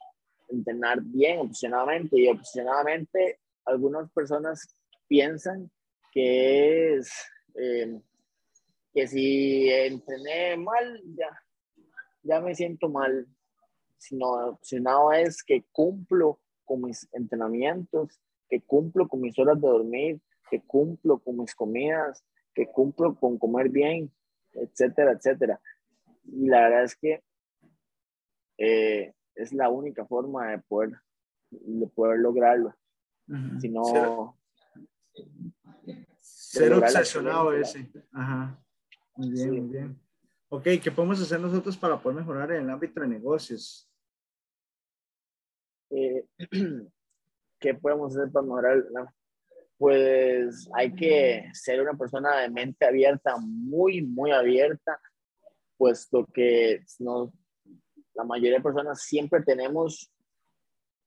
entrenar 0.49 1.01
bien, 1.01 1.41
obsesionadamente 1.41 2.21
y 2.21 2.29
obsesionadamente 2.29 3.41
algunas 3.65 4.11
personas 4.13 4.77
piensan 5.09 5.71
que 6.13 6.95
es 6.95 7.11
eh, 7.55 8.01
que 8.93 9.07
si 9.07 9.69
entrené 9.69 10.57
mal, 10.57 11.03
ya, 11.17 11.29
ya 12.23 12.41
me 12.41 12.55
siento 12.55 12.89
mal. 12.89 13.27
Sino, 13.99 14.59
sino 14.63 15.13
es 15.13 15.43
que 15.43 15.65
cumplo 15.73 16.39
con 16.65 16.83
mis 16.83 17.09
entrenamientos, 17.13 18.21
que 18.49 18.61
cumplo 18.63 19.09
con 19.09 19.21
mis 19.21 19.39
horas 19.39 19.61
de 19.61 19.69
dormir, 19.69 20.21
que 20.51 20.63
cumplo 20.63 21.19
con 21.19 21.39
mis 21.39 21.55
comidas, 21.55 22.25
que 22.55 22.67
cumplo 22.67 23.15
con 23.15 23.39
comer 23.39 23.69
bien, 23.69 24.13
etcétera, 24.53 25.13
etcétera. 25.13 25.61
Y 26.25 26.49
la 26.49 26.63
verdad 26.63 26.85
es 26.85 26.97
que 26.97 27.23
eh, 28.59 29.15
es 29.35 29.53
la 29.53 29.69
única 29.69 30.07
forma 30.07 30.51
de 30.51 30.59
poder, 30.59 30.97
de 31.51 31.87
poder 31.89 32.19
lograrlo. 32.21 32.75
Si 33.61 33.69
no... 33.69 34.39
Ser, 36.21 36.73
obsesionado 36.73 37.53
ese. 37.53 37.91
Ajá. 38.13 38.63
Muy 39.17 39.31
bien, 39.31 39.51
muy 39.51 39.73
bien. 39.73 40.01
Ok, 40.49 40.65
¿qué 40.83 40.91
podemos 40.91 41.21
hacer 41.21 41.41
nosotros 41.41 41.77
para 41.77 42.01
poder 42.01 42.19
mejorar 42.19 42.53
en 42.53 42.63
el 42.63 42.71
ámbito 42.71 43.01
de 43.01 43.09
negocios? 43.09 43.91
Eh, 45.91 46.25
¿Qué 47.59 47.75
podemos 47.75 48.17
hacer 48.17 48.31
para 48.33 48.47
mejorar? 48.47 48.85
Pues 49.79 50.69
hay 50.75 50.95
que 50.95 51.51
ser 51.53 51.81
una 51.81 51.95
persona 51.95 52.41
de 52.41 52.51
mente 52.51 52.87
abierta, 52.87 53.37
muy, 53.39 54.03
muy 54.03 54.31
abierta, 54.31 54.99
puesto 55.77 56.27
que 56.27 56.83
no, 56.99 57.33
la 58.15 58.25
mayoría 58.25 58.59
de 58.59 58.63
personas 58.63 59.03
siempre 59.03 59.43
tenemos 59.43 60.11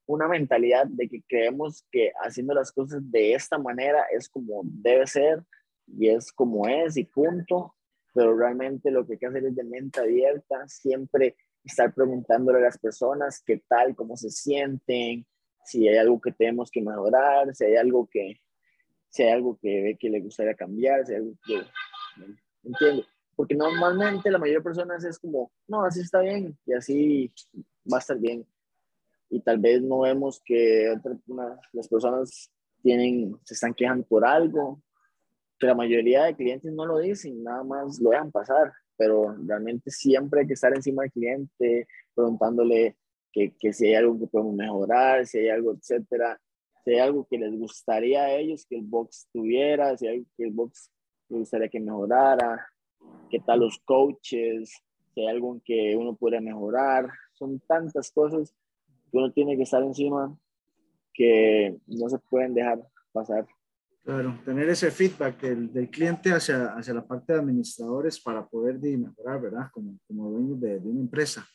una 0.06 0.28
mentalidad 0.28 0.86
de 0.86 1.08
que 1.08 1.22
creemos 1.28 1.86
que 1.90 2.12
haciendo 2.22 2.54
las 2.54 2.72
cosas 2.72 3.00
de 3.10 3.34
esta 3.34 3.58
manera 3.58 4.04
es 4.10 4.28
como 4.28 4.62
debe 4.64 5.06
ser 5.06 5.44
y 5.86 6.08
es 6.08 6.32
como 6.32 6.66
es 6.66 6.96
y 6.96 7.04
punto, 7.04 7.74
pero 8.12 8.36
realmente 8.36 8.90
lo 8.90 9.06
que 9.06 9.14
hay 9.14 9.18
que 9.18 9.26
hacer 9.26 9.44
es 9.44 9.54
de 9.54 9.64
mente 9.64 10.00
abierta, 10.00 10.66
siempre 10.66 11.36
estar 11.64 11.92
preguntándole 11.94 12.58
a 12.58 12.62
las 12.62 12.78
personas 12.78 13.42
qué 13.44 13.62
tal, 13.68 13.94
cómo 13.94 14.16
se 14.16 14.30
sienten, 14.30 15.26
si 15.64 15.88
hay 15.88 15.98
algo 15.98 16.20
que 16.20 16.32
tenemos 16.32 16.70
que 16.70 16.82
mejorar, 16.82 17.54
si 17.54 17.64
hay 17.64 17.76
algo 17.76 18.08
que, 18.10 18.40
si 19.08 19.22
hay 19.22 19.30
algo 19.30 19.58
que 19.60 19.82
ve 19.82 19.96
que 19.98 20.10
le 20.10 20.20
gustaría 20.20 20.54
cambiar, 20.54 21.06
si 21.06 21.12
hay 21.12 21.18
algo 21.18 21.32
que... 21.44 21.62
¿Entiende? 22.62 23.04
Porque 23.34 23.54
normalmente 23.54 24.30
la 24.30 24.38
mayoría 24.38 24.58
de 24.58 24.64
personas 24.64 25.04
es 25.04 25.18
como, 25.18 25.50
no, 25.66 25.84
así 25.84 26.00
está 26.00 26.20
bien 26.20 26.58
y 26.66 26.72
así 26.74 27.32
va 27.90 27.96
a 27.96 28.00
estar 28.00 28.18
bien. 28.18 28.46
Y 29.30 29.40
tal 29.40 29.58
vez 29.58 29.80
no 29.80 30.00
vemos 30.00 30.42
que 30.44 30.94
las 31.72 31.88
personas 31.88 32.50
tienen, 32.82 33.38
se 33.44 33.54
están 33.54 33.72
quejando 33.72 34.04
por 34.06 34.26
algo, 34.26 34.82
que 35.58 35.66
la 35.66 35.74
mayoría 35.74 36.24
de 36.24 36.34
clientes 36.34 36.72
no 36.72 36.86
lo 36.86 36.98
dicen, 36.98 37.42
nada 37.42 37.62
más 37.62 38.00
lo 38.00 38.10
dejan 38.10 38.30
pasar, 38.30 38.72
pero 38.96 39.36
realmente 39.46 39.90
siempre 39.90 40.40
hay 40.40 40.46
que 40.46 40.54
estar 40.54 40.74
encima 40.74 41.02
del 41.02 41.12
cliente, 41.12 41.86
preguntándole 42.14 42.96
que, 43.32 43.54
que 43.58 43.72
si 43.72 43.88
hay 43.88 43.94
algo 43.94 44.18
que 44.18 44.26
podemos 44.26 44.54
mejorar, 44.54 45.26
si 45.26 45.38
hay 45.38 45.48
algo, 45.48 45.72
etcétera, 45.72 46.40
si 46.84 46.92
hay 46.92 46.98
algo 46.98 47.26
que 47.28 47.38
les 47.38 47.56
gustaría 47.58 48.22
a 48.22 48.34
ellos 48.34 48.66
que 48.68 48.76
el 48.76 48.82
box 48.82 49.28
tuviera, 49.32 49.96
si 49.96 50.06
hay 50.06 50.16
algo 50.16 50.26
que 50.36 50.44
el 50.44 50.52
box 50.52 50.90
les 51.28 51.38
gustaría 51.40 51.68
que 51.68 51.80
mejorara, 51.80 52.66
qué 53.30 53.40
tal 53.40 53.60
los 53.60 53.78
coaches, 53.84 54.82
si 55.14 55.20
hay 55.20 55.28
algo 55.28 55.54
en 55.54 55.60
que 55.60 55.96
uno 55.96 56.14
puede 56.16 56.40
mejorar. 56.40 57.08
Son 57.32 57.60
tantas 57.60 58.10
cosas 58.10 58.54
que 59.10 59.18
uno 59.18 59.32
tiene 59.32 59.56
que 59.56 59.62
estar 59.62 59.82
encima 59.82 60.36
que 61.12 61.76
no 61.86 62.08
se 62.08 62.18
pueden 62.18 62.54
dejar 62.54 62.80
pasar. 63.12 63.46
Claro, 64.02 64.40
tener 64.44 64.68
ese 64.68 64.90
feedback 64.90 65.40
del, 65.42 65.72
del 65.72 65.90
cliente 65.90 66.32
hacia, 66.32 66.68
hacia, 66.68 66.94
la 66.94 67.06
parte 67.06 67.32
de 67.32 67.40
administradores 67.40 68.18
para 68.18 68.46
poder 68.46 68.78
mejorar, 68.80 69.40
¿verdad? 69.40 69.68
Como, 69.72 69.98
como 70.06 70.30
dueños 70.30 70.60
de, 70.60 70.80
de, 70.80 70.88
una 70.88 71.00
empresa. 71.00 71.46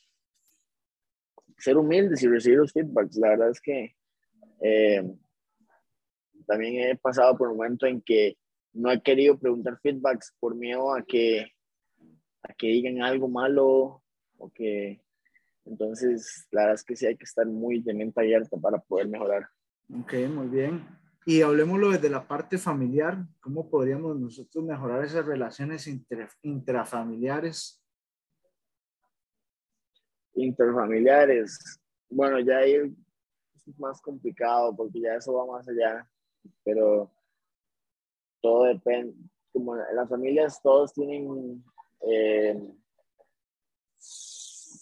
Ser 1.58 1.78
humildes 1.78 2.22
y 2.24 2.28
recibir 2.28 2.60
los 2.60 2.74
feedbacks. 2.74 3.18
La 3.18 3.30
verdad 3.30 3.50
es 3.50 3.62
que 3.62 3.96
eh, 4.62 5.04
también 6.46 6.90
he 6.90 6.98
pasado 6.98 7.38
por 7.38 7.50
un 7.50 7.58
momento 7.58 7.86
en 7.86 8.02
que 8.02 8.38
no 8.74 8.92
he 8.92 9.02
querido 9.02 9.38
preguntar 9.38 9.80
feedbacks 9.82 10.34
por 10.40 10.56
miedo 10.56 10.94
a 10.94 11.02
que, 11.04 11.48
a 12.44 12.54
que 12.54 12.68
digan 12.68 13.02
algo 13.02 13.28
malo 13.28 14.04
o 14.38 14.52
que... 14.54 15.02
Entonces, 15.66 16.48
la 16.52 16.62
verdad 16.62 16.76
es 16.76 16.84
que 16.84 16.96
sí 16.96 17.08
hay 17.08 17.18
que 17.18 17.24
estar 17.24 17.48
muy 17.48 17.82
de 17.82 17.96
mente 17.96 18.22
abierta 18.22 18.56
para 18.56 18.78
poder 18.78 19.08
mejorar. 19.08 19.48
Ok, 19.92 20.14
muy 20.30 20.48
bien. 20.48 20.86
Y 21.26 21.42
hablemoslo 21.42 21.90
desde 21.90 22.10
la 22.10 22.28
parte 22.28 22.60
familiar, 22.60 23.26
¿cómo 23.40 23.68
podríamos 23.68 24.20
nosotros 24.20 24.64
mejorar 24.64 25.04
esas 25.04 25.26
relaciones 25.26 25.90
intrafamiliares? 26.44 27.84
Interfamiliares, 30.36 31.80
bueno, 32.10 32.40
ya 32.40 32.62
es 32.62 32.92
más 33.78 34.02
complicado 34.02 34.76
porque 34.76 35.02
ya 35.02 35.16
eso 35.16 35.34
va 35.34 35.46
más 35.46 35.68
allá, 35.68 36.08
pero 36.64 37.12
todo 38.42 38.66
depende, 38.66 39.16
como 39.52 39.76
las 39.76 40.10
familias 40.10 40.62
todos 40.62 40.94
tienen, 40.94 41.64
eh, 42.02 42.74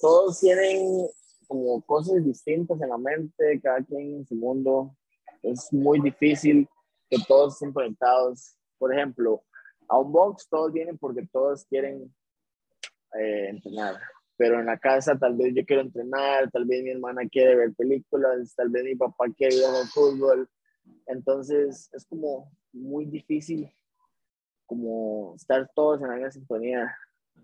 todos 0.01 0.39
tienen 0.39 1.08
como 1.47 1.82
cosas 1.86 2.26
distintas 2.26 2.82
en 2.82 2.89
la 2.89 2.97
mente, 2.97 3.62
cada 3.62 3.82
quien 3.84 4.16
en 4.16 4.26
su 4.26 4.36
mundo, 4.36 4.95
es 5.43 5.72
muy 5.72 6.01
difícil 6.01 6.68
que 7.10 7.18
todos 7.28 7.54
estén 7.54 7.74
conectados. 7.74 8.58
Por 8.78 8.93
ejemplo, 8.93 9.43
a 9.88 9.99
un 9.99 10.12
box 10.12 10.47
todos 10.49 10.74
vienen 10.74 10.97
porque 10.97 11.28
todos 11.32 11.66
quieren 11.66 12.14
eh, 13.20 13.49
entrenar, 13.49 14.01
pero 14.38 14.60
en 14.60 14.66
la 14.66 14.78
casa 14.78 15.18
tal 15.18 15.36
vez 15.36 15.54
yo 15.56 15.66
quiero 15.66 15.82
entrenar, 15.82 16.50
tal 16.52 16.66
vez 16.66 16.84
mi 16.84 16.92
hermana 16.92 17.28
quiere 17.30 17.56
ver 17.56 17.74
películas, 17.74 18.54
tal 18.56 18.70
vez 18.70 18.84
mi 18.84 18.96
papá 18.96 19.26
quiere 19.36 19.56
el 19.56 19.88
fútbol. 19.88 20.50
Entonces 21.06 21.90
es 21.94 22.06
como 22.06 22.52
muy 22.72 23.06
difícil 23.06 23.72
como 24.66 25.36
estar 25.36 25.70
todos 25.76 26.02
en 26.02 26.08
la 26.08 26.16
misma 26.16 26.32
sintonía. 26.32 26.96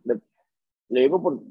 Le, 0.03 0.19
digo 0.89 1.21
por, 1.21 1.41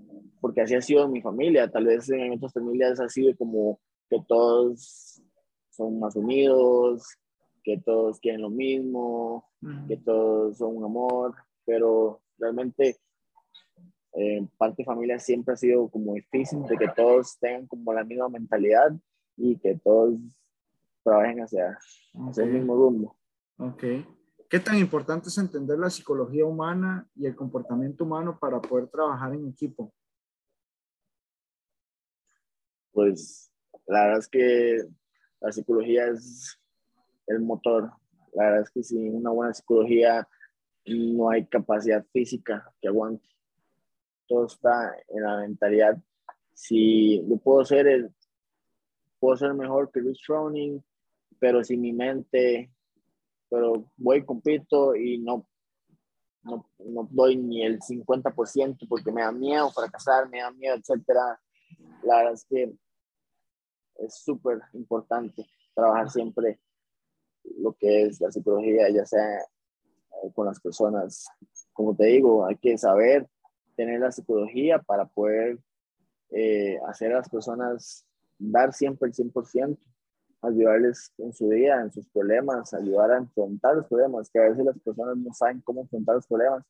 porque 0.41 0.62
así 0.62 0.74
ha 0.74 0.80
sido 0.80 1.05
en 1.05 1.12
mi 1.12 1.22
familia, 1.22 1.70
tal 1.70 1.86
vez 1.86 2.09
en 2.11 2.32
otras 2.32 2.53
familias 2.53 2.99
ha 3.01 3.09
sido 3.09 3.36
como 3.36 3.80
que 4.09 4.18
todos 4.26 5.22
son 5.70 6.01
más 6.01 6.16
unidos, 6.16 7.07
que 7.62 7.78
todos 7.78 8.18
quieren 8.18 8.43
lo 8.43 8.51
mismo, 8.51 9.45
que 9.86 9.97
todos 9.99 10.59
son 10.59 10.76
un 10.78 10.84
amor, 10.84 11.34
pero 11.64 12.20
realmente 12.39 12.89
en 12.89 13.07
eh, 14.14 14.46
parte 14.56 14.82
de 14.82 14.84
familia 14.84 15.18
siempre 15.18 15.54
ha 15.54 15.56
sido 15.56 15.88
como 15.88 16.14
difícil 16.14 16.62
de 16.64 16.76
que 16.76 16.88
todos 16.88 17.38
tengan 17.38 17.66
como 17.66 17.92
la 17.92 18.04
misma 18.04 18.28
mentalidad 18.28 18.92
y 19.36 19.59
que 19.59 19.78
todos 19.78 20.18
trabajen 21.04 21.40
hacia, 21.40 21.78
hacia 22.28 22.44
el 22.44 22.52
mismo 22.52 22.74
rumbo. 22.74 23.16
Ok. 23.59 23.84
¿Qué 24.48 24.61
tan 24.61 24.78
importante 24.78 25.28
es 25.28 25.36
entender 25.36 25.78
la 25.78 25.90
psicología 25.90 26.46
humana 26.46 27.06
y 27.14 27.26
el 27.26 27.36
comportamiento 27.36 28.04
humano 28.04 28.38
para 28.38 28.61
poder 28.61 28.88
trabajar 28.88 29.34
en 29.34 29.48
equipo? 29.48 29.92
Pues 32.92 33.52
la 33.86 34.04
verdad 34.04 34.18
es 34.18 34.28
que 34.28 34.88
la 35.40 35.52
psicología 35.52 36.09
es 36.09 36.59
el 37.26 37.40
motor. 37.40 37.92
La 38.32 38.44
verdad 38.44 38.62
es 38.62 38.70
que 38.70 38.82
sin 38.82 39.14
una 39.14 39.30
buena 39.30 39.52
psicología 39.52 40.26
no 40.86 41.30
hay 41.30 41.46
capacidad 41.46 42.04
física 42.12 42.72
que 42.80 42.88
aguante. 42.88 43.28
Todo 44.29 44.47
está 44.47 44.95
en 45.09 45.22
la 45.22 45.39
mentalidad. 45.39 45.99
Si 46.53 47.26
yo 47.29 47.37
puedo 47.39 47.64
ser 47.64 47.87
el, 47.87 48.14
puedo 49.18 49.37
ser 49.37 49.55
mejor 49.55 49.91
que 49.91 50.01
Rich 50.01 50.26
Froning, 50.26 50.83
pero 51.39 51.64
si 51.64 51.76
mi 51.76 51.93
mente, 51.93 52.70
pero 53.49 53.91
voy, 53.97 54.24
compito 54.24 54.95
y 54.95 55.18
no, 55.18 55.49
no, 56.43 56.68
no 56.79 57.09
doy 57.11 57.37
ni 57.37 57.64
el 57.64 57.81
50% 57.81 58.87
porque 58.89 59.12
me 59.12 59.22
da 59.22 59.33
miedo 59.33 59.70
fracasar, 59.70 60.29
me 60.29 60.41
da 60.41 60.51
miedo, 60.51 60.76
etcétera. 60.76 61.41
La 62.03 62.16
verdad 62.18 62.35
es 62.35 62.45
que 62.45 62.72
es 63.97 64.14
súper 64.14 64.61
importante 64.74 65.47
trabajar 65.74 66.11
siempre 66.11 66.61
lo 67.57 67.72
que 67.72 68.03
es 68.03 68.20
la 68.20 68.31
psicología, 68.31 68.89
ya 68.91 69.05
sea 69.05 69.41
eh, 69.41 70.33
con 70.35 70.47
las 70.47 70.61
personas. 70.61 71.26
Como 71.72 71.95
te 71.95 72.07
digo, 72.07 72.47
hay 72.47 72.57
que 72.57 72.76
saber 72.76 73.29
tener 73.79 74.01
la 74.01 74.11
psicología 74.11 74.81
para 74.81 75.07
poder 75.07 75.57
eh, 76.31 76.81
hacer 76.89 77.12
a 77.12 77.18
las 77.18 77.29
personas 77.29 78.05
dar 78.37 78.72
siempre 78.72 79.09
el 79.09 79.14
100%, 79.14 79.79
ayudarles 80.43 81.12
en 81.18 81.33
su 81.33 81.49
día, 81.49 81.81
en 81.81 81.93
sus 81.93 82.05
problemas, 82.09 82.74
ayudar 82.74 83.12
a 83.12 83.18
enfrentar 83.18 83.76
los 83.76 83.87
problemas, 83.87 84.29
que 84.31 84.41
a 84.41 84.49
veces 84.49 84.64
las 84.64 84.79
personas 84.81 85.16
no 85.16 85.33
saben 85.33 85.61
cómo 85.61 85.83
enfrentar 85.83 86.16
los 86.16 86.26
problemas. 86.26 86.64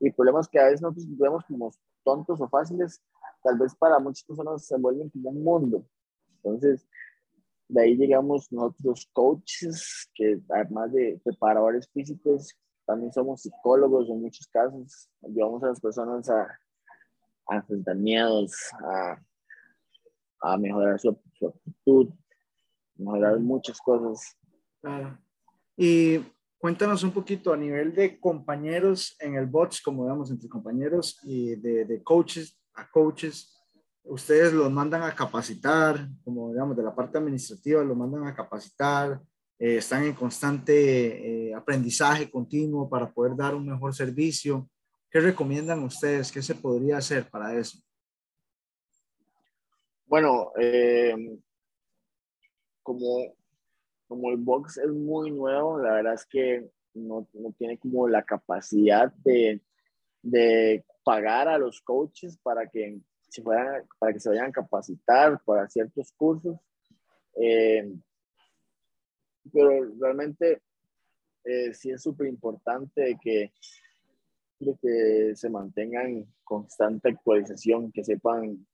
Y 0.00 0.10
problemas 0.10 0.48
que 0.48 0.58
a 0.58 0.64
veces 0.64 0.80
nosotros 0.80 1.06
vemos 1.18 1.44
como 1.44 1.70
tontos 2.02 2.40
o 2.40 2.48
fáciles, 2.48 3.02
tal 3.42 3.58
vez 3.58 3.74
para 3.74 3.98
muchas 3.98 4.24
personas 4.24 4.66
se 4.66 4.78
vuelven 4.78 5.10
como 5.10 5.30
un 5.30 5.44
mundo. 5.44 5.86
Entonces, 6.36 6.86
de 7.68 7.82
ahí 7.82 7.96
llegamos 7.96 8.50
nosotros 8.50 9.06
coaches, 9.12 10.10
que 10.14 10.40
además 10.48 10.92
de 10.92 11.20
preparadores 11.22 11.88
físicos, 11.90 12.56
también 12.86 13.12
somos 13.12 13.42
psicólogos 13.42 14.08
en 14.08 14.20
muchos 14.20 14.46
casos. 14.48 15.10
Ayudamos 15.22 15.62
a 15.62 15.68
las 15.68 15.80
personas 15.80 16.28
a, 16.28 16.46
a 17.48 17.56
enfrentar 17.56 17.96
miedos, 17.96 18.54
a, 18.80 19.20
a 20.40 20.56
mejorar 20.58 20.98
su, 21.00 21.10
actitud, 21.10 22.10
mejorar 22.96 23.38
muchas 23.40 23.80
cosas. 23.80 24.36
¿Y 25.76 26.18
cuéntanos 26.58 27.02
un 27.02 27.12
poquito 27.12 27.52
a 27.52 27.56
nivel 27.56 27.94
de 27.94 28.18
compañeros 28.20 29.16
en 29.20 29.34
el 29.34 29.46
bots, 29.46 29.80
como 29.80 30.04
digamos, 30.04 30.30
entre 30.30 30.48
compañeros 30.48 31.18
y 31.24 31.56
de, 31.56 31.84
de 31.84 32.02
coaches 32.02 32.58
a 32.74 32.90
coaches. 32.90 33.50
Ustedes 34.02 34.52
los 34.52 34.70
mandan 34.70 35.02
a 35.02 35.14
capacitar, 35.14 36.08
como 36.24 36.50
digamos, 36.50 36.76
de 36.76 36.82
la 36.82 36.94
parte 36.94 37.18
administrativa, 37.18 37.82
los 37.82 37.96
mandan 37.96 38.26
a 38.26 38.34
capacitar, 38.34 39.20
eh, 39.64 39.78
están 39.78 40.04
en 40.04 40.12
constante 40.12 41.48
eh, 41.48 41.54
aprendizaje 41.54 42.30
continuo 42.30 42.86
para 42.86 43.10
poder 43.10 43.34
dar 43.34 43.54
un 43.54 43.64
mejor 43.64 43.94
servicio. 43.94 44.68
¿Qué 45.10 45.20
recomiendan 45.20 45.82
ustedes? 45.82 46.30
¿Qué 46.30 46.42
se 46.42 46.54
podría 46.54 46.98
hacer 46.98 47.30
para 47.30 47.58
eso? 47.58 47.78
Bueno, 50.04 50.52
eh, 50.60 51.16
como, 52.82 53.34
como 54.06 54.30
el 54.32 54.36
box 54.36 54.76
es 54.76 54.90
muy 54.90 55.30
nuevo, 55.30 55.78
la 55.78 55.94
verdad 55.94 56.12
es 56.12 56.26
que 56.26 56.68
no, 56.92 57.26
no 57.32 57.50
tiene 57.56 57.78
como 57.78 58.06
la 58.06 58.22
capacidad 58.22 59.10
de, 59.24 59.62
de, 60.20 60.84
pagar 61.04 61.48
a 61.48 61.56
los 61.56 61.80
coaches 61.80 62.36
para 62.42 62.68
que, 62.68 63.00
se 63.30 63.42
fueran, 63.42 63.86
para 63.98 64.12
que 64.12 64.20
se 64.20 64.28
vayan 64.28 64.50
a 64.50 64.52
capacitar 64.52 65.42
para 65.42 65.66
ciertos 65.70 66.12
cursos. 66.12 66.58
Eh, 67.40 67.94
pero 69.52 69.92
realmente 70.00 70.62
eh, 71.44 71.74
sí 71.74 71.90
es 71.90 72.02
súper 72.02 72.26
importante 72.28 73.18
que, 73.22 73.52
que 74.58 75.32
se 75.34 75.50
mantengan 75.50 76.06
en 76.06 76.34
constante 76.42 77.10
actualización, 77.10 77.92
que 77.92 78.04
sepan 78.04 78.66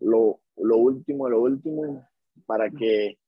lo, 0.00 0.40
lo 0.56 0.76
último, 0.76 1.28
lo 1.28 1.42
último, 1.42 2.06
para 2.46 2.70
que 2.70 3.18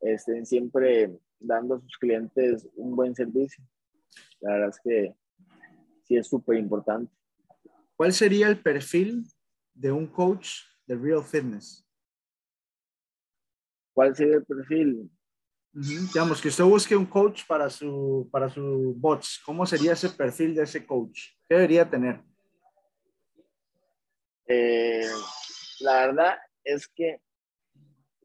estén 0.00 0.44
siempre 0.44 1.16
dando 1.38 1.76
a 1.76 1.80
sus 1.80 1.96
clientes 1.98 2.68
un 2.74 2.94
buen 2.96 3.14
servicio. 3.14 3.64
La 4.40 4.52
verdad 4.52 4.68
es 4.70 4.80
que 4.82 5.14
sí 6.04 6.16
es 6.16 6.26
súper 6.26 6.58
importante. 6.58 7.12
¿Cuál 7.96 8.12
sería 8.12 8.48
el 8.48 8.60
perfil 8.60 9.26
de 9.74 9.92
un 9.92 10.06
coach 10.06 10.62
de 10.86 10.96
Real 10.96 11.22
Fitness? 11.22 11.86
¿Cuál 14.00 14.16
sería 14.16 14.36
el 14.36 14.46
perfil? 14.46 15.10
Digamos 15.72 16.40
que 16.40 16.48
usted 16.48 16.64
busque 16.64 16.96
un 16.96 17.04
coach 17.04 17.42
para 17.46 17.68
su, 17.68 18.26
para 18.32 18.48
su 18.48 18.94
bots. 18.96 19.42
¿Cómo 19.44 19.66
sería 19.66 19.92
ese 19.92 20.08
perfil 20.08 20.54
de 20.54 20.62
ese 20.62 20.86
coach? 20.86 21.20
¿Qué 21.46 21.56
debería 21.56 21.90
tener? 21.90 22.22
Eh, 24.46 25.04
la 25.80 26.06
verdad 26.06 26.38
es 26.64 26.88
que 26.88 27.20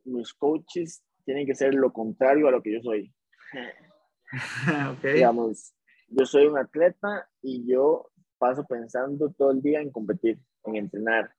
mis 0.05 0.33
coaches 0.33 1.03
tienen 1.25 1.45
que 1.45 1.55
ser 1.55 1.73
lo 1.73 1.91
contrario 1.91 2.47
a 2.47 2.51
lo 2.51 2.61
que 2.61 2.75
yo 2.75 2.81
soy. 2.81 3.13
Digamos, 5.03 5.75
yo 6.07 6.25
soy 6.25 6.45
un 6.45 6.57
atleta 6.57 7.29
y 7.41 7.69
yo 7.69 8.09
paso 8.37 8.65
pensando 8.65 9.29
todo 9.37 9.51
el 9.51 9.61
día 9.61 9.81
en 9.81 9.91
competir, 9.91 10.39
en 10.63 10.77
entrenar, 10.77 11.35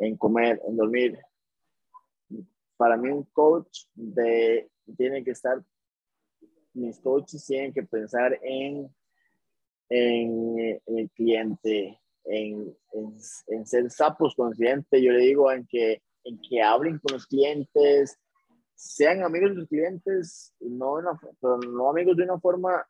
en 0.00 0.16
comer, 0.16 0.60
en 0.66 0.76
dormir. 0.76 1.16
Para 2.76 2.96
mí 2.96 3.08
un 3.08 3.24
coach 3.24 3.84
de, 3.94 4.68
tiene 4.96 5.22
que 5.22 5.30
estar, 5.30 5.62
mis 6.72 6.98
coaches 7.00 7.44
tienen 7.46 7.72
que 7.72 7.82
pensar 7.82 8.38
en, 8.42 8.92
en, 9.88 10.80
el 10.86 11.10
cliente, 11.10 12.00
en, 12.24 12.76
ser 13.64 13.90
sapos 13.90 14.34
conscientes. 14.34 15.00
Yo 15.00 15.12
le 15.12 15.20
digo 15.20 15.50
en 15.52 15.66
que, 15.66 16.02
en 16.24 16.40
que 16.40 16.62
hablen 16.62 16.98
con 16.98 17.14
los 17.14 17.26
clientes, 17.26 18.18
sean 18.74 19.22
amigos 19.22 19.50
de 19.50 19.56
los 19.56 19.68
clientes, 19.68 20.52
no 20.60 20.96
pero 21.40 21.58
no 21.58 21.90
amigos 21.90 22.16
de 22.16 22.24
una 22.24 22.40
forma 22.40 22.84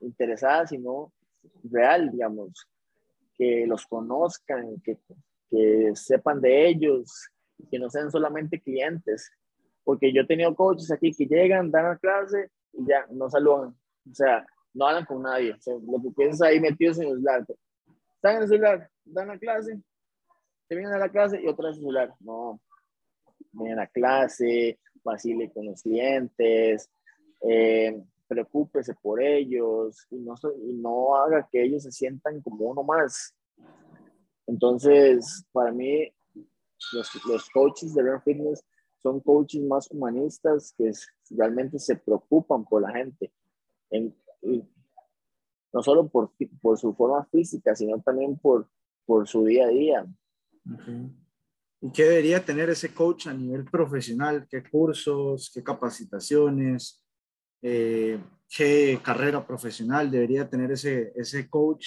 interesada, 0.00 0.66
sino 0.66 1.12
real, 1.64 2.10
digamos, 2.10 2.66
que 3.36 3.64
los 3.66 3.86
conozcan, 3.86 4.80
que, 4.80 4.98
que 5.50 5.92
sepan 5.94 6.40
de 6.40 6.68
ellos, 6.68 7.30
que 7.70 7.78
no 7.78 7.90
sean 7.90 8.10
solamente 8.10 8.60
clientes. 8.60 9.30
Porque 9.84 10.12
yo 10.12 10.22
he 10.22 10.26
tenido 10.26 10.54
coaches 10.54 10.90
aquí 10.92 11.12
que 11.12 11.26
llegan, 11.26 11.70
dan 11.70 11.84
la 11.84 11.96
clase 11.96 12.50
y 12.72 12.86
ya 12.86 13.06
no 13.10 13.28
saludan. 13.30 13.74
O 14.10 14.14
sea, 14.14 14.46
no 14.74 14.86
hablan 14.86 15.04
con 15.04 15.22
nadie. 15.22 15.56
lo 15.66 16.02
que 16.02 16.10
piensas 16.16 16.48
ahí 16.48 16.60
metidos 16.60 16.98
en 16.98 17.04
el 17.04 17.10
celular. 17.14 17.46
Están 18.14 18.36
en 18.36 18.42
el 18.42 18.48
celular, 18.48 18.90
dan 19.04 19.28
la 19.28 19.38
clase, 19.38 19.80
a 20.70 20.98
la 20.98 21.08
clase 21.08 21.40
y 21.42 21.48
otra 21.48 21.68
vez 21.68 21.76
el 21.76 21.82
celular. 21.82 22.14
No, 22.20 22.60
vienen 23.52 23.80
a 23.80 23.86
clase, 23.86 24.78
vacile 25.02 25.50
con 25.52 25.66
los 25.66 25.82
clientes, 25.82 26.88
eh, 27.40 28.00
preocúpese 28.28 28.94
por 28.94 29.20
ellos 29.22 30.06
y 30.10 30.16
no, 30.18 30.34
y 30.64 30.74
no 30.74 31.16
haga 31.16 31.48
que 31.50 31.64
ellos 31.64 31.82
se 31.82 31.90
sientan 31.90 32.40
como 32.42 32.66
uno 32.66 32.82
más. 32.82 33.34
Entonces, 34.46 35.44
para 35.52 35.72
mí, 35.72 36.12
los, 36.92 37.24
los 37.26 37.50
coaches 37.50 37.94
de 37.94 38.02
Run 38.02 38.22
Fitness 38.22 38.64
son 39.02 39.20
coaches 39.20 39.62
más 39.62 39.90
humanistas 39.90 40.74
que 40.76 40.92
realmente 41.30 41.78
se 41.78 41.96
preocupan 41.96 42.64
por 42.64 42.82
la 42.82 42.92
gente. 42.92 43.32
En, 43.90 44.14
no 45.72 45.82
solo 45.82 46.08
por, 46.08 46.32
por 46.60 46.78
su 46.78 46.94
forma 46.94 47.24
física, 47.26 47.74
sino 47.74 48.00
también 48.00 48.38
por, 48.38 48.68
por 49.06 49.26
su 49.28 49.44
día 49.44 49.66
a 49.66 49.68
día. 49.68 50.06
¿Y 51.80 51.90
qué 51.92 52.04
debería 52.04 52.44
tener 52.44 52.70
ese 52.70 52.92
coach 52.92 53.28
a 53.28 53.34
nivel 53.34 53.64
profesional? 53.64 54.46
¿Qué 54.48 54.62
cursos, 54.68 55.50
qué 55.54 55.62
capacitaciones, 55.62 57.04
eh, 57.62 58.18
qué 58.48 59.00
carrera 59.02 59.46
profesional 59.46 60.10
debería 60.10 60.48
tener 60.48 60.72
ese, 60.72 61.12
ese 61.14 61.48
coach 61.48 61.86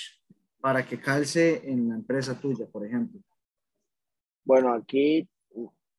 para 0.59 0.85
que 0.85 0.99
calce 0.99 1.61
en 1.69 1.89
la 1.89 1.95
empresa 1.95 2.39
tuya, 2.39 2.65
por 2.65 2.85
ejemplo? 2.85 3.19
Bueno, 4.45 4.73
aquí 4.73 5.27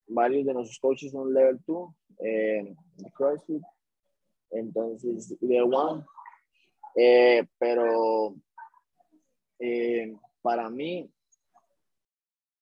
varios 0.06 0.44
de 0.44 0.54
nuestros 0.54 0.78
coaches 0.78 1.12
son 1.12 1.32
level 1.32 1.58
2 1.66 1.94
eh, 2.18 2.74
CrossFit, 3.14 3.62
entonces 4.50 5.36
level 5.40 5.74
1, 5.74 6.06
eh, 6.96 7.46
pero 7.58 8.36
eh, 9.58 10.14
para 10.42 10.68
mí 10.68 11.10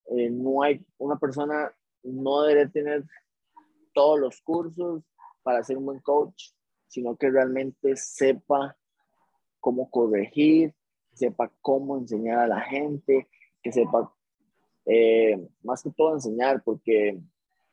eh, 0.07 0.31
no 0.31 0.63
hay 0.63 0.85
una 0.99 1.19
persona, 1.19 1.75
no 2.03 2.43
debe 2.43 2.69
tener 2.69 3.05
todos 3.93 4.21
los 4.21 4.41
cursos 4.41 5.03
para 5.43 5.65
ser 5.65 5.79
un 5.79 5.87
buen 5.87 6.01
coach, 6.01 6.51
sino 6.87 7.17
que 7.17 7.31
realmente 7.31 7.97
sepa 7.97 8.77
cómo 9.61 9.91
corregir, 9.91 10.75
sepa 11.13 11.51
cómo 11.61 11.99
enseñar 11.99 12.39
a 12.39 12.47
la 12.47 12.61
gente, 12.61 13.29
que 13.63 13.73
sepa 13.73 14.15
eh, 14.87 15.37
más 15.63 15.83
que 15.83 15.91
todo 15.91 16.15
enseñar, 16.15 16.63
porque 16.65 17.19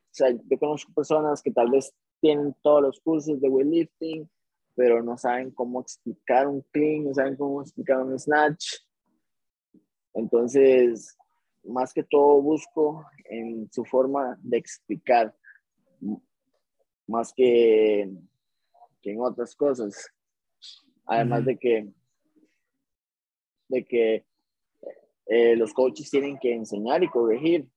o 0.10 0.14
sea, 0.14 0.32
yo 0.32 0.60
conozco 0.60 0.94
personas 0.94 1.42
que 1.42 1.52
tal 1.52 1.70
vez 1.70 1.94
tienen 2.20 2.56
todos 2.62 2.82
los 2.82 3.00
cursos 3.00 3.40
de 3.40 3.48
weightlifting, 3.48 4.30
pero 4.76 5.04
no 5.04 5.18
saben 5.18 5.52
cómo 5.52 5.82
explicar 5.82 6.48
un 6.48 6.62
clean, 6.72 7.06
no 7.06 7.14
saben 7.14 7.36
cómo 7.36 7.62
explicar 7.62 8.02
un 8.02 8.18
snatch. 8.18 8.78
Entonces, 10.14 11.18
más 11.64 11.94
que 11.94 12.04
todo 12.04 12.42
busco 12.42 13.06
en 13.26 13.72
su 13.72 13.86
forma 13.86 14.38
de 14.42 14.58
explicar, 14.58 15.36
más 17.08 17.32
que, 17.34 18.10
en 19.04 19.22
otras 19.22 19.56
cosas. 19.56 20.12
Además 21.06 21.46
de 21.46 21.58
que, 21.58 21.90
de 23.68 23.86
que 23.86 24.26
eh, 25.32 25.56
los 25.56 25.74
coaches 25.74 26.10
tienen 26.10 26.40
que 26.40 26.52
enseñar 26.52 27.04
y 27.04 27.08
corregir. 27.08 27.68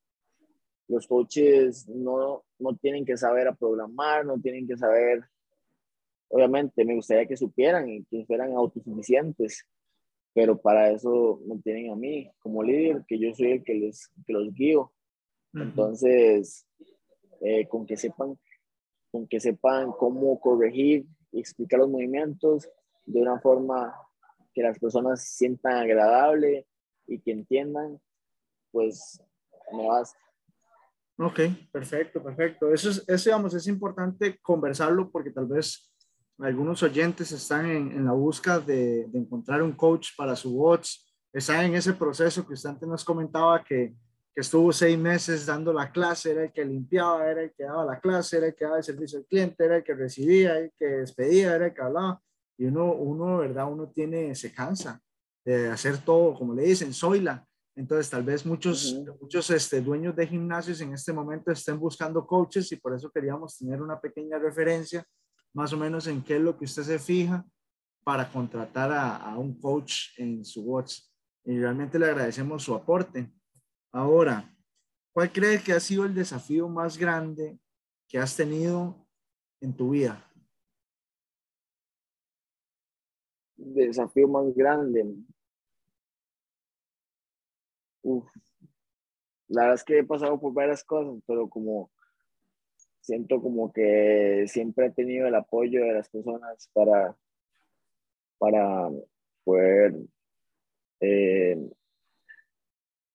Los 0.89 1.07
coaches 1.07 1.87
no, 1.87 2.45
no 2.59 2.77
tienen 2.77 3.05
que 3.05 3.19
saber 3.19 3.47
a 3.47 3.55
programar, 3.55 4.25
no 4.25 4.41
tienen 4.41 4.67
que 4.67 4.77
saber, 4.77 5.23
obviamente 6.29 6.83
me 6.87 6.95
gustaría 6.95 7.27
que 7.27 7.37
supieran 7.37 7.91
y 7.91 8.05
que 8.05 8.25
fueran 8.25 8.53
autosuficientes, 8.53 9.67
pero 10.33 10.59
para 10.59 10.91
eso 10.91 11.41
me 11.47 11.59
tienen 11.59 11.93
a 11.93 11.97
mí 11.97 12.31
como 12.39 12.63
líder, 12.63 13.05
que 13.07 13.19
yo 13.19 13.35
soy 13.35 13.53
el 13.53 13.65
que, 13.65 13.75
les, 13.75 14.11
que 14.27 14.33
los 14.33 14.53
guío. 14.55 14.91
Entonces, 15.53 16.67
eh, 17.43 17.69
con 17.69 17.85
que 17.85 17.99
sepan 17.99 18.39
con 19.11 19.27
que 19.29 19.41
sepan 19.41 19.93
cómo 19.93 20.41
corregir 20.41 21.05
y 21.33 21.41
explicar 21.41 21.81
los 21.81 21.91
movimientos 21.91 22.67
de 23.05 23.21
una 23.21 23.39
forma 23.41 23.95
que 24.55 24.63
las 24.63 24.79
personas 24.79 25.23
se 25.23 25.37
sientan 25.37 25.75
agradable 25.75 26.67
y 27.07 27.21
que 27.21 27.33
entiendan, 27.33 28.01
pues 28.71 29.23
me 29.73 29.87
vas. 29.87 30.15
Ok, 31.19 31.41
perfecto, 31.71 32.23
perfecto. 32.23 32.73
Eso 32.73 32.91
es, 32.91 33.05
eso, 33.07 33.31
digamos, 33.31 33.55
es 33.55 33.67
importante 33.67 34.39
conversarlo 34.41 35.11
porque 35.11 35.31
tal 35.31 35.47
vez 35.47 35.93
algunos 36.39 36.83
oyentes 36.83 37.31
están 37.33 37.67
en, 37.67 37.93
en 37.93 38.05
la 38.05 38.13
búsqueda 38.13 38.61
de, 38.61 39.07
de, 39.07 39.19
encontrar 39.19 39.63
un 39.63 39.73
coach 39.73 40.09
para 40.17 40.35
su 40.35 40.57
bots, 40.57 41.15
están 41.33 41.67
en 41.67 41.75
ese 41.75 41.93
proceso 41.93 42.47
que 42.47 42.55
usted 42.55 42.71
antes 42.71 42.89
nos 42.89 43.05
comentaba 43.05 43.63
que 43.63 43.95
que 44.35 44.41
estuvo 44.41 44.73
seis 44.73 44.99
meses 44.99 45.45
dando 45.45 45.73
la 45.73 45.91
clase, 45.93 46.33
era 46.33 46.45
el 46.45 46.53
que 46.53 46.65
limpiaba, 46.65 47.31
era 47.31 47.43
el 47.43 47.53
que 47.53 47.65
daba 47.65 47.85
la 47.85 48.01
clase, 48.01 48.39
era 48.39 48.47
el 48.47 48.55
que 48.55 48.65
daba 48.65 48.79
el 48.79 48.85
servicio 48.85 49.19
al 49.19 49.27
cliente, 49.27 49.65
era 49.65 49.77
el 49.77 49.85
que 49.85 49.95
recibía, 49.95 50.59
el 50.59 50.73
que 50.79 50.87
despedía, 50.87 51.55
era 51.55 51.67
el 51.67 51.75
que 51.75 51.83
hablaba. 51.83 52.23
Y 52.57 52.65
uno, 52.65 52.95
uno, 52.95 53.39
¿verdad? 53.39 53.71
Uno 53.71 53.91
tiene, 53.91 54.35
se 54.35 54.53
cansa 54.53 55.01
de 55.45 55.69
hacer 55.69 55.99
todo, 55.99 56.35
como 56.35 56.55
le 56.55 56.63
dicen, 56.65 56.93
soyla. 56.93 57.47
Entonces, 57.75 58.11
tal 58.11 58.23
vez 58.23 58.45
muchos, 58.45 59.03
muchos 59.21 59.51
este, 59.51 59.81
dueños 59.81 60.15
de 60.15 60.27
gimnasios 60.27 60.81
en 60.81 60.93
este 60.93 61.13
momento 61.13 61.51
estén 61.51 61.79
buscando 61.79 62.27
coaches 62.27 62.71
y 62.73 62.77
por 62.77 62.95
eso 62.95 63.11
queríamos 63.11 63.57
tener 63.57 63.81
una 63.81 63.99
pequeña 63.99 64.39
referencia, 64.39 65.05
más 65.55 65.73
o 65.73 65.79
menos 65.79 66.07
en 66.07 66.23
qué 66.23 66.37
es 66.37 66.43
lo 66.43 66.57
que 66.57 66.67
usted 66.67 66.83
se 66.83 66.99
fija 66.99 67.45
para 68.05 68.31
contratar 68.31 68.93
a, 68.93 69.17
a 69.17 69.39
un 69.39 69.59
coach 69.59 70.19
en 70.19 70.45
su 70.45 70.63
watch. 70.63 71.01
Y 71.45 71.59
realmente 71.59 71.99
le 71.99 72.07
agradecemos 72.07 72.63
su 72.63 72.75
aporte. 72.75 73.33
Ahora, 73.91 74.55
¿cuál 75.13 75.33
crees 75.33 75.63
que 75.63 75.73
ha 75.73 75.81
sido 75.81 76.05
el 76.05 76.15
desafío 76.15 76.69
más 76.69 76.99
grande 76.99 77.59
que 78.09 78.19
has 78.19 78.37
tenido 78.37 79.07
en 79.61 79.75
tu 79.75 79.91
vida? 79.91 80.23
Desafío 83.57 84.29
más 84.29 84.53
grande. 84.55 85.07
La 88.03 89.63
verdad 89.63 89.75
es 89.75 89.85
que 89.85 89.99
he 89.99 90.05
pasado 90.05 90.41
por 90.41 90.53
varias 90.53 90.83
cosas, 90.85 91.23
pero 91.27 91.49
como 91.49 91.91
siento 93.03 93.43
como 93.43 93.73
que 93.73 94.45
siempre 94.47 94.87
he 94.87 94.91
tenido 94.91 95.27
el 95.27 95.35
apoyo 95.35 95.85
de 95.85 95.93
las 95.93 96.09
personas 96.09 96.71
para, 96.73 97.17
para 98.39 98.89
poder 99.45 99.95
eh, 101.01 101.59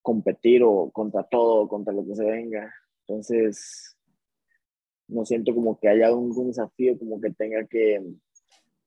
competir 0.01 0.61
o 0.63 0.91
contra 0.91 1.23
todo, 1.23 1.67
contra 1.67 1.93
lo 1.93 2.05
que 2.05 2.15
se 2.15 2.25
venga. 2.25 2.73
Entonces, 3.01 3.97
no 5.07 5.25
siento 5.25 5.55
como 5.55 5.79
que 5.79 5.87
haya 5.87 6.13
un, 6.13 6.47
desafío, 6.47 6.97
como 6.99 7.19
que 7.21 7.31
tenga 7.31 7.65
que, 7.65 8.03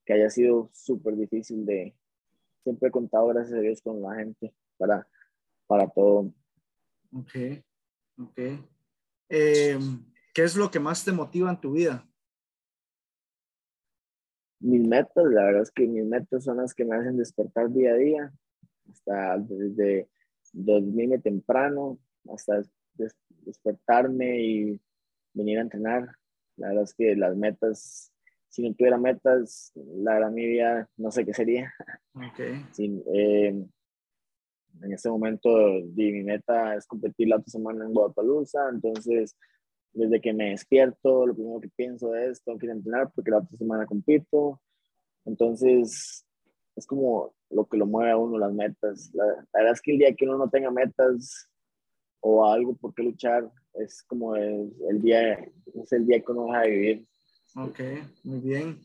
que 0.04 0.12
haya 0.12 0.30
sido 0.30 0.70
súper 0.72 1.16
difícil 1.16 1.64
de... 1.64 1.94
Siempre 2.62 2.88
he 2.88 2.92
contado, 2.92 3.28
gracias 3.28 3.58
a 3.58 3.62
Dios, 3.62 3.80
con 3.80 4.02
la 4.02 4.14
gente 4.16 4.52
para, 4.76 5.08
para 5.70 5.88
todo. 5.88 6.34
Ok, 7.12 7.62
ok. 8.18 8.38
Eh, 9.28 9.78
¿Qué 10.34 10.42
es 10.42 10.56
lo 10.56 10.68
que 10.68 10.80
más 10.80 11.04
te 11.04 11.12
motiva 11.12 11.48
en 11.48 11.60
tu 11.60 11.70
vida? 11.70 12.04
Mis 14.58 14.84
metas, 14.84 15.24
la 15.26 15.44
verdad 15.44 15.62
es 15.62 15.70
que 15.70 15.86
mis 15.86 16.04
metas 16.04 16.42
son 16.42 16.56
las 16.56 16.74
que 16.74 16.84
me 16.84 16.96
hacen 16.96 17.16
despertar 17.16 17.70
día 17.70 17.92
a 17.92 17.94
día. 17.94 18.32
Hasta 18.90 19.38
desde 19.38 20.08
dormirme 20.52 21.20
temprano 21.20 22.00
hasta 22.28 22.62
despertarme 23.44 24.42
y 24.42 24.80
venir 25.34 25.58
a 25.58 25.62
entrenar. 25.62 26.16
La 26.56 26.70
verdad 26.70 26.82
es 26.82 26.94
que 26.94 27.14
las 27.14 27.36
metas, 27.36 28.12
si 28.48 28.68
no 28.68 28.74
tuviera 28.74 28.98
metas, 28.98 29.70
la 29.76 30.14
verdad 30.14 30.32
mi 30.32 30.46
vida 30.46 30.90
no 30.96 31.12
sé 31.12 31.24
qué 31.24 31.32
sería. 31.32 31.72
Okay. 32.32 32.66
Eh, 33.14 33.64
en 34.82 34.92
este 34.92 35.08
momento 35.08 35.48
mi 35.94 36.22
meta 36.22 36.74
es 36.74 36.86
competir 36.86 37.28
la 37.28 37.36
otra 37.36 37.48
semana 37.48 37.84
en 37.84 37.92
Guadalajara, 37.92 38.70
entonces 38.72 39.36
desde 39.92 40.20
que 40.20 40.32
me 40.32 40.50
despierto, 40.50 41.26
lo 41.26 41.34
primero 41.34 41.60
que 41.60 41.68
pienso 41.68 42.14
es, 42.14 42.42
tengo 42.42 42.58
que 42.58 42.66
ir 42.66 42.72
a 42.72 42.74
entrenar 42.74 43.10
porque 43.14 43.30
la 43.30 43.38
otra 43.38 43.56
semana 43.56 43.86
compito. 43.86 44.60
Entonces, 45.24 46.24
es 46.76 46.86
como 46.86 47.34
lo 47.50 47.66
que 47.66 47.76
lo 47.76 47.86
mueve 47.86 48.12
a 48.12 48.16
uno 48.16 48.38
las 48.38 48.52
metas. 48.52 49.10
La, 49.14 49.24
verdad 49.52 49.72
es 49.72 49.80
que 49.80 49.92
el 49.92 49.98
día 49.98 50.14
que 50.14 50.24
uno 50.26 50.38
no 50.38 50.48
tenga 50.48 50.70
metas 50.70 51.50
o 52.20 52.44
algo 52.44 52.76
por 52.76 52.94
qué 52.94 53.02
luchar, 53.02 53.50
es 53.74 54.02
como 54.02 54.36
el, 54.36 54.72
el 54.88 55.00
día, 55.00 55.32
es 55.74 55.92
el 55.92 56.06
día 56.06 56.20
que 56.20 56.32
uno 56.32 56.46
deja 56.46 56.60
de 56.62 56.70
vivir. 56.70 57.06
Ok, 57.56 57.80
muy 58.24 58.40
bien. 58.40 58.78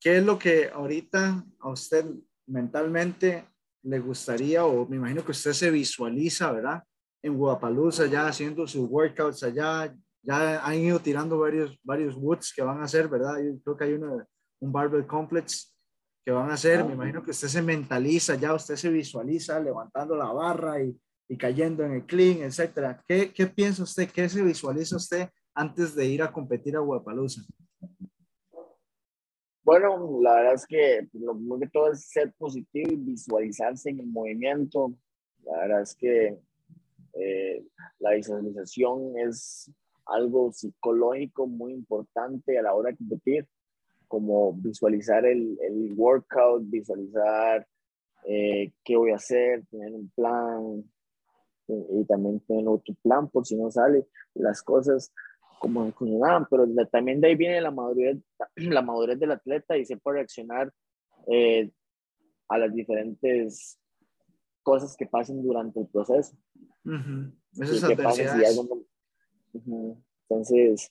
¿Qué 0.00 0.16
es 0.16 0.24
lo 0.24 0.38
que 0.38 0.70
ahorita 0.72 1.44
a 1.60 1.68
usted 1.68 2.06
mentalmente 2.46 3.44
le 3.82 3.98
gustaría, 3.98 4.64
o 4.64 4.86
me 4.86 4.96
imagino 4.96 5.24
que 5.24 5.32
usted 5.32 5.52
se 5.52 5.70
visualiza, 5.70 6.52
¿verdad? 6.52 6.82
En 7.22 7.36
Guadalajara, 7.36 8.06
ya 8.10 8.26
haciendo 8.26 8.66
sus 8.66 8.88
workouts 8.88 9.42
allá, 9.42 9.94
ya 10.22 10.64
han 10.64 10.74
ido 10.74 10.98
tirando 10.98 11.38
varios, 11.38 11.78
varios 11.82 12.14
woods 12.16 12.52
que 12.54 12.62
van 12.62 12.80
a 12.80 12.84
hacer, 12.84 13.08
¿verdad? 13.08 13.38
Yo 13.42 13.58
creo 13.62 13.76
que 13.76 13.84
hay 13.84 13.92
uno, 13.94 14.26
un 14.60 14.72
Barbell 14.72 15.06
Complex 15.06 15.74
que 16.24 16.30
van 16.30 16.50
a 16.50 16.54
hacer. 16.54 16.84
Me 16.84 16.92
imagino 16.92 17.22
que 17.22 17.30
usted 17.30 17.48
se 17.48 17.62
mentaliza, 17.62 18.34
ya 18.34 18.54
usted 18.54 18.76
se 18.76 18.90
visualiza 18.90 19.58
levantando 19.60 20.14
la 20.16 20.32
barra 20.32 20.82
y, 20.82 20.94
y 21.28 21.36
cayendo 21.36 21.84
en 21.84 21.92
el 21.92 22.06
clean, 22.06 22.42
etcétera. 22.42 23.02
¿Qué, 23.06 23.32
¿Qué, 23.32 23.46
piensa 23.46 23.82
usted? 23.82 24.10
¿Qué 24.10 24.28
se 24.28 24.42
visualiza 24.42 24.96
usted 24.96 25.28
antes 25.54 25.94
de 25.94 26.06
ir 26.06 26.22
a 26.22 26.32
competir 26.32 26.76
a 26.76 26.80
Guadalajara? 26.80 27.46
Bueno, 29.70 30.18
la 30.20 30.34
verdad 30.34 30.54
es 30.54 30.66
que 30.66 31.06
lo 31.12 31.32
primero 31.32 31.60
que 31.60 31.68
todo 31.68 31.92
es 31.92 32.04
ser 32.10 32.32
positivo 32.32 32.90
y 32.90 32.96
visualizarse 32.96 33.90
en 33.90 34.00
el 34.00 34.06
movimiento. 34.06 34.92
La 35.44 35.58
verdad 35.58 35.82
es 35.82 35.94
que 35.94 36.36
eh, 37.12 37.64
la 38.00 38.10
visualización 38.14 39.16
es 39.16 39.70
algo 40.06 40.52
psicológico 40.52 41.46
muy 41.46 41.72
importante 41.72 42.58
a 42.58 42.62
la 42.62 42.74
hora 42.74 42.90
de 42.90 42.96
competir 42.96 43.46
como 44.08 44.54
visualizar 44.54 45.24
el, 45.24 45.56
el 45.62 45.92
workout, 45.96 46.64
visualizar 46.64 47.64
eh, 48.26 48.72
qué 48.82 48.96
voy 48.96 49.12
a 49.12 49.22
hacer, 49.22 49.64
tener 49.66 49.94
un 49.94 50.10
plan 50.16 50.84
y, 51.68 52.04
también 52.06 52.40
tener 52.40 52.66
otro 52.66 52.92
plan 53.04 53.28
por 53.28 53.46
si 53.46 53.54
no 53.54 53.70
sale 53.70 54.04
las 54.34 54.64
cosas 54.64 55.12
como 55.60 55.92
funcionaban, 55.92 56.46
pero 56.50 56.66
también 56.90 57.20
de 57.20 57.28
ahí 57.28 57.36
viene 57.36 57.60
la 57.60 57.70
madurez, 57.70 58.16
la 58.56 58.80
madurez 58.80 59.20
del 59.20 59.32
atleta 59.32 59.76
y 59.76 59.84
sepa 59.84 60.12
reaccionar 60.12 60.72
eh, 61.30 61.70
a 62.48 62.58
las 62.58 62.72
diferentes 62.74 63.78
cosas 64.62 64.96
que 64.96 65.06
pasen 65.06 65.42
durante 65.42 65.80
el 65.80 65.86
proceso. 65.86 66.34
Entonces, 70.28 70.90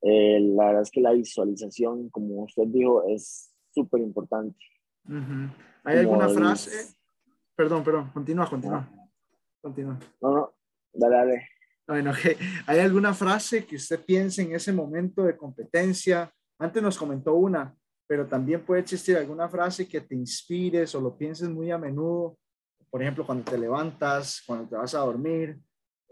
eh, 0.00 0.40
la 0.40 0.66
verdad 0.66 0.82
es 0.82 0.90
que 0.90 1.02
la 1.02 1.12
visualización, 1.12 2.08
como 2.08 2.44
usted 2.44 2.64
dijo, 2.68 3.04
es 3.06 3.54
súper 3.70 4.00
importante. 4.00 4.58
¿Hay 5.84 5.98
alguna 5.98 6.30
frase? 6.30 6.96
Perdón, 7.54 7.84
perdón, 7.84 8.10
continúa, 8.14 8.48
continúa. 8.48 8.90
Continúa. 9.60 9.98
No, 10.22 10.34
no, 10.34 10.54
dale, 10.94 11.16
dale. 11.16 11.48
Bueno, 11.86 12.12
¿hay 12.66 12.78
alguna 12.78 13.14
frase 13.14 13.64
que 13.64 13.76
usted 13.76 14.04
piense 14.04 14.42
en 14.42 14.54
ese 14.54 14.72
momento 14.72 15.24
de 15.24 15.36
competencia? 15.36 16.32
Antes 16.58 16.82
nos 16.82 16.98
comentó 16.98 17.34
una, 17.34 17.74
pero 18.06 18.26
también 18.26 18.64
puede 18.64 18.82
existir 18.82 19.16
alguna 19.16 19.48
frase 19.48 19.88
que 19.88 20.00
te 20.00 20.14
inspires 20.14 20.94
o 20.94 21.00
lo 21.00 21.16
pienses 21.16 21.48
muy 21.48 21.70
a 21.70 21.78
menudo. 21.78 22.36
Por 22.90 23.02
ejemplo, 23.02 23.24
cuando 23.24 23.50
te 23.50 23.56
levantas, 23.56 24.42
cuando 24.46 24.68
te 24.68 24.76
vas 24.76 24.94
a 24.94 25.00
dormir, 25.00 25.58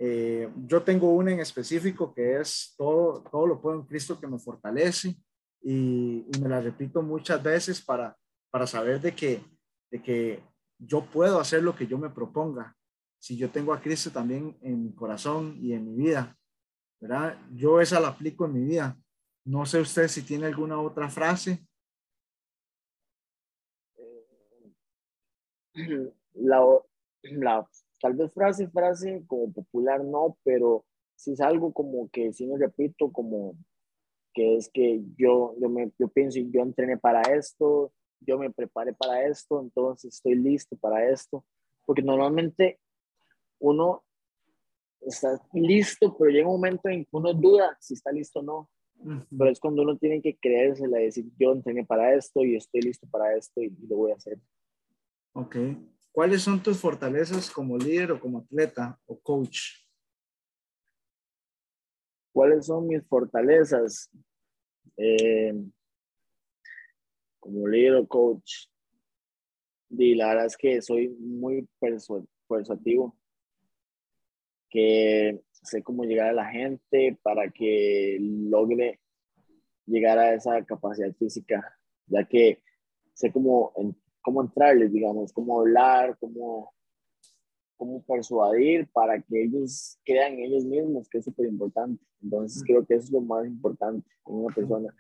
eh, 0.01 0.49
yo 0.67 0.83
tengo 0.83 1.13
una 1.13 1.33
en 1.33 1.41
específico 1.41 2.15
que 2.15 2.41
es 2.41 2.73
todo, 2.79 3.21
todo 3.31 3.49
lo 3.49 3.61
puedo 3.61 3.81
en 3.81 3.87
Cristo 3.87 4.19
que 4.21 4.29
me 4.29 4.39
fortalece 4.39 5.17
y, 5.61 6.25
me 6.41 6.49
la 6.49 6.61
repito 6.61 7.03
muchas 7.03 7.43
veces 7.43 7.81
para, 7.81 8.17
para 8.51 8.67
saber 8.67 9.01
de 9.01 9.13
que, 9.13 9.43
de 9.91 10.01
que 10.01 10.43
yo 10.79 11.05
puedo 11.05 11.41
hacer 11.41 11.65
lo 11.65 11.75
que 11.75 11.89
yo 11.89 11.99
me 11.99 12.11
proponga. 12.11 12.77
Si 13.19 13.37
yo 13.37 13.51
tengo 13.51 13.73
a 13.73 13.81
Cristo 13.81 14.11
también 14.11 14.57
en 14.63 14.83
mi 14.85 14.93
corazón 14.93 15.57
y 15.61 15.73
en 15.73 15.85
mi 15.85 15.97
vida, 15.97 16.37
¿verdad? 17.01 17.39
Yo 17.53 17.81
esa 17.81 18.01
la 18.01 18.09
aplico 18.09 18.47
en 18.47 18.53
mi 18.53 18.65
vida. 18.65 18.97
No 19.45 19.67
sé 19.67 19.81
usted 19.81 20.09
si 20.09 20.23
tiene 20.23 20.47
alguna 20.47 20.81
otra 20.81 21.09
frase. 21.09 21.67
La, 26.35 26.61
la 27.23 27.69
tal 28.01 28.15
vez 28.15 28.33
frase, 28.33 28.69
frase 28.69 29.25
como 29.27 29.53
popular 29.53 30.05
no, 30.05 30.37
pero 30.45 30.85
si 31.17 31.33
es 31.33 31.41
algo 31.41 31.73
como 31.73 32.09
que 32.11 32.33
si 32.33 32.47
me 32.47 32.59
repito, 32.59 33.11
como 33.13 33.57
que 34.35 34.57
es 34.57 34.69
que 34.69 35.03
yo, 35.17 35.55
yo, 35.61 35.69
me, 35.69 35.93
yo 35.99 36.09
pienso, 36.09 36.39
yo 36.39 36.63
entrené 36.63 36.97
para 36.97 37.23
esto, 37.23 37.93
yo 38.21 38.39
me 38.39 38.51
preparé 38.51 38.93
para 38.93 39.27
esto, 39.27 39.61
entonces 39.61 40.15
estoy 40.15 40.37
listo 40.37 40.77
para 40.77 41.11
esto, 41.11 41.45
porque 41.85 42.03
normalmente 42.03 42.79
uno 43.59 44.05
está 45.01 45.41
listo, 45.53 46.17
pero 46.17 46.31
llega 46.31 46.47
un 46.47 46.55
momento 46.55 46.89
en 46.89 47.05
que 47.05 47.11
uno 47.13 47.33
duda 47.33 47.77
si 47.81 47.95
está 47.95 48.13
listo 48.13 48.41
o 48.41 48.43
no. 48.43 48.71
Pero 49.31 49.51
es 49.51 49.61
cuando 49.61 49.83
uno 49.83 49.97
tiene 49.97 50.21
que 50.21 50.37
creérsela 50.37 51.01
y 51.01 51.05
decir, 51.05 51.25
yo 51.39 51.53
entrené 51.53 51.85
para 51.85 52.15
esto 52.15 52.45
y 52.45 52.57
estoy 52.57 52.81
listo 52.81 53.07
para 53.09 53.37
esto 53.37 53.63
y, 53.63 53.67
y 53.67 53.87
lo 53.87 53.97
voy 53.97 54.11
a 54.11 54.17
hacer. 54.17 54.41
Ok. 55.35 55.57
¿Cuáles 56.11 56.43
son 56.43 56.61
tus 56.61 56.79
fortalezas 56.79 57.49
como 57.49 57.79
líder 57.79 58.11
o 58.11 58.19
como 58.19 58.39
atleta 58.39 58.99
o 59.07 59.17
coach? 59.21 59.85
¿Cuáles 62.33 62.67
son 62.67 62.89
mis 62.89 63.07
fortalezas 63.07 64.11
eh, 64.97 65.55
como 67.39 67.69
líder 67.69 67.95
o 67.97 68.09
coach? 68.09 68.67
Y 69.91 70.15
la 70.17 70.29
verdad 70.29 70.47
es 70.47 70.57
que 70.57 70.83
soy 70.83 71.09
muy 71.09 71.69
persuasivo. 71.79 73.17
Que 74.69 75.41
sé 75.51 75.83
cómo 75.83 76.05
llegar 76.05 76.29
a 76.29 76.33
la 76.33 76.51
gente 76.51 77.19
para 77.23 77.51
que 77.51 78.19
logre 78.21 79.01
llegar 79.87 80.19
a 80.19 80.35
esa 80.35 80.65
capacidad 80.65 81.13
física, 81.15 81.77
ya 82.07 82.25
que 82.25 82.63
sé 83.15 83.33
cómo, 83.33 83.73
cómo 84.23 84.43
entrarles, 84.43 84.93
digamos, 84.93 85.33
cómo 85.33 85.61
hablar, 85.61 86.17
cómo, 86.21 86.73
cómo 87.77 88.03
persuadir 88.03 88.89
para 88.93 89.21
que 89.21 89.45
ellos 89.45 89.99
crean 90.05 90.35
en 90.35 90.41
ellos 90.41 90.65
mismos, 90.65 91.09
que 91.09 91.19
es 91.19 91.25
súper 91.25 91.47
importante. 91.47 92.05
Entonces 92.23 92.63
creo 92.65 92.85
que 92.85 92.95
eso 92.95 93.05
es 93.05 93.13
lo 93.13 93.21
más 93.21 93.47
importante 93.47 94.09
en 94.27 94.35
una 94.35 94.55
persona, 94.55 94.95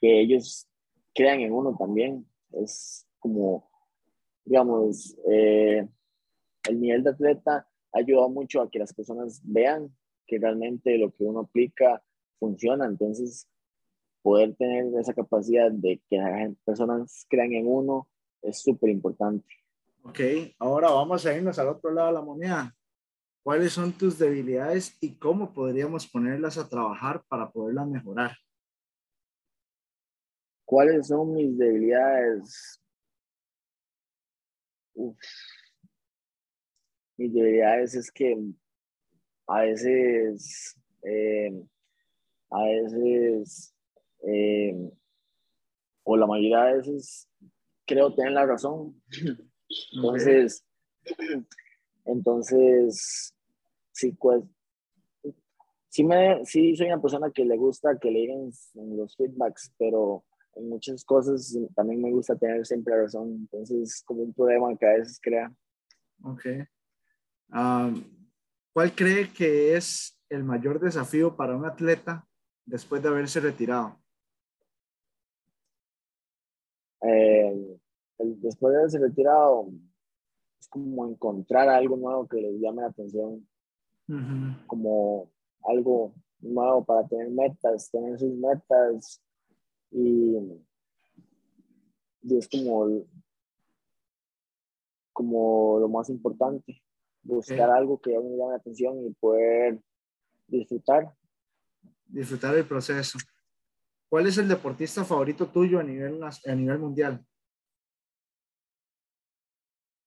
que 0.00 0.20
ellos 0.20 0.66
crean 1.14 1.40
en 1.40 1.52
uno 1.52 1.76
también. 1.76 2.26
Es 2.52 3.06
como, 3.18 3.70
digamos, 4.44 5.16
eh, 5.30 5.86
el 6.68 6.80
nivel 6.80 7.02
de 7.04 7.10
atleta 7.10 7.66
ayuda 7.92 8.28
mucho 8.28 8.60
a 8.60 8.70
que 8.70 8.78
las 8.78 8.92
personas 8.92 9.40
vean 9.44 9.94
que 10.26 10.38
realmente 10.38 10.96
lo 10.98 11.12
que 11.12 11.24
uno 11.24 11.40
aplica 11.40 12.02
funciona. 12.38 12.86
Entonces, 12.86 13.48
poder 14.22 14.54
tener 14.56 14.86
esa 14.98 15.14
capacidad 15.14 15.70
de 15.70 16.00
que 16.08 16.16
las 16.16 16.56
personas 16.64 17.26
crean 17.28 17.52
en 17.52 17.66
uno 17.66 18.08
es 18.42 18.62
súper 18.62 18.90
importante. 18.90 19.46
Ok, 20.04 20.20
ahora 20.58 20.90
vamos 20.90 21.24
a 21.26 21.36
irnos 21.36 21.58
al 21.58 21.68
otro 21.68 21.92
lado 21.92 22.08
de 22.08 22.14
la 22.14 22.22
moneda. 22.22 22.74
¿Cuáles 23.44 23.72
son 23.72 23.92
tus 23.92 24.18
debilidades 24.18 24.96
y 25.00 25.16
cómo 25.16 25.52
podríamos 25.52 26.06
ponerlas 26.06 26.58
a 26.58 26.68
trabajar 26.68 27.24
para 27.28 27.50
poderlas 27.50 27.88
mejorar? 27.88 28.36
¿Cuáles 30.64 31.08
son 31.08 31.34
mis 31.34 31.58
debilidades? 31.58 32.80
Mis 37.22 37.32
debilidades 37.32 37.94
es 37.94 38.10
que 38.10 38.36
a 39.46 39.60
veces, 39.60 40.76
eh, 41.04 41.52
a 42.50 42.64
veces, 42.64 43.72
eh, 44.26 44.90
o 46.02 46.16
la 46.16 46.26
mayoría 46.26 46.64
de 46.64 46.76
veces, 46.78 47.28
creo 47.86 48.12
tener 48.12 48.32
la 48.32 48.44
razón. 48.44 49.00
Entonces, 49.92 50.64
entonces, 52.04 53.32
sí, 53.92 54.10
pues, 54.18 54.42
sí, 55.90 56.02
me, 56.02 56.44
sí 56.44 56.74
soy 56.74 56.88
una 56.88 57.00
persona 57.00 57.30
que 57.30 57.44
le 57.44 57.56
gusta 57.56 57.98
que 58.00 58.10
le 58.10 58.20
digan 58.20 58.50
los 58.74 59.16
feedbacks, 59.16 59.72
pero 59.78 60.24
en 60.56 60.68
muchas 60.68 61.04
cosas 61.04 61.56
también 61.76 62.02
me 62.02 62.10
gusta 62.10 62.36
tener 62.36 62.66
siempre 62.66 62.94
la 62.94 63.02
razón. 63.02 63.30
Entonces, 63.32 63.78
es 63.80 64.02
como 64.02 64.22
un 64.22 64.34
problema 64.34 64.76
que 64.76 64.86
a 64.86 64.94
veces 64.98 65.20
crea. 65.22 65.52
Ok. 66.24 66.46
¿Cuál 67.52 68.94
cree 68.94 69.30
que 69.32 69.76
es 69.76 70.18
el 70.30 70.44
mayor 70.44 70.80
desafío 70.80 71.36
para 71.36 71.54
un 71.54 71.66
atleta 71.66 72.26
después 72.64 73.02
de 73.02 73.08
haberse 73.08 73.40
retirado? 73.40 73.98
Eh, 77.02 77.78
después 78.18 78.72
de 78.72 78.78
haberse 78.78 78.98
retirado, 78.98 79.68
es 80.58 80.68
como 80.68 81.06
encontrar 81.06 81.68
algo 81.68 81.96
nuevo 81.96 82.26
que 82.26 82.40
les 82.40 82.60
llame 82.60 82.82
la 82.82 82.88
atención, 82.88 83.46
como 84.66 85.30
algo 85.64 86.14
nuevo 86.40 86.84
para 86.84 87.06
tener 87.06 87.30
metas, 87.30 87.90
tener 87.90 88.18
sus 88.18 88.32
metas 88.34 89.22
y, 89.90 90.36
es 92.30 92.48
como, 92.48 93.04
como 95.12 95.78
lo 95.80 95.88
más 95.88 96.08
importante, 96.08 96.82
buscar 97.22 97.70
algo 97.70 98.00
que 98.00 98.14
a 98.14 98.20
uno 98.20 98.36
llame 98.36 98.50
la 98.52 98.56
atención 98.56 99.06
y 99.06 99.12
poder 99.14 99.80
disfrutar. 100.46 101.14
Disfrutar 102.06 102.56
el 102.56 102.66
proceso. 102.66 103.18
¿Cuál 104.08 104.26
es 104.26 104.36
el 104.38 104.48
deportista 104.48 105.04
favorito 105.04 105.48
tuyo 105.48 105.78
a 105.78 105.82
nivel, 105.82 106.20
a 106.22 106.54
nivel 106.54 106.78
mundial? 106.78 107.24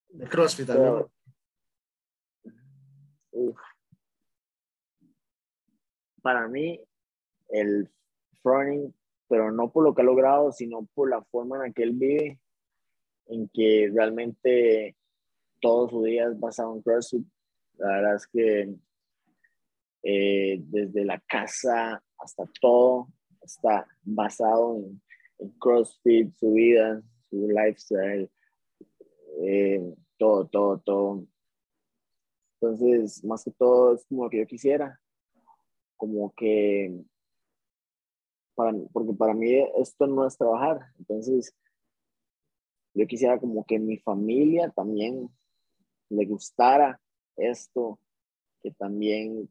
De 0.09 0.27
CrossFit, 0.27 0.69
Para 6.21 6.47
mí, 6.47 6.79
el 7.49 7.91
running, 8.43 8.95
pero 9.27 9.51
no 9.51 9.71
por 9.71 9.83
lo 9.83 9.93
que 9.93 10.01
ha 10.01 10.05
logrado, 10.05 10.51
sino 10.51 10.87
por 10.93 11.09
la 11.09 11.23
forma 11.23 11.57
en 11.57 11.61
la 11.63 11.71
que 11.71 11.83
él 11.83 11.93
vive, 11.93 12.39
en 13.27 13.49
que 13.49 13.91
realmente 13.93 14.95
todo 15.65 15.89
su 15.89 16.03
día 16.03 16.27
es 16.27 16.39
basado 16.39 16.75
en 16.75 16.81
CrossFit. 16.83 17.27
La 17.77 17.87
verdad 17.87 18.15
es 18.15 18.27
que 18.27 18.75
eh, 20.03 20.61
desde 20.61 21.03
la 21.03 21.19
casa 21.21 22.03
hasta 22.19 22.43
todo 22.61 23.07
está 23.41 23.87
basado 24.03 24.77
en, 24.77 25.01
CrossFit, 25.59 26.31
su 26.35 26.53
vida, 26.53 27.01
su 27.31 27.47
lifestyle. 27.47 28.29
Eh, 29.41 29.95
todo, 30.17 30.45
todo, 30.47 30.77
todo. 30.77 31.25
Entonces, 32.61 33.23
más 33.23 33.43
que 33.43 33.51
todo 33.51 33.95
es 33.95 34.05
como 34.05 34.25
lo 34.25 34.29
que 34.29 34.37
yo 34.37 34.45
quisiera, 34.45 34.99
como 35.97 36.31
que, 36.35 37.03
para, 38.53 38.71
porque 38.93 39.13
para 39.13 39.33
mí 39.33 39.51
esto 39.77 40.05
no 40.05 40.25
es 40.25 40.37
trabajar, 40.37 40.79
entonces 40.99 41.53
yo 42.93 43.05
quisiera 43.07 43.39
como 43.39 43.65
que 43.65 43.77
mi 43.77 43.97
familia 43.97 44.71
también 44.71 45.29
le 46.09 46.25
gustara 46.25 46.99
esto, 47.37 47.99
que 48.61 48.71
también 48.71 49.49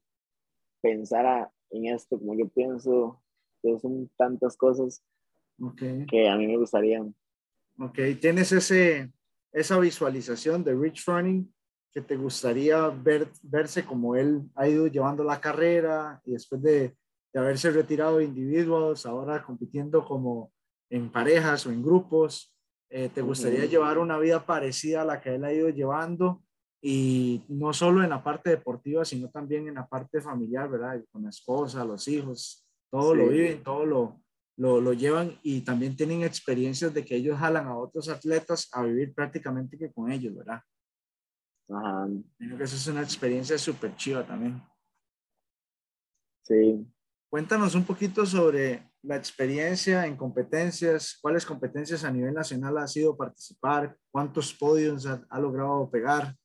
pensara 0.80 1.50
en 1.70 1.86
esto 1.86 2.18
como 2.18 2.34
yo 2.34 2.48
pienso, 2.48 3.22
que 3.62 3.78
son 3.78 4.10
tantas 4.16 4.56
cosas 4.56 5.02
que 6.08 6.28
a 6.28 6.36
mí 6.36 6.46
me 6.46 6.56
gustarían. 6.56 7.14
Ok, 7.78 7.98
tienes 8.20 8.52
ese, 8.52 9.12
esa 9.52 9.78
visualización 9.78 10.62
de 10.62 10.74
Rich 10.74 11.02
Froning 11.04 11.52
que 11.92 12.00
te 12.00 12.16
gustaría 12.16 12.88
ver, 12.88 13.28
verse 13.42 13.84
como 13.84 14.16
él 14.16 14.42
ha 14.56 14.68
ido 14.68 14.88
llevando 14.88 15.22
la 15.22 15.40
carrera 15.40 16.20
y 16.24 16.32
después 16.32 16.60
de, 16.60 16.96
de 17.32 17.40
haberse 17.40 17.70
retirado 17.70 18.18
de 18.18 18.24
individuos, 18.24 19.06
ahora 19.06 19.42
compitiendo 19.44 20.04
como 20.04 20.52
en 20.90 21.10
parejas 21.10 21.66
o 21.66 21.72
en 21.72 21.82
grupos, 21.82 22.54
eh, 22.90 23.08
te 23.12 23.22
gustaría 23.22 23.64
llevar 23.66 23.98
una 23.98 24.18
vida 24.18 24.44
parecida 24.46 25.02
a 25.02 25.04
la 25.04 25.20
que 25.20 25.34
él 25.34 25.44
ha 25.44 25.52
ido 25.52 25.68
llevando 25.68 26.43
y 26.86 27.42
no 27.48 27.72
solo 27.72 28.04
en 28.04 28.10
la 28.10 28.22
parte 28.22 28.50
deportiva, 28.50 29.06
sino 29.06 29.30
también 29.30 29.66
en 29.66 29.76
la 29.76 29.88
parte 29.88 30.20
familiar, 30.20 30.68
¿verdad? 30.68 31.02
Con 31.10 31.22
la 31.22 31.30
esposa, 31.30 31.82
los 31.82 32.06
hijos, 32.08 32.68
todo 32.90 33.14
lo 33.14 33.28
viven, 33.28 33.62
todo 33.62 33.86
lo, 33.86 34.20
lo, 34.58 34.82
lo, 34.82 34.92
llevan 34.92 35.32
y 35.42 35.62
también 35.62 35.96
tienen 35.96 36.22
experiencias 36.24 36.92
de 36.92 37.02
que 37.02 37.16
ellos 37.16 37.38
jalan 37.38 37.68
a 37.68 37.78
otros 37.78 38.10
atletas 38.10 38.68
a 38.70 38.82
vivir 38.82 39.14
prácticamente 39.14 39.78
que 39.78 39.90
con 39.94 40.12
ellos, 40.12 40.34
¿verdad? 40.36 40.60
Ajá. 41.70 42.06
Creo 42.36 42.58
que 42.58 42.64
eso 42.64 42.76
es 42.76 42.86
una 42.88 43.00
experiencia 43.00 43.56
súper 43.56 43.96
chiva 43.96 44.22
también. 44.26 44.62
Sí. 46.42 46.86
Cuéntanos 47.30 47.74
un 47.74 47.84
poquito 47.84 48.26
sobre 48.26 48.90
la 49.00 49.16
experiencia 49.16 50.04
en 50.04 50.18
competencias, 50.18 51.18
cuáles 51.18 51.46
competencias 51.46 52.04
a 52.04 52.10
nivel 52.10 52.34
nacional 52.34 52.76
ha 52.76 52.86
sido 52.86 53.16
participar, 53.16 53.96
cuántos 54.10 54.52
podios 54.52 55.06
ha, 55.06 55.24
ha 55.30 55.40
logrado 55.40 55.90
pegar 55.90 56.36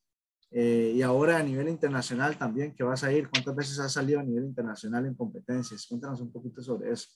eh, 0.52 0.92
y 0.96 1.02
ahora 1.02 1.38
a 1.38 1.42
nivel 1.42 1.68
internacional 1.68 2.36
también 2.36 2.74
que 2.74 2.82
vas 2.82 3.04
a 3.04 3.12
ir, 3.12 3.28
cuántas 3.30 3.54
veces 3.54 3.78
has 3.78 3.92
salido 3.92 4.18
a 4.18 4.24
nivel 4.24 4.44
internacional 4.44 5.06
en 5.06 5.14
competencias. 5.14 5.86
Cuéntanos 5.86 6.20
un 6.20 6.32
poquito 6.32 6.60
sobre 6.60 6.90
eso. 6.90 7.08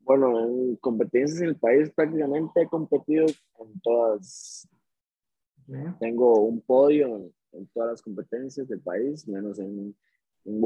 Bueno, 0.00 0.44
en 0.44 0.76
competencias 0.76 1.40
en 1.40 1.48
el 1.48 1.56
país 1.56 1.90
prácticamente 1.90 2.62
he 2.62 2.68
competido 2.68 3.26
en 3.26 3.80
todas. 3.82 4.68
Tengo 5.98 6.42
un 6.42 6.60
podio 6.60 7.32
en, 7.52 7.66
todas 7.74 7.90
las 7.90 8.02
competencias 8.02 8.68
del 8.68 8.80
país, 8.80 9.26
menos 9.26 9.58
en, 9.58 9.96
en 10.44 10.60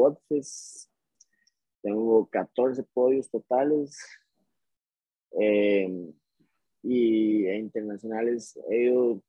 Tengo 1.80 2.28
14 2.28 2.82
podios 2.92 3.30
totales. 3.30 3.96
Eh, 5.40 6.12
y 6.82 7.48
internacionales 7.48 8.58
he 8.68 8.84
ido 8.84 9.22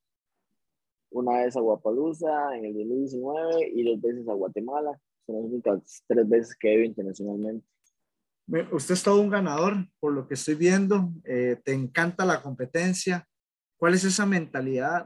una 1.11 1.43
vez 1.43 1.55
a 1.55 1.59
Guapalusa 1.59 2.55
en 2.55 2.65
el 2.65 2.73
2019 2.73 3.71
y 3.73 3.83
dos 3.83 4.01
veces 4.01 4.27
a 4.27 4.33
Guatemala. 4.33 4.99
Son 5.25 5.35
las 5.35 5.45
únicas 5.45 6.03
tres 6.07 6.27
veces 6.27 6.55
que 6.59 6.69
he 6.69 6.75
ido 6.75 6.83
internacionalmente. 6.85 7.65
Usted 8.71 8.95
es 8.95 9.03
todo 9.03 9.21
un 9.21 9.29
ganador, 9.29 9.87
por 9.99 10.13
lo 10.13 10.27
que 10.27 10.33
estoy 10.33 10.55
viendo. 10.55 11.11
Eh, 11.23 11.59
te 11.63 11.73
encanta 11.73 12.25
la 12.25 12.41
competencia. 12.41 13.27
¿Cuál 13.77 13.93
es 13.93 14.03
esa 14.03 14.25
mentalidad 14.25 15.05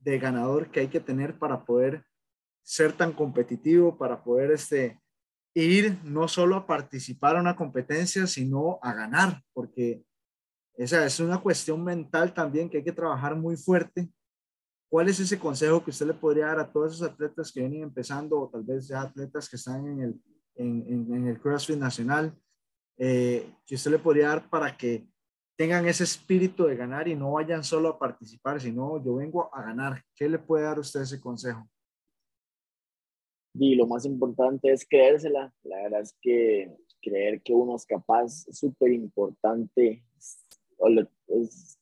de 0.00 0.18
ganador 0.18 0.70
que 0.70 0.80
hay 0.80 0.88
que 0.88 1.00
tener 1.00 1.38
para 1.38 1.64
poder 1.64 2.04
ser 2.62 2.92
tan 2.92 3.12
competitivo, 3.12 3.96
para 3.96 4.22
poder 4.22 4.50
este, 4.50 5.00
ir 5.54 5.98
no 6.04 6.28
solo 6.28 6.56
a 6.56 6.66
participar 6.66 7.36
a 7.36 7.40
una 7.40 7.56
competencia, 7.56 8.26
sino 8.26 8.78
a 8.82 8.92
ganar? 8.92 9.42
Porque 9.52 10.02
esa 10.74 11.04
es 11.06 11.20
una 11.20 11.38
cuestión 11.38 11.82
mental 11.82 12.34
también 12.34 12.68
que 12.68 12.78
hay 12.78 12.84
que 12.84 12.92
trabajar 12.92 13.34
muy 13.36 13.56
fuerte 13.56 14.10
¿cuál 14.88 15.08
es 15.08 15.20
ese 15.20 15.38
consejo 15.38 15.84
que 15.84 15.90
usted 15.90 16.06
le 16.06 16.14
podría 16.14 16.46
dar 16.46 16.60
a 16.60 16.72
todos 16.72 16.94
esos 16.94 17.08
atletas 17.08 17.52
que 17.52 17.60
vienen 17.60 17.82
empezando 17.82 18.40
o 18.40 18.48
tal 18.48 18.64
vez 18.64 18.88
ya 18.88 19.02
atletas 19.02 19.48
que 19.48 19.56
están 19.56 19.86
en 19.86 20.00
el, 20.02 20.22
en, 20.54 21.12
en, 21.14 21.26
el 21.26 21.40
CrossFit 21.40 21.78
Nacional, 21.78 22.36
eh, 22.96 23.50
que 23.66 23.74
usted 23.74 23.90
le 23.90 23.98
podría 23.98 24.28
dar 24.28 24.48
para 24.48 24.76
que 24.76 25.06
tengan 25.56 25.86
ese 25.86 26.04
espíritu 26.04 26.64
de 26.64 26.76
ganar 26.76 27.08
y 27.08 27.14
no 27.14 27.32
vayan 27.32 27.64
solo 27.64 27.88
a 27.88 27.98
participar, 27.98 28.60
sino 28.60 29.02
yo 29.04 29.16
vengo 29.16 29.54
a 29.54 29.62
ganar? 29.62 30.02
¿Qué 30.14 30.28
le 30.28 30.38
puede 30.38 30.64
dar 30.64 30.78
usted 30.78 31.02
ese 31.02 31.20
consejo? 31.20 31.68
Y 33.54 33.74
lo 33.74 33.86
más 33.86 34.04
importante 34.04 34.70
es 34.70 34.86
creérsela. 34.88 35.52
La 35.64 35.82
verdad 35.82 36.02
es 36.02 36.16
que 36.20 36.76
creer 37.02 37.42
que 37.42 37.52
uno 37.52 37.76
es 37.76 37.84
capaz 37.84 38.46
es 38.46 38.58
súper 38.58 38.92
importante. 38.92 40.04
Es 41.26 41.77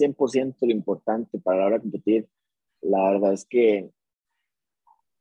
100% 0.00 0.56
lo 0.60 0.72
importante 0.72 1.38
para 1.38 1.58
la 1.58 1.66
hora 1.66 1.76
de 1.76 1.82
competir. 1.82 2.28
La 2.80 3.10
verdad 3.10 3.32
es 3.32 3.44
que 3.44 3.90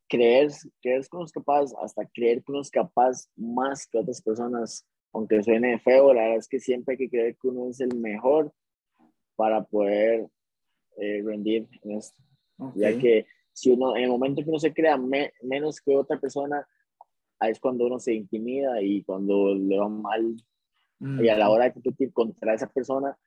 creer, 0.07 0.51
creer 0.82 1.01
que 1.01 1.15
uno 1.15 1.25
es 1.25 1.32
capaz, 1.32 1.73
hasta 1.82 2.05
creer 2.05 2.43
que 2.43 2.51
uno 2.51 2.61
es 2.61 2.71
capaz 2.71 3.30
más 3.36 3.88
que 3.88 3.99
otras 3.99 4.21
personas, 4.21 4.86
aunque 5.13 5.43
suene 5.43 5.80
feo, 5.80 6.13
la 6.13 6.23
verdad 6.23 6.38
es 6.38 6.47
que 6.47 6.59
siempre 6.59 6.93
hay 6.93 6.97
que 6.97 7.09
creer 7.09 7.38
que 7.38 7.47
uno 7.47 7.69
es 7.69 7.80
el 7.80 7.95
mejor 7.97 8.51
para 9.36 9.63
poder 9.63 10.27
eh, 10.97 11.21
rendir 11.23 11.67
en 11.84 11.91
esto. 11.91 12.21
Ya 12.75 12.97
que 12.97 13.25
si 13.53 13.71
uno, 13.71 13.95
en 13.95 14.03
el 14.03 14.09
momento 14.09 14.43
que 14.43 14.49
uno 14.49 14.59
se 14.59 14.73
crea 14.73 14.97
menos 14.97 15.80
que 15.80 15.95
otra 15.95 16.19
persona, 16.19 16.67
es 17.47 17.59
cuando 17.59 17.86
uno 17.86 17.99
se 17.99 18.13
intimida 18.13 18.82
y 18.82 19.03
cuando 19.03 19.55
le 19.55 19.77
va 19.77 19.88
mal. 19.88 20.36
Y 20.99 21.30
a 21.30 21.38
la 21.38 21.49
hora 21.49 21.63
de 21.63 21.73
competir 21.73 22.11
contra 22.11 22.53
esa 22.53 22.67
persona, 22.67 23.17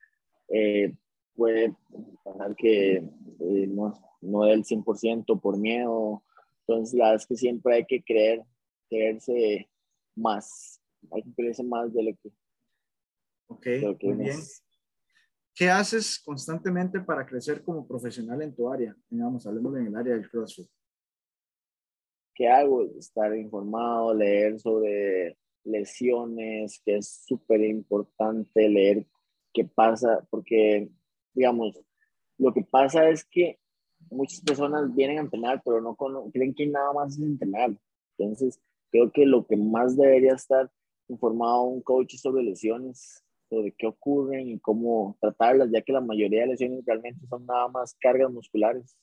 eh, 0.48 0.94
puede 1.34 1.74
pasar 2.24 2.54
que 2.56 2.96
eh, 2.96 3.66
no, 3.68 3.92
no 4.20 4.44
del 4.44 4.64
100% 4.64 5.40
por 5.40 5.58
miedo. 5.58 6.22
Entonces, 6.60 6.94
la 6.94 7.06
verdad 7.06 7.22
es 7.22 7.26
que 7.26 7.36
siempre 7.36 7.76
hay 7.76 7.84
que 7.86 8.02
creer, 8.02 8.42
creerse 8.88 9.68
más. 10.14 10.80
Hay 11.10 11.22
que 11.22 11.34
creerse 11.34 11.64
más 11.64 11.92
de 11.92 12.02
lo 12.02 12.12
que. 12.16 12.30
Ok, 13.48 13.66
muy 14.02 14.14
bien. 14.24 14.38
¿Qué 15.54 15.68
haces 15.68 16.18
constantemente 16.24 17.00
para 17.00 17.26
crecer 17.26 17.62
como 17.62 17.86
profesional 17.86 18.40
en 18.40 18.54
tu 18.54 18.70
área? 18.70 18.96
Digamos, 19.10 19.46
hablemos 19.46 19.76
en 19.76 19.88
el 19.88 19.96
área 19.96 20.14
del 20.14 20.30
CrossFit. 20.30 20.68
¿Qué 22.34 22.48
hago? 22.48 22.84
Estar 22.98 23.36
informado, 23.36 24.14
leer 24.14 24.58
sobre 24.58 25.36
lesiones, 25.64 26.80
que 26.84 26.96
es 26.96 27.24
súper 27.26 27.62
importante 27.64 28.68
leer 28.68 29.06
qué 29.52 29.64
pasa, 29.64 30.26
porque, 30.30 30.90
digamos, 31.34 31.80
lo 32.38 32.52
que 32.52 32.62
pasa 32.62 33.08
es 33.08 33.24
que 33.24 33.58
muchas 34.10 34.40
personas 34.40 34.94
vienen 34.94 35.18
a 35.18 35.22
entrenar, 35.22 35.62
pero 35.64 35.80
no 35.80 35.96
creen 36.32 36.54
que 36.54 36.66
nada 36.66 36.92
más 36.92 37.16
es 37.16 37.22
entrenar. 37.22 37.76
Entonces, 38.18 38.60
creo 38.90 39.10
que 39.10 39.26
lo 39.26 39.46
que 39.46 39.56
más 39.56 39.96
debería 39.96 40.34
estar 40.34 40.70
informado 41.08 41.62
un 41.62 41.82
coach 41.82 42.16
sobre 42.16 42.42
lesiones, 42.42 43.22
de 43.60 43.74
qué 43.76 43.86
ocurren 43.86 44.48
y 44.48 44.58
cómo 44.58 45.16
tratarlas, 45.20 45.70
ya 45.70 45.82
que 45.82 45.92
la 45.92 46.00
mayoría 46.00 46.42
de 46.42 46.48
lesiones 46.48 46.84
realmente 46.86 47.26
son 47.26 47.44
nada 47.44 47.68
más 47.68 47.94
cargas 48.00 48.30
musculares. 48.30 48.96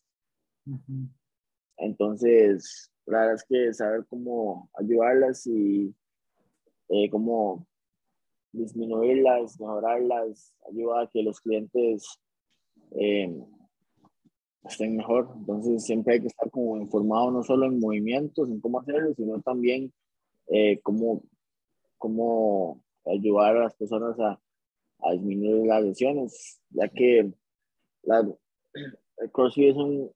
Entonces, 1.77 2.91
la 3.05 3.19
verdad 3.19 3.35
es 3.35 3.45
que 3.47 3.73
saber 3.73 4.05
cómo 4.07 4.69
ayudarlas 4.73 5.45
y 5.45 5.93
eh, 6.89 7.09
cómo 7.09 7.67
disminuirlas, 8.51 9.59
mejorarlas, 9.59 10.53
ayuda 10.69 11.01
a 11.01 11.07
que 11.07 11.23
los 11.23 11.39
clientes 11.41 12.19
eh, 12.91 13.35
estén 14.63 14.97
mejor. 14.97 15.29
Entonces, 15.35 15.83
siempre 15.85 16.15
hay 16.15 16.21
que 16.21 16.27
estar 16.27 16.49
como 16.49 16.77
informado 16.77 17.31
no 17.31 17.43
solo 17.43 17.65
en 17.65 17.79
movimientos, 17.79 18.49
en 18.49 18.59
cómo 18.59 18.79
hacerlo, 18.79 19.13
sino 19.15 19.41
también 19.41 19.93
eh, 20.47 20.79
cómo, 20.81 21.23
ayudar 23.05 23.57
a 23.57 23.63
las 23.63 23.75
personas 23.75 24.19
a, 24.19 24.39
a 24.99 25.11
disminuir 25.13 25.65
las 25.65 25.83
lesiones, 25.83 26.59
ya 26.69 26.87
que 26.89 27.31
la, 28.03 28.27
el 29.17 29.31
CrossFit 29.31 29.69
es 29.69 29.75
un, 29.75 30.11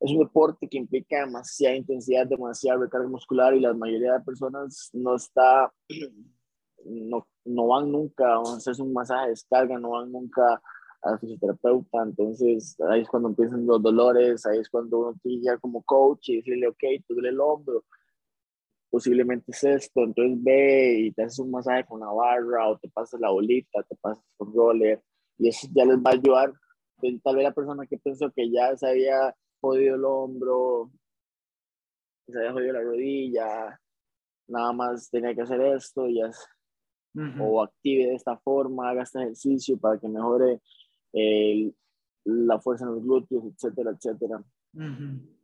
es 0.00 0.10
un 0.10 0.18
deporte 0.18 0.68
que 0.68 0.78
implica 0.78 1.20
demasiada 1.20 1.76
intensidad, 1.76 2.26
demasiada 2.26 2.80
recarga 2.80 3.08
muscular 3.08 3.54
y 3.54 3.60
la 3.60 3.72
mayoría 3.74 4.14
de 4.14 4.20
personas 4.20 4.90
no 4.92 5.16
está, 5.16 5.72
no, 6.84 7.26
no 7.44 7.66
van 7.66 7.90
nunca 7.90 8.34
a 8.34 8.56
hacerse 8.56 8.82
un 8.82 8.92
masaje 8.92 9.24
de 9.24 9.30
descarga, 9.30 9.78
no 9.78 9.90
van 9.90 10.12
nunca 10.12 10.60
a 11.02 11.18
fisioterapeuta, 11.18 12.02
entonces 12.02 12.76
ahí 12.88 13.02
es 13.02 13.08
cuando 13.08 13.28
empiezan 13.28 13.66
los 13.66 13.82
dolores, 13.82 14.44
ahí 14.46 14.58
es 14.58 14.68
cuando 14.68 14.98
uno 14.98 15.14
tiene 15.22 15.42
que 15.42 15.60
como 15.60 15.82
coach 15.82 16.30
y 16.30 16.36
decirle, 16.36 16.68
ok, 16.68 16.82
tú 17.06 17.14
duele 17.14 17.30
el 17.30 17.40
hombro, 17.40 17.84
posiblemente 18.90 19.52
es 19.52 19.64
esto, 19.64 20.02
entonces 20.02 20.42
ve 20.42 20.98
y 21.00 21.12
te 21.12 21.22
haces 21.22 21.38
un 21.38 21.50
masaje 21.50 21.84
con 21.84 22.00
la 22.00 22.12
barra 22.12 22.68
o 22.68 22.78
te 22.78 22.88
pasas 22.88 23.20
la 23.20 23.30
bolita, 23.30 23.82
te 23.88 23.96
pasas 23.96 24.24
con 24.36 24.52
roller 24.52 25.02
y 25.38 25.48
eso 25.48 25.68
ya 25.74 25.84
les 25.84 25.98
va 25.98 26.10
a 26.10 26.14
ayudar. 26.14 26.52
tal 27.22 27.36
vez 27.36 27.44
la 27.44 27.52
persona 27.52 27.86
que 27.86 27.98
pensó 27.98 28.30
que 28.34 28.50
ya 28.50 28.76
se 28.76 28.88
había 28.88 29.34
jodido 29.66 29.94
el 29.96 30.04
hombro, 30.04 30.90
se 32.26 32.38
había 32.38 32.52
jodido 32.52 32.72
la 32.72 32.82
rodilla, 32.82 33.80
nada 34.48 34.72
más 34.72 35.10
tenía 35.10 35.34
que 35.34 35.42
hacer 35.42 35.60
esto 35.60 36.08
y 36.08 36.16
ya, 36.18 36.30
o 37.40 37.62
active 37.62 38.06
de 38.08 38.14
esta 38.14 38.36
forma, 38.38 38.90
haga 38.90 39.02
este 39.02 39.20
ejercicio 39.20 39.78
para 39.78 39.98
que 39.98 40.08
mejore 40.08 40.60
la 42.24 42.60
fuerza 42.60 42.84
en 42.84 42.92
los 42.92 43.02
glúteos, 43.02 43.44
etcétera, 43.44 43.90
etcétera. 43.92 44.44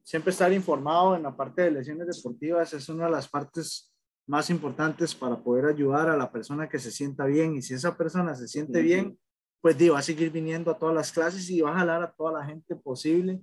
Siempre 0.02 0.30
estar 0.30 0.52
informado 0.52 1.14
en 1.14 1.22
la 1.22 1.36
parte 1.36 1.62
de 1.62 1.70
lesiones 1.70 2.08
deportivas 2.08 2.72
es 2.74 2.88
una 2.88 3.04
de 3.04 3.12
las 3.12 3.28
partes 3.28 3.92
más 4.26 4.50
importantes 4.50 5.14
para 5.14 5.40
poder 5.42 5.66
ayudar 5.66 6.08
a 6.08 6.16
la 6.16 6.30
persona 6.30 6.68
que 6.68 6.78
se 6.78 6.90
sienta 6.90 7.24
bien. 7.24 7.54
Y 7.54 7.62
si 7.62 7.74
esa 7.74 7.96
persona 7.96 8.34
se 8.34 8.48
siente 8.48 8.82
bien, 8.82 9.18
pues 9.60 9.76
va 9.78 10.00
a 10.00 10.02
seguir 10.02 10.30
viniendo 10.30 10.70
a 10.70 10.78
todas 10.78 10.94
las 10.94 11.12
clases 11.12 11.48
y 11.50 11.60
va 11.60 11.70
a 11.70 11.78
jalar 11.78 12.02
a 12.02 12.12
toda 12.12 12.32
la 12.32 12.44
gente 12.44 12.74
posible, 12.74 13.40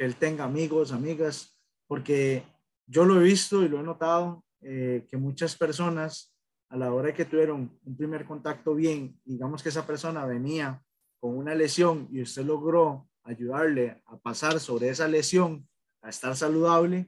que 0.00 0.06
él 0.06 0.16
tenga 0.16 0.44
amigos, 0.44 0.92
amigas, 0.92 1.60
porque 1.86 2.42
yo 2.86 3.04
lo 3.04 3.20
he 3.20 3.22
visto 3.22 3.62
y 3.62 3.68
lo 3.68 3.80
he 3.80 3.82
notado, 3.82 4.42
eh, 4.62 5.06
que 5.10 5.18
muchas 5.18 5.54
personas 5.54 6.34
a 6.70 6.78
la 6.78 6.90
hora 6.94 7.12
que 7.12 7.26
tuvieron 7.26 7.78
un 7.84 7.96
primer 7.98 8.24
contacto 8.24 8.74
bien, 8.74 9.20
digamos 9.26 9.62
que 9.62 9.68
esa 9.68 9.86
persona 9.86 10.24
venía 10.24 10.82
con 11.18 11.36
una 11.36 11.54
lesión 11.54 12.08
y 12.10 12.22
usted 12.22 12.46
logró 12.46 13.10
ayudarle 13.24 14.00
a 14.06 14.16
pasar 14.16 14.58
sobre 14.58 14.88
esa 14.88 15.06
lesión 15.06 15.68
a 16.00 16.08
estar 16.08 16.34
saludable, 16.34 17.06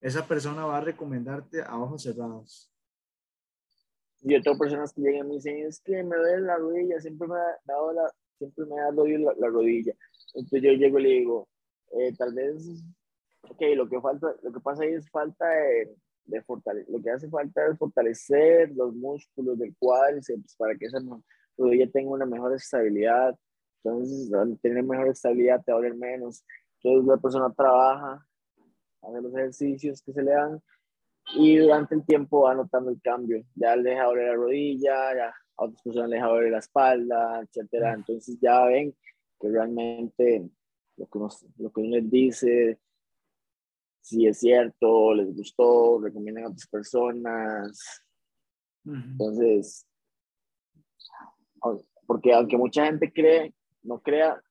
esa 0.00 0.26
persona 0.26 0.64
va 0.64 0.78
a 0.78 0.84
recomendarte 0.84 1.60
a 1.60 1.78
ojos 1.78 2.02
cerrados. 2.02 2.72
Yo 4.22 4.40
tengo 4.40 4.56
personas 4.56 4.94
que 4.94 5.02
llegan 5.02 5.26
y 5.26 5.28
me 5.28 5.34
dicen, 5.34 5.66
es 5.66 5.82
que 5.82 6.02
me 6.02 6.16
duele 6.16 6.46
la 6.46 6.56
rodilla, 6.56 6.98
siempre 6.98 7.28
me 7.28 7.34
ha 7.34 7.60
dado 7.66 7.92
la, 7.92 8.10
siempre 8.38 8.64
me 8.64 8.80
ha 8.80 8.90
dolido 8.90 9.34
la, 9.38 9.48
rodilla. 9.48 9.92
Entonces 10.32 10.62
yo 10.62 10.72
llego 10.72 10.98
y 10.98 11.02
le 11.02 11.08
digo, 11.10 11.51
eh, 11.92 12.14
tal 12.16 12.34
vez, 12.34 12.82
ok, 13.42 13.60
lo 13.76 13.88
que 13.88 14.00
falta, 14.00 14.34
lo 14.42 14.52
que 14.52 14.60
pasa 14.60 14.84
ahí 14.84 14.94
es 14.94 15.10
falta 15.10 15.48
de, 15.48 15.94
de 16.24 16.42
fortalecer, 16.42 16.92
lo 16.92 17.02
que 17.02 17.10
hace 17.10 17.28
falta 17.28 17.66
es 17.66 17.78
fortalecer 17.78 18.70
los 18.74 18.94
músculos 18.94 19.58
del 19.58 19.74
cuádriceps 19.78 20.56
para 20.56 20.74
que 20.76 20.86
esa 20.86 20.98
rodilla 21.56 21.90
tenga 21.90 22.10
una 22.10 22.26
mejor 22.26 22.54
estabilidad. 22.54 23.36
Entonces, 23.84 24.32
al 24.32 24.58
tener 24.60 24.84
mejor 24.84 25.08
estabilidad 25.08 25.62
te 25.64 25.72
va 25.72 25.78
a 25.78 25.80
doler 25.80 25.96
menos. 25.96 26.44
Entonces 26.82 27.08
la 27.08 27.16
persona 27.16 27.52
trabaja, 27.52 28.24
hace 29.02 29.20
los 29.20 29.34
ejercicios 29.34 30.02
que 30.02 30.12
se 30.12 30.22
le 30.22 30.32
dan 30.32 30.62
y 31.34 31.56
durante 31.56 31.94
el 31.94 32.04
tiempo 32.04 32.42
va 32.42 32.54
notando 32.54 32.90
el 32.90 33.00
cambio. 33.00 33.44
Ya 33.54 33.76
le 33.76 33.90
deja 33.90 34.04
doler 34.04 34.28
la 34.28 34.34
rodilla, 34.34 35.14
ya 35.14 35.28
a 35.28 35.64
otras 35.64 35.82
personas 35.82 36.10
le 36.10 36.16
deja 36.16 36.28
doler 36.28 36.52
la 36.52 36.58
espalda, 36.58 37.40
etcétera. 37.40 37.94
Entonces 37.94 38.38
ya 38.40 38.64
ven 38.66 38.94
que 39.40 39.48
realmente 39.48 40.50
lo 41.02 41.08
que, 41.08 41.62
lo 41.62 41.72
que 41.72 41.80
uno 41.80 41.96
les 41.96 42.10
dice, 42.10 42.80
si 44.00 44.26
es 44.26 44.38
cierto, 44.38 45.14
les 45.14 45.34
gustó, 45.34 46.00
recomiendan 46.00 46.44
a 46.44 46.48
otras 46.48 46.66
personas. 46.66 48.02
Entonces, 48.84 49.86
porque 52.06 52.32
aunque 52.34 52.56
mucha 52.56 52.86
gente 52.86 53.12
cree, 53.12 53.54
no 53.82 54.00
crea, 54.00 54.42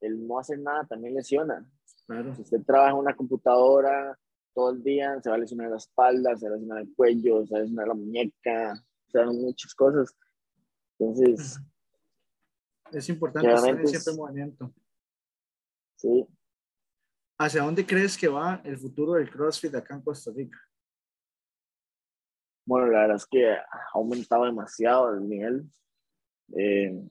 el 0.00 0.26
no 0.26 0.38
hacer 0.38 0.58
nada 0.58 0.86
también 0.86 1.14
lesiona. 1.14 1.66
Claro. 2.06 2.34
Si 2.34 2.42
usted 2.42 2.62
trabaja 2.64 2.92
en 2.92 2.98
una 2.98 3.16
computadora 3.16 4.18
todo 4.54 4.70
el 4.70 4.82
día, 4.82 5.20
se 5.22 5.30
va 5.30 5.36
a 5.36 5.38
lesionar 5.38 5.70
la 5.70 5.76
espalda, 5.76 6.36
se 6.36 6.48
va 6.48 6.54
a 6.54 6.58
lesionar 6.58 6.82
el 6.82 6.94
cuello, 6.94 7.46
se 7.46 7.54
va 7.54 7.58
a 7.58 7.62
lesionar 7.62 7.88
la 7.88 7.94
muñeca, 7.94 8.84
se 9.08 9.18
van 9.18 9.40
muchas 9.40 9.74
cosas. 9.74 10.14
Entonces... 10.98 11.58
Es 12.92 13.08
importante 13.08 13.52
estar 13.52 13.80
en 13.80 13.88
siempre 13.88 14.14
movimiento. 14.14 14.72
Sí. 16.06 16.26
¿Hacia 17.38 17.62
dónde 17.62 17.84
crees 17.84 18.16
que 18.16 18.28
va 18.28 18.60
el 18.64 18.78
futuro 18.78 19.14
del 19.14 19.30
CrossFit 19.30 19.74
acá 19.74 19.94
en 19.94 20.02
Costa 20.02 20.30
Rica? 20.34 20.58
Bueno, 22.64 22.86
la 22.88 23.00
verdad 23.00 23.16
es 23.16 23.26
que 23.26 23.50
ha 23.50 23.66
aumentado 23.92 24.44
demasiado 24.44 25.14
el 25.14 25.28
nivel. 25.28 25.70
Eh, 26.56 27.08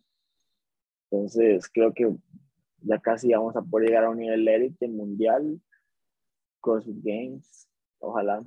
Entonces, 1.11 1.69
creo 1.71 1.93
que 1.93 2.15
ya 2.79 2.99
casi 2.99 3.31
vamos 3.33 3.55
a 3.55 3.61
poder 3.61 3.89
llegar 3.89 4.05
a 4.05 4.09
un 4.09 4.17
nivel 4.17 4.47
élite 4.47 4.87
mundial, 4.87 5.61
CrossFit 6.61 7.03
Games, 7.03 7.67
ojalá. 7.99 8.43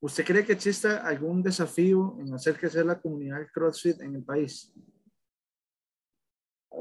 ¿Usted 0.00 0.24
cree 0.24 0.44
que 0.44 0.52
existe 0.52 0.88
algún 0.88 1.42
desafío 1.42 2.16
en 2.18 2.32
hacer 2.32 2.58
crecer 2.58 2.86
la 2.86 3.00
comunidad 3.00 3.46
CrossFit 3.52 4.00
en 4.00 4.14
el 4.16 4.24
país? 4.24 4.72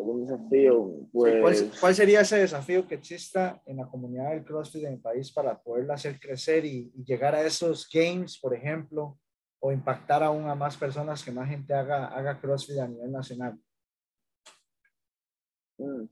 ¿Algún 0.10 0.26
desafío? 0.26 1.08
Pues... 1.12 1.72
¿cuál, 1.80 1.94
sería 1.94 2.22
ese 2.22 2.38
desafío 2.38 2.88
que 2.88 2.96
exista 2.96 3.62
en 3.66 3.78
la 3.78 3.88
comunidad 3.88 4.32
del 4.32 4.44
CrossFit 4.44 4.86
en 4.86 4.94
el 4.94 5.00
país 5.00 5.32
para 5.32 5.62
poderla 5.62 5.94
hacer 5.94 6.20
crecer 6.20 6.66
y, 6.66 6.92
llegar 7.06 7.36
a 7.36 7.44
esos 7.44 7.88
games, 7.94 8.40
por 8.40 8.56
ejemplo, 8.56 9.20
o 9.60 9.72
impactar 9.72 10.24
aún 10.24 10.50
a 10.50 10.56
más 10.56 10.78
personas, 10.78 11.24
que 11.24 11.32
más 11.32 11.48
gente 11.48 11.74
haga, 11.74 12.08
haga 12.08 12.40
CrossFit 12.40 12.80
a 12.80 12.88
nivel 12.88 13.12
nacional? 13.12 13.60
Mm. 15.78 16.06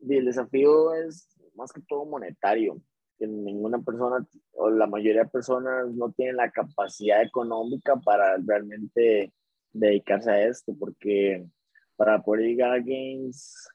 Y 0.00 0.16
el 0.16 0.24
desafío 0.26 0.94
es 0.94 1.28
más 1.54 1.72
que 1.72 1.80
todo 1.88 2.04
monetario, 2.04 2.80
que 3.18 3.26
ninguna 3.26 3.80
persona 3.80 4.24
o 4.52 4.70
la 4.70 4.86
mayoría 4.86 5.24
de 5.24 5.30
personas 5.30 5.92
no 5.92 6.12
tienen 6.12 6.36
la 6.36 6.50
capacidad 6.50 7.22
económica 7.22 7.96
para 7.96 8.36
realmente 8.36 9.32
dedicarse 9.72 10.30
a 10.30 10.46
esto, 10.46 10.74
porque 10.78 11.46
para 11.96 12.22
poder 12.22 12.46
llegar 12.46 12.72
a 12.72 12.78
games 12.78 13.68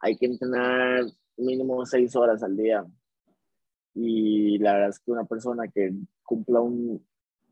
hay 0.00 0.16
que 0.16 0.26
entrenar 0.26 1.04
mínimo 1.36 1.84
seis 1.84 2.14
horas 2.16 2.42
al 2.42 2.56
día. 2.56 2.84
Y 3.94 4.58
la 4.58 4.74
verdad 4.74 4.88
es 4.90 4.98
que 5.00 5.10
una 5.10 5.24
persona 5.24 5.68
que 5.68 5.92
cumpla 6.22 6.60
un, 6.60 7.04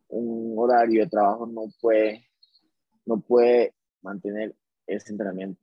un 0.09 0.55
horario 0.59 1.03
de 1.03 1.09
trabajo 1.09 1.47
no 1.47 1.63
puede, 1.81 2.27
no 3.07 3.21
puede 3.21 3.75
mantener 4.03 4.55
ese 4.87 5.13
entrenamiento, 5.13 5.63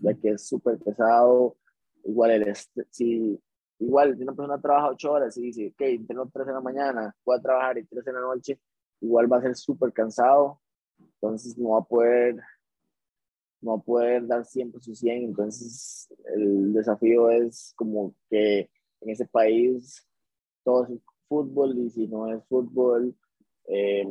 ya 0.00 0.14
que 0.14 0.30
es 0.30 0.46
súper 0.46 0.78
pesado. 0.78 1.56
Igual, 2.04 2.30
el, 2.30 2.56
si, 2.90 3.38
igual, 3.78 4.16
si 4.16 4.22
una 4.22 4.34
persona 4.34 4.60
trabaja 4.60 4.90
ocho 4.90 5.12
horas 5.12 5.36
y 5.36 5.42
dice, 5.42 5.68
ok, 5.68 5.80
entreno 5.82 6.30
tres 6.32 6.48
en 6.48 6.54
la 6.54 6.60
mañana, 6.60 7.14
voy 7.24 7.36
a 7.36 7.42
trabajar 7.42 7.78
y 7.78 7.84
tres 7.84 8.06
en 8.06 8.14
la 8.14 8.20
noche, 8.20 8.58
igual 9.00 9.30
va 9.30 9.38
a 9.38 9.42
ser 9.42 9.54
súper 9.54 9.92
cansado, 9.92 10.60
entonces 10.98 11.58
no 11.58 11.70
va 11.70 11.80
a 11.80 11.84
poder 11.84 12.36
no 13.64 13.82
poder 13.82 14.26
dar 14.26 14.44
siempre 14.44 14.80
su 14.80 14.94
100, 14.94 15.24
entonces 15.24 16.08
el 16.34 16.72
desafío 16.72 17.30
es 17.30 17.72
como 17.76 18.14
que 18.28 18.70
en 19.00 19.10
ese 19.10 19.26
país 19.26 20.06
todo 20.62 20.84
es 20.84 21.00
fútbol 21.28 21.78
y 21.78 21.90
si 21.90 22.06
no 22.06 22.32
es 22.32 22.44
fútbol, 22.46 23.16
eh, 23.66 24.06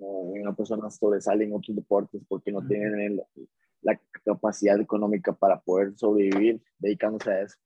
una 0.00 0.54
persona 0.54 0.90
sobresale 0.90 1.44
en 1.44 1.54
otros 1.54 1.74
deportes 1.74 2.22
porque 2.28 2.52
no 2.52 2.66
tienen 2.66 3.20
la 3.82 4.00
capacidad 4.24 4.78
económica 4.80 5.32
para 5.32 5.60
poder 5.60 5.96
sobrevivir 5.96 6.60
dedicándose 6.78 7.30
a 7.30 7.42
eso. 7.42 7.56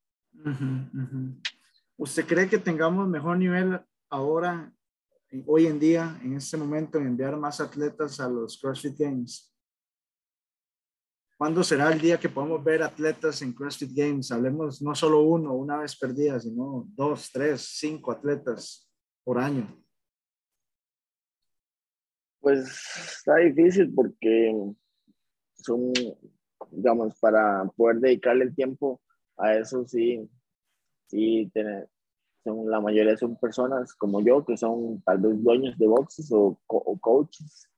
¿Usted 1.96 2.26
cree 2.26 2.48
que 2.48 2.58
tengamos 2.58 3.08
mejor 3.08 3.38
nivel 3.38 3.80
ahora, 4.08 4.72
hoy 5.46 5.66
en 5.66 5.78
día, 5.78 6.18
en 6.22 6.34
este 6.34 6.56
momento, 6.56 6.98
en 6.98 7.06
enviar 7.06 7.36
más 7.36 7.60
atletas 7.60 8.18
a 8.20 8.28
los 8.28 8.58
CrossFit 8.58 8.98
Games? 8.98 9.51
¿Cuándo 11.42 11.64
será 11.64 11.92
el 11.92 12.00
día 12.00 12.20
que 12.20 12.28
podamos 12.28 12.62
ver 12.62 12.84
atletas 12.84 13.42
en 13.42 13.52
CrossFit 13.52 13.90
Games? 13.92 14.30
Hablemos 14.30 14.80
no 14.80 14.94
solo 14.94 15.22
uno, 15.22 15.52
una 15.54 15.78
vez 15.78 15.98
perdida, 15.98 16.38
sino 16.38 16.86
dos, 16.94 17.32
tres, 17.32 17.62
cinco 17.80 18.12
atletas 18.12 18.88
por 19.24 19.40
año. 19.40 19.66
Pues 22.38 22.68
está 23.16 23.38
difícil 23.38 23.92
porque 23.92 24.54
son, 25.54 25.92
digamos, 26.70 27.18
para 27.18 27.64
poder 27.76 27.96
dedicarle 27.96 28.44
el 28.44 28.54
tiempo 28.54 29.00
a 29.36 29.56
eso, 29.56 29.84
sí, 29.84 30.30
sí, 31.08 31.50
tener, 31.52 31.88
son, 32.44 32.70
la 32.70 32.80
mayoría 32.80 33.16
son 33.16 33.36
personas 33.36 33.92
como 33.94 34.20
yo, 34.20 34.44
que 34.46 34.56
son 34.56 35.02
tal 35.02 35.18
vez 35.18 35.42
dueños 35.42 35.76
de 35.76 35.88
boxes 35.88 36.30
o, 36.30 36.56
o 36.68 36.98
coaches, 37.00 37.68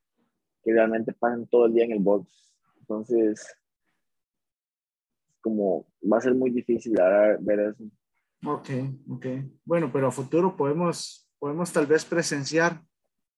que 0.63 0.71
realmente 0.71 1.13
pasan 1.13 1.47
todo 1.47 1.65
el 1.65 1.73
día 1.73 1.85
en 1.85 1.93
el 1.93 1.99
box 1.99 2.45
entonces, 2.85 3.43
como 5.41 5.87
va 6.01 6.17
a 6.17 6.21
ser 6.21 6.35
muy 6.35 6.51
difícil 6.51 6.95
ver 7.39 7.59
eso. 7.59 7.83
Ok, 8.45 8.69
ok. 9.09 9.25
Bueno, 9.63 9.89
pero 9.91 10.07
a 10.07 10.11
futuro 10.11 10.55
podemos, 10.55 11.27
podemos 11.39 11.71
tal 11.73 11.87
vez 11.87 12.05
presenciar 12.05 12.79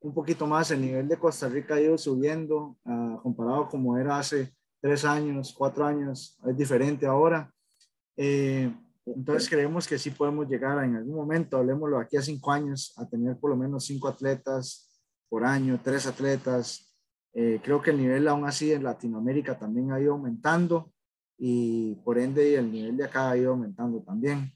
un 0.01 0.13
poquito 0.13 0.45
más 0.45 0.69
el 0.71 0.81
nivel 0.81 1.07
de 1.07 1.17
Costa 1.17 1.47
Rica 1.47 1.75
ha 1.75 1.81
ido 1.81 1.97
subiendo 1.97 2.77
uh, 2.83 3.21
comparado 3.21 3.67
como 3.69 3.97
era 3.97 4.19
hace 4.19 4.53
tres 4.81 5.05
años, 5.05 5.53
cuatro 5.57 5.85
años, 5.85 6.37
es 6.45 6.57
diferente 6.57 7.05
ahora. 7.05 7.51
Eh, 8.17 8.71
entonces 9.05 9.49
creemos 9.49 9.87
que 9.87 9.97
sí 9.97 10.11
podemos 10.11 10.47
llegar 10.49 10.83
en 10.83 10.97
algún 10.97 11.15
momento, 11.15 11.57
hablemoslo 11.57 11.99
aquí 11.99 12.17
a 12.17 12.21
cinco 12.21 12.51
años, 12.51 12.93
a 12.97 13.07
tener 13.07 13.37
por 13.37 13.51
lo 13.51 13.55
menos 13.55 13.85
cinco 13.85 14.09
atletas 14.09 15.01
por 15.29 15.45
año, 15.45 15.79
tres 15.81 16.05
atletas, 16.05 16.86
eh, 17.39 17.61
creo 17.63 17.83
que 17.83 17.91
el 17.91 17.97
nivel 17.97 18.27
aún 18.27 18.45
así 18.45 18.71
en 18.71 18.83
Latinoamérica 18.83 19.59
también 19.59 19.91
ha 19.91 20.01
ido 20.01 20.13
aumentando 20.13 20.91
y 21.37 21.93
por 22.03 22.17
ende 22.17 22.55
el 22.55 22.71
nivel 22.71 22.97
de 22.97 23.03
acá 23.03 23.29
ha 23.29 23.37
ido 23.37 23.51
aumentando 23.51 24.01
también. 24.01 24.51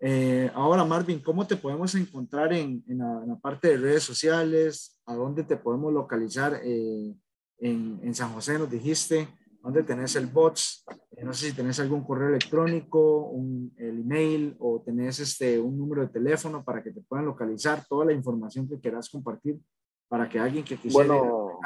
Eh, 0.00 0.50
ahora, 0.54 0.86
Marvin, 0.86 1.20
¿cómo 1.20 1.46
te 1.46 1.56
podemos 1.56 1.94
encontrar 1.96 2.54
en, 2.54 2.82
en, 2.88 2.98
la, 2.98 3.38
parte 3.42 3.68
de 3.68 3.76
redes 3.76 4.04
sociales? 4.04 4.98
¿A 5.04 5.14
dónde 5.16 5.44
te 5.44 5.58
podemos 5.58 5.92
localizar? 5.92 6.58
Eh, 6.64 7.14
en, 7.58 8.00
en, 8.02 8.14
San 8.14 8.32
José 8.32 8.58
nos 8.58 8.70
dijiste, 8.70 9.28
¿dónde 9.62 9.82
tenés 9.82 10.16
el 10.16 10.28
bots? 10.28 10.86
no 11.22 11.34
sé 11.34 11.50
si 11.50 11.56
tenés 11.56 11.78
algún 11.78 12.04
correo 12.04 12.28
electrónico, 12.28 13.26
un, 13.26 13.74
el 13.76 14.00
email 14.00 14.56
o 14.60 14.80
tenés 14.80 15.20
este, 15.20 15.58
un 15.58 15.76
número 15.76 16.00
de 16.00 16.08
teléfono 16.08 16.64
para 16.64 16.82
que 16.82 16.90
te 16.90 17.02
puedan 17.02 17.26
localizar 17.26 17.84
toda 17.86 18.06
la 18.06 18.14
información 18.14 18.66
que 18.66 18.80
quieras 18.80 19.10
compartir 19.10 19.60
para 20.08 20.26
que 20.26 20.38
alguien 20.38 20.64
que 20.64 20.78
quisiera... 20.78 21.06
Bueno, 21.06 21.58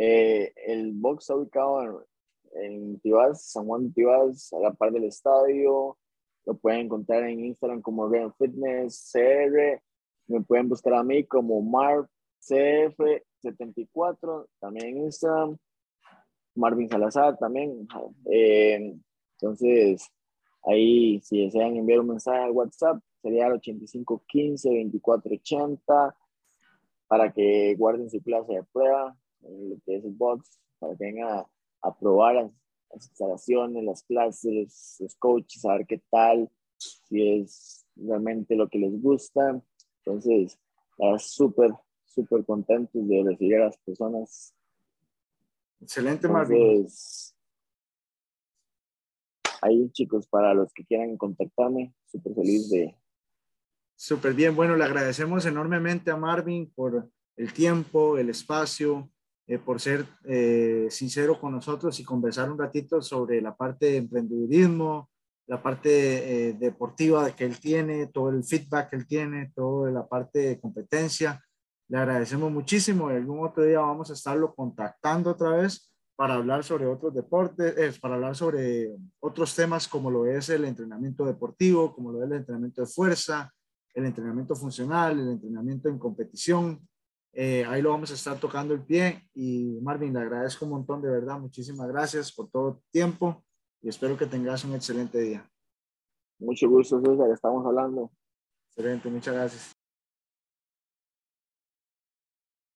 eh, 0.00 0.52
el 0.64 0.92
box 0.92 1.24
está 1.24 1.34
ubicado 1.34 2.06
en, 2.52 3.00
Tibás, 3.00 3.50
San 3.50 3.66
Juan 3.66 3.88
de 3.88 3.94
Tibás, 3.94 4.52
a 4.52 4.60
la 4.60 4.72
par 4.72 4.92
del 4.92 5.02
estadio. 5.04 5.98
Lo 6.46 6.56
pueden 6.56 6.82
encontrar 6.82 7.24
en 7.24 7.44
Instagram 7.44 7.82
como 7.82 8.08
Real 8.08 8.32
Fitness 8.38 9.10
CR. 9.12 9.82
Me 10.28 10.40
pueden 10.42 10.68
buscar 10.68 10.94
a 10.94 11.02
mí 11.02 11.24
como 11.24 11.60
MarCF74, 11.62 14.46
también 14.60 14.86
en 14.86 14.98
Instagram. 15.06 15.58
Marvin 16.54 16.88
Salazar 16.88 17.36
también. 17.36 17.88
Eh, 18.30 18.96
entonces, 19.32 20.08
ahí 20.62 21.20
si 21.22 21.44
desean 21.44 21.76
enviar 21.76 21.98
un 22.00 22.10
mensaje 22.10 22.38
al 22.38 22.52
WhatsApp, 22.52 23.02
sería 23.20 23.48
el 23.48 23.60
8515-2480 23.60 26.14
para 27.08 27.32
que 27.32 27.74
guarden 27.76 28.08
su 28.08 28.22
clase 28.22 28.54
de 28.54 28.62
prueba 28.62 29.16
en 29.42 29.70
lo 29.70 29.76
que 29.84 29.96
es 29.96 30.04
el 30.04 30.12
box, 30.12 30.58
para 30.78 30.96
que 30.96 31.04
vengan 31.04 31.44
a, 31.82 31.98
probar 31.98 32.34
las, 32.34 32.52
instalaciones, 32.94 33.84
las 33.84 34.02
clases, 34.02 34.96
los 34.98 35.14
coaches, 35.16 35.64
a 35.64 35.74
ver 35.74 35.86
qué 35.86 36.02
tal, 36.10 36.50
si 36.78 37.40
es 37.40 37.86
realmente 37.96 38.56
lo 38.56 38.68
que 38.68 38.78
les 38.78 39.00
gusta. 39.00 39.60
Entonces, 40.04 40.58
súper, 41.18 41.72
súper 42.04 42.44
contentos 42.44 43.06
de 43.06 43.24
recibir 43.24 43.56
a 43.56 43.66
las 43.66 43.78
personas. 43.78 44.54
Excelente, 45.80 46.28
Marvin. 46.28 46.86
Ahí, 49.60 49.90
chicos, 49.90 50.26
para 50.28 50.54
los 50.54 50.72
que 50.72 50.84
quieran 50.84 51.16
contactarme, 51.16 51.92
súper 52.06 52.34
feliz 52.34 52.70
de... 52.70 52.96
Súper 53.96 54.32
bien, 54.32 54.54
bueno, 54.54 54.76
le 54.76 54.84
agradecemos 54.84 55.44
enormemente 55.44 56.12
a 56.12 56.16
Marvin 56.16 56.70
por 56.72 57.10
el 57.36 57.52
tiempo, 57.52 58.16
el 58.16 58.30
espacio, 58.30 59.10
eh, 59.50 59.58
por 59.58 59.80
ser 59.80 60.04
eh, 60.24 60.88
sincero 60.90 61.40
con 61.40 61.52
nosotros 61.52 61.98
y 61.98 62.04
conversar 62.04 62.50
un 62.50 62.58
ratito 62.58 63.00
sobre 63.00 63.40
la 63.40 63.56
parte 63.56 63.86
de 63.86 63.96
emprendedurismo, 63.96 65.08
la 65.46 65.62
parte 65.62 66.48
eh, 66.48 66.52
deportiva 66.52 67.30
que 67.34 67.46
él 67.46 67.58
tiene, 67.58 68.08
todo 68.08 68.28
el 68.28 68.44
feedback 68.44 68.90
que 68.90 68.96
él 68.96 69.06
tiene, 69.06 69.50
toda 69.54 69.90
la 69.90 70.06
parte 70.06 70.40
de 70.40 70.60
competencia. 70.60 71.42
Le 71.88 71.96
agradecemos 71.96 72.52
muchísimo 72.52 73.10
y 73.10 73.14
algún 73.14 73.42
otro 73.42 73.64
día 73.64 73.80
vamos 73.80 74.10
a 74.10 74.12
estarlo 74.12 74.54
contactando 74.54 75.30
otra 75.30 75.56
vez 75.56 75.90
para 76.14 76.34
hablar 76.34 76.62
sobre 76.62 76.84
otros 76.84 77.14
deportes, 77.14 77.98
para 78.00 78.16
hablar 78.16 78.36
sobre 78.36 78.90
otros 79.18 79.54
temas 79.54 79.88
como 79.88 80.10
lo 80.10 80.26
es 80.26 80.50
el 80.50 80.66
entrenamiento 80.66 81.24
deportivo, 81.24 81.94
como 81.94 82.12
lo 82.12 82.22
es 82.22 82.30
el 82.30 82.36
entrenamiento 82.36 82.82
de 82.82 82.86
fuerza, 82.86 83.50
el 83.94 84.04
entrenamiento 84.04 84.54
funcional, 84.54 85.18
el 85.18 85.30
entrenamiento 85.30 85.88
en 85.88 85.98
competición, 85.98 86.86
eh, 87.32 87.64
ahí 87.66 87.82
lo 87.82 87.90
vamos 87.90 88.10
a 88.10 88.14
estar 88.14 88.38
tocando 88.38 88.74
el 88.74 88.82
pie 88.82 89.28
y 89.34 89.78
Marvin, 89.82 90.12
le 90.12 90.20
agradezco 90.20 90.64
un 90.64 90.72
montón 90.72 91.02
de 91.02 91.10
verdad. 91.10 91.38
Muchísimas 91.38 91.88
gracias 91.88 92.32
por 92.32 92.50
todo 92.50 92.68
el 92.70 92.90
tiempo 92.90 93.44
y 93.80 93.88
espero 93.88 94.16
que 94.16 94.26
tengas 94.26 94.64
un 94.64 94.74
excelente 94.74 95.20
día. 95.20 95.48
Mucho 96.38 96.68
gusto, 96.68 97.00
César. 97.00 97.30
Estamos 97.32 97.66
hablando. 97.66 98.10
Excelente, 98.70 99.08
muchas 99.08 99.34
gracias. 99.34 99.77